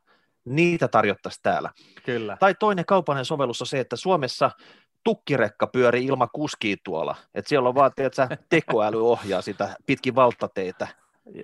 [0.44, 1.70] Niitä tarjottaisiin täällä.
[2.04, 2.36] Kyllä.
[2.40, 4.50] Tai toinen kaupallinen sovellus on se, että Suomessa
[5.04, 7.16] tukkirekka pyörii ilman kuskia tuolla.
[7.34, 10.88] Että siellä on vaan, tiedätkö, tekoäly ohjaa sitä pitkin valtateitä.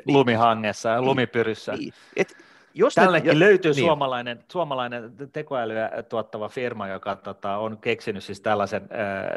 [0.07, 1.73] Lumihangessa ja lumipyryssä.
[1.73, 1.93] Niin.
[2.17, 2.37] Et
[2.75, 3.85] jos Tällekin ne, löytyy niin.
[3.85, 9.31] suomalainen, suomalainen tekoälyä tuottava firma, joka tota, on keksinyt siis tällaisen ää,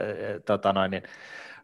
[0.45, 1.03] tota noin, niin,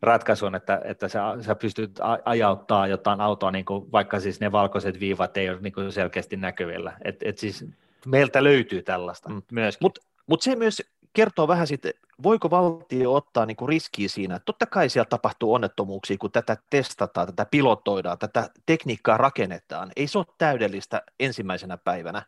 [0.02, 5.00] ratkaisun, että, että sä, sä pystyt ajauttaa jotain autoa, niin kuin, vaikka siis ne valkoiset
[5.00, 6.94] viivat ei ole niin kuin selkeästi näkyvillä.
[7.04, 7.66] Et, et siis
[8.06, 9.42] meiltä löytyy tällaista mm.
[9.52, 9.86] myöskin.
[9.86, 10.82] Mutta mut se myös
[11.14, 11.94] kertoo vähän sitten,
[12.24, 17.28] voiko valtio ottaa niin kuin riskiä siinä, totta kai siellä tapahtuu onnettomuuksia, kun tätä testataan,
[17.28, 19.92] tätä pilotoidaan, tätä tekniikkaa rakennetaan.
[19.96, 22.22] Ei se ole täydellistä ensimmäisenä päivänä.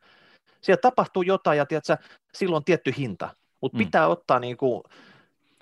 [0.62, 1.98] Siellä tapahtuu jotain ja tiedätkö,
[2.34, 3.30] silloin on tietty hinta,
[3.62, 3.86] mutta mm.
[3.86, 4.84] pitää ottaa niin kuin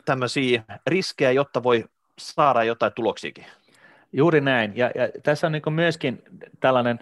[0.05, 1.85] tämmöisiä riskejä, jotta voi
[2.19, 3.45] saada jotain tuloksiakin.
[4.13, 4.77] Juuri näin.
[4.77, 6.23] Ja, ja tässä on niin myöskin
[6.59, 6.99] tällainen,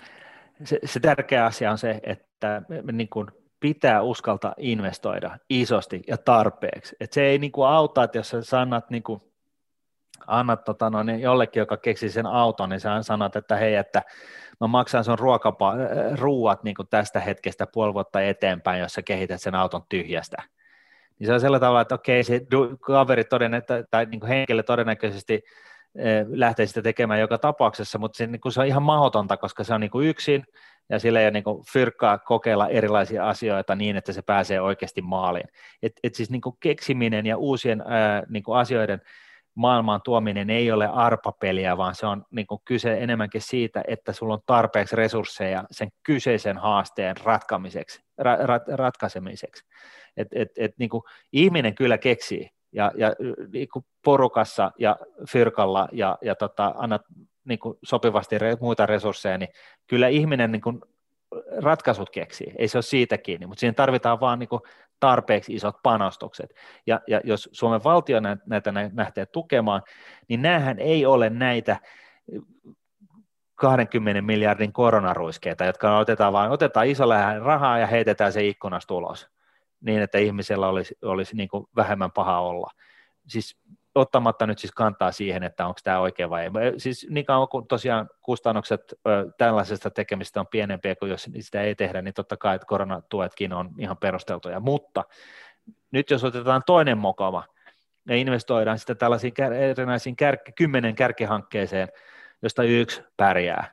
[0.64, 2.62] se, se tärkeä asia on se, että
[2.92, 3.28] niin kuin
[3.60, 6.96] pitää uskaltaa investoida isosti ja tarpeeksi.
[7.00, 9.22] Et se ei niin kuin auta, että jos sä sanat niin kuin,
[10.28, 14.02] annat tota, no, niin jollekin, joka keksi sen auton, niin sä sanot, että hei, että
[14.62, 15.74] mä maksan sun ruokapa,
[16.16, 20.38] ruuat niin kuin tästä hetkestä puoli vuotta eteenpäin, jos sä kehität sen auton tyhjästä.
[21.20, 22.42] Niin se on sillä tavalla, että okei, se
[22.82, 25.44] kaveri todennäköisesti, tai niin kuin henkilö todennäköisesti
[26.32, 29.74] lähtee sitä tekemään joka tapauksessa, mutta se, niin kuin se on ihan mahdotonta, koska se
[29.74, 30.46] on niin kuin yksin,
[30.90, 35.48] ja sillä ei ole niin fyrkkaa kokeilla erilaisia asioita niin, että se pääsee oikeasti maaliin.
[35.84, 39.02] Et, et siis niin kuin keksiminen ja uusien ää, niin kuin asioiden
[39.56, 44.34] maailmaan tuominen ei ole arpapeliä, vaan se on niin kuin kyse enemmänkin siitä, että sulla
[44.34, 49.66] on tarpeeksi resursseja sen kyseisen haasteen ratkamiseksi, ra, ra, ratkaisemiseksi.
[50.18, 53.14] Et, et, et, niin kuin ihminen kyllä keksii, ja, ja
[53.54, 54.98] niin kuin porukassa ja
[55.30, 57.02] fyrkalla ja, ja tota, annat
[57.46, 59.50] niin kuin sopivasti re, muita resursseja, niin
[59.88, 60.82] kyllä ihminen niin kuin
[61.58, 64.50] ratkaisut keksii, ei se ole siitä kiinni, mutta siihen tarvitaan vaan niin
[65.00, 66.56] tarpeeksi isot panostukset.
[66.88, 69.82] Ja, ja jos Suomen valtio näitä nähtee tukemaan,
[70.28, 71.78] niin näähän ei ole näitä
[73.56, 79.30] 20 miljardin koronaruiskeita, jotka otetaan vain, otetaan isolla rahaa ja heitetään se ikkunasta ulos,
[79.82, 82.72] niin että ihmisellä olisi, olisi niin vähemmän paha olla.
[83.28, 83.58] Siis
[83.96, 86.52] ottamatta nyt siis kantaa siihen, että onko tämä oikein vai ei.
[86.78, 91.76] Siis niin kauan kuin tosiaan kustannukset ö, tällaisesta tekemistä on pienempiä kuin jos sitä ei
[91.76, 94.60] tehdä, niin totta kai että koronatuetkin on ihan perusteltuja.
[94.60, 95.04] Mutta
[95.92, 97.44] nyt jos otetaan toinen mokava
[98.08, 99.34] ja investoidaan sitten tällaisiin
[99.72, 101.88] erinäisiin kär, kymmenen kärkihankkeeseen,
[102.42, 103.72] josta yksi pärjää,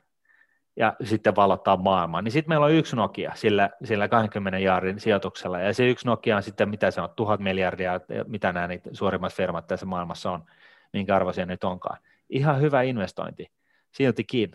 [0.75, 2.21] ja sitten valottaa maailmaa.
[2.21, 6.35] Niin sitten meillä on yksi Nokia sillä, sillä 20 jaarin sijoituksella, ja se yksi Nokia
[6.35, 10.43] on sitten, mitä se on, tuhat miljardia, mitä nämä niitä suurimmat firmat tässä maailmassa on,
[10.93, 11.97] minkä arvoisia nyt onkaan.
[12.29, 13.51] Ihan hyvä investointi,
[13.91, 14.51] siltikin.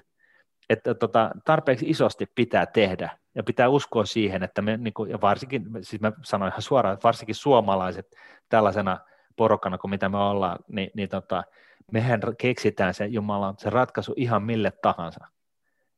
[0.71, 5.21] Että tota, tarpeeksi isosti pitää tehdä, ja pitää uskoa siihen, että me, niin kuin, ja
[5.21, 8.17] varsinkin, siis mä sanoin ihan suoraan, että varsinkin suomalaiset
[8.49, 8.99] tällaisena
[9.37, 11.45] porokana kuin mitä me ollaan, niin, niin tota,
[11.93, 15.27] mehän keksitään se Jumala se ratkaisu ihan mille tahansa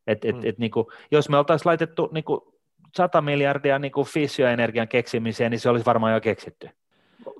[0.09, 0.43] et, et, mm.
[0.45, 2.41] et, niin kuin, jos me oltaisiin laitettu niin kuin
[2.97, 6.71] 100 miljardia niin kuin fissioenergian keksimiseen, niin se olisi varmaan jo keksitty.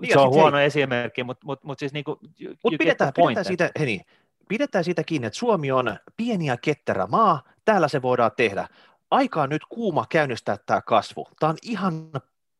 [0.01, 0.67] Niin, se on huono hei.
[0.67, 2.19] esimerkki, mutta mut, mut siis niin kuin,
[2.65, 4.01] mut pidetään, pidetään, siitä, hei,
[4.49, 8.69] pidetään siitä kiinni, että Suomi on pieni ja ketterä maa, täällä se voidaan tehdä.
[9.11, 11.29] Aika on nyt kuuma käynnistää tämä kasvu.
[11.41, 12.11] Tämä on ihan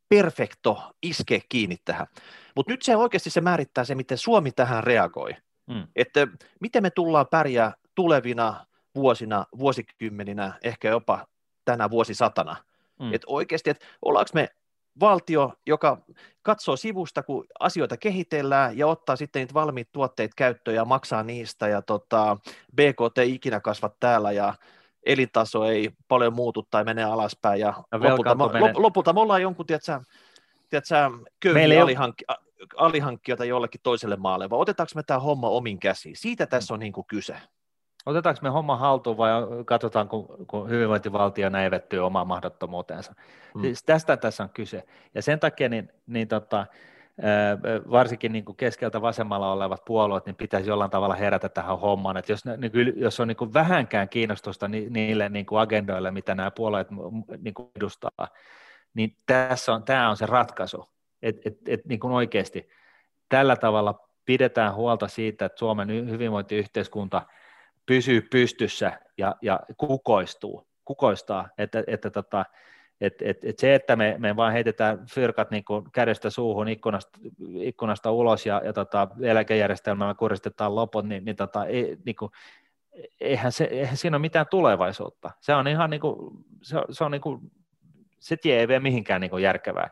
[0.09, 2.07] perfekto iske kiinni tähän.
[2.57, 5.37] Mutta nyt se oikeasti se määrittää se, miten Suomi tähän reagoi.
[5.67, 5.87] Mm.
[5.97, 6.29] Että
[6.61, 11.27] miten me tullaan pärjää tulevina vuosina, vuosikymmeninä, ehkä jopa
[11.65, 12.57] tänä vuosisatana.
[13.01, 13.15] Mm.
[13.15, 14.49] Että oikeasti, että ollaanko me
[15.01, 15.99] valtio, joka
[16.43, 21.69] katsoo sivusta, kun asioita kehitellään ja ottaa sitten niitä valmiit tuotteet käyttöön ja maksaa niistä
[21.69, 22.37] ja tota,
[22.75, 24.55] BKT ikinä kasvat täällä ja
[25.07, 28.73] elintaso ei paljon muutu tai menee alaspäin ja, ja lopulta, menee...
[28.77, 30.01] lopulta me ollaan jonkun, tiedätkö,
[30.69, 30.95] tiedätkö,
[31.41, 32.25] köyhiä alihankki,
[32.77, 36.17] alihankkijoita jollekin toiselle maalle, vai otetaanko me tämä homma omin käsiin?
[36.17, 37.37] Siitä tässä on niin kuin kyse.
[38.09, 39.31] Otetaanko me homma haltuun vai
[39.65, 43.15] katsotaan, kun, kun hyvinvointivaltio näivettyy omaan mahdottomuuteensa?
[43.55, 43.63] Hmm.
[43.63, 44.85] Siis tästä tässä on kyse.
[45.15, 46.67] Ja sen takia niin, niin tota,
[47.91, 52.33] varsinkin niin kuin keskeltä vasemmalla olevat puolueet, niin pitäisi jollain tavalla herätä tähän hommaan, että
[52.33, 56.51] jos, niin kuin, jos on niin kuin vähänkään kiinnostusta niille niin kuin agendoille, mitä nämä
[56.51, 56.89] puolueet
[57.39, 58.29] niin kuin edustaa,
[58.95, 60.85] niin tässä on, tämä on se ratkaisu,
[61.23, 62.69] että et, et, niin kuin oikeasti
[63.29, 67.23] tällä tavalla pidetään huolta siitä, että Suomen hyvinvointiyhteiskunta
[67.89, 72.45] pysyy pystyssä ja, ja kukoistuu, kukoistaa, että, että tota,
[73.01, 77.19] et, et, et se, että me, me vaan heitetään fyrkat niin kuin kädestä suuhun ikkunasta,
[77.55, 82.31] ikkunasta ulos ja, ja tota, eläkejärjestelmällä kuristetaan loput, niin, niin, tota, ei, niin kuin,
[83.21, 85.31] eihän, se, eihän siinä ole mitään tulevaisuutta.
[85.41, 86.17] Se on ihan niin kuin,
[86.63, 87.41] se, se on niin kuin,
[88.19, 89.91] se tie ei vie mihinkään niin kuin järkevää.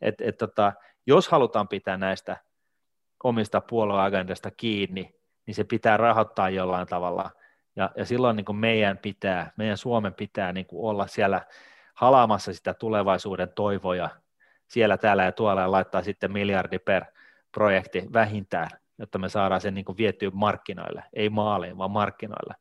[0.00, 0.72] Et, et tota,
[1.06, 2.36] jos halutaan pitää näistä
[3.24, 5.14] omista puolueagendasta kiinni,
[5.46, 7.30] niin se pitää rahoittaa jollain tavalla.
[7.76, 11.40] Ja, ja silloin niin kuin meidän pitää, meidän Suomen pitää niin kuin olla siellä
[11.94, 14.10] halaamassa sitä tulevaisuuden toivoja
[14.68, 17.04] siellä, täällä ja tuolla ja laittaa sitten miljardi per
[17.52, 18.68] projekti vähintään,
[18.98, 22.54] jotta me saadaan sen niin kuin vietyä markkinoille, ei maaliin, vaan markkinoille.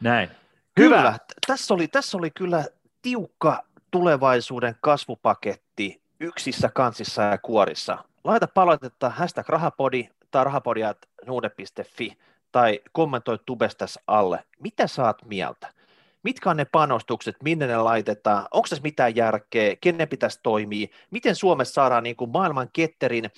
[0.00, 0.30] Näin.
[0.76, 0.98] Hyvä.
[0.98, 1.18] Hyvä.
[1.46, 2.64] Tässä, oli, tässä oli kyllä
[3.02, 7.98] tiukka tulevaisuuden kasvupaketti yksissä kansissa ja kuorissa.
[8.24, 12.18] Laita palautetta hashtag rahapodi tai rahapodiat.nuude.fi
[12.52, 14.44] tai kommentoi tubestas alle.
[14.60, 15.68] Mitä saat mieltä?
[16.22, 21.34] Mitkä on ne panostukset, minne ne laitetaan, onko tässä mitään järkeä, kenen pitäisi toimia, miten
[21.34, 23.30] Suomessa saadaan niin kuin maailman ketterin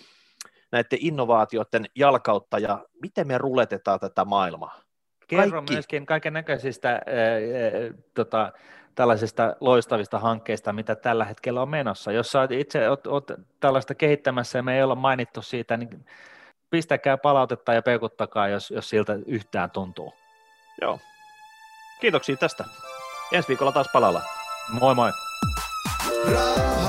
[0.72, 4.80] näiden innovaatioiden jalkautta ja miten me ruletetaan tätä maailmaa?
[5.28, 5.72] Kerro Kaikki.
[5.72, 7.00] myöskin kaiken näköisistä äh,
[8.14, 8.52] tota,
[8.94, 12.12] tällaisista loistavista hankkeista, mitä tällä hetkellä on menossa.
[12.12, 13.30] Jos sä itse oot, oot
[13.60, 16.04] tällaista kehittämässä ja me ei olla mainittu siitä, niin
[16.70, 20.14] pistäkää palautetta ja peukuttakaa, jos, jos siltä yhtään tuntuu.
[20.80, 20.98] Joo.
[22.00, 22.64] Kiitoksia tästä.
[23.32, 24.22] Ensi viikolla taas palalla.
[24.72, 25.12] Moi moi.
[26.32, 26.87] Raha.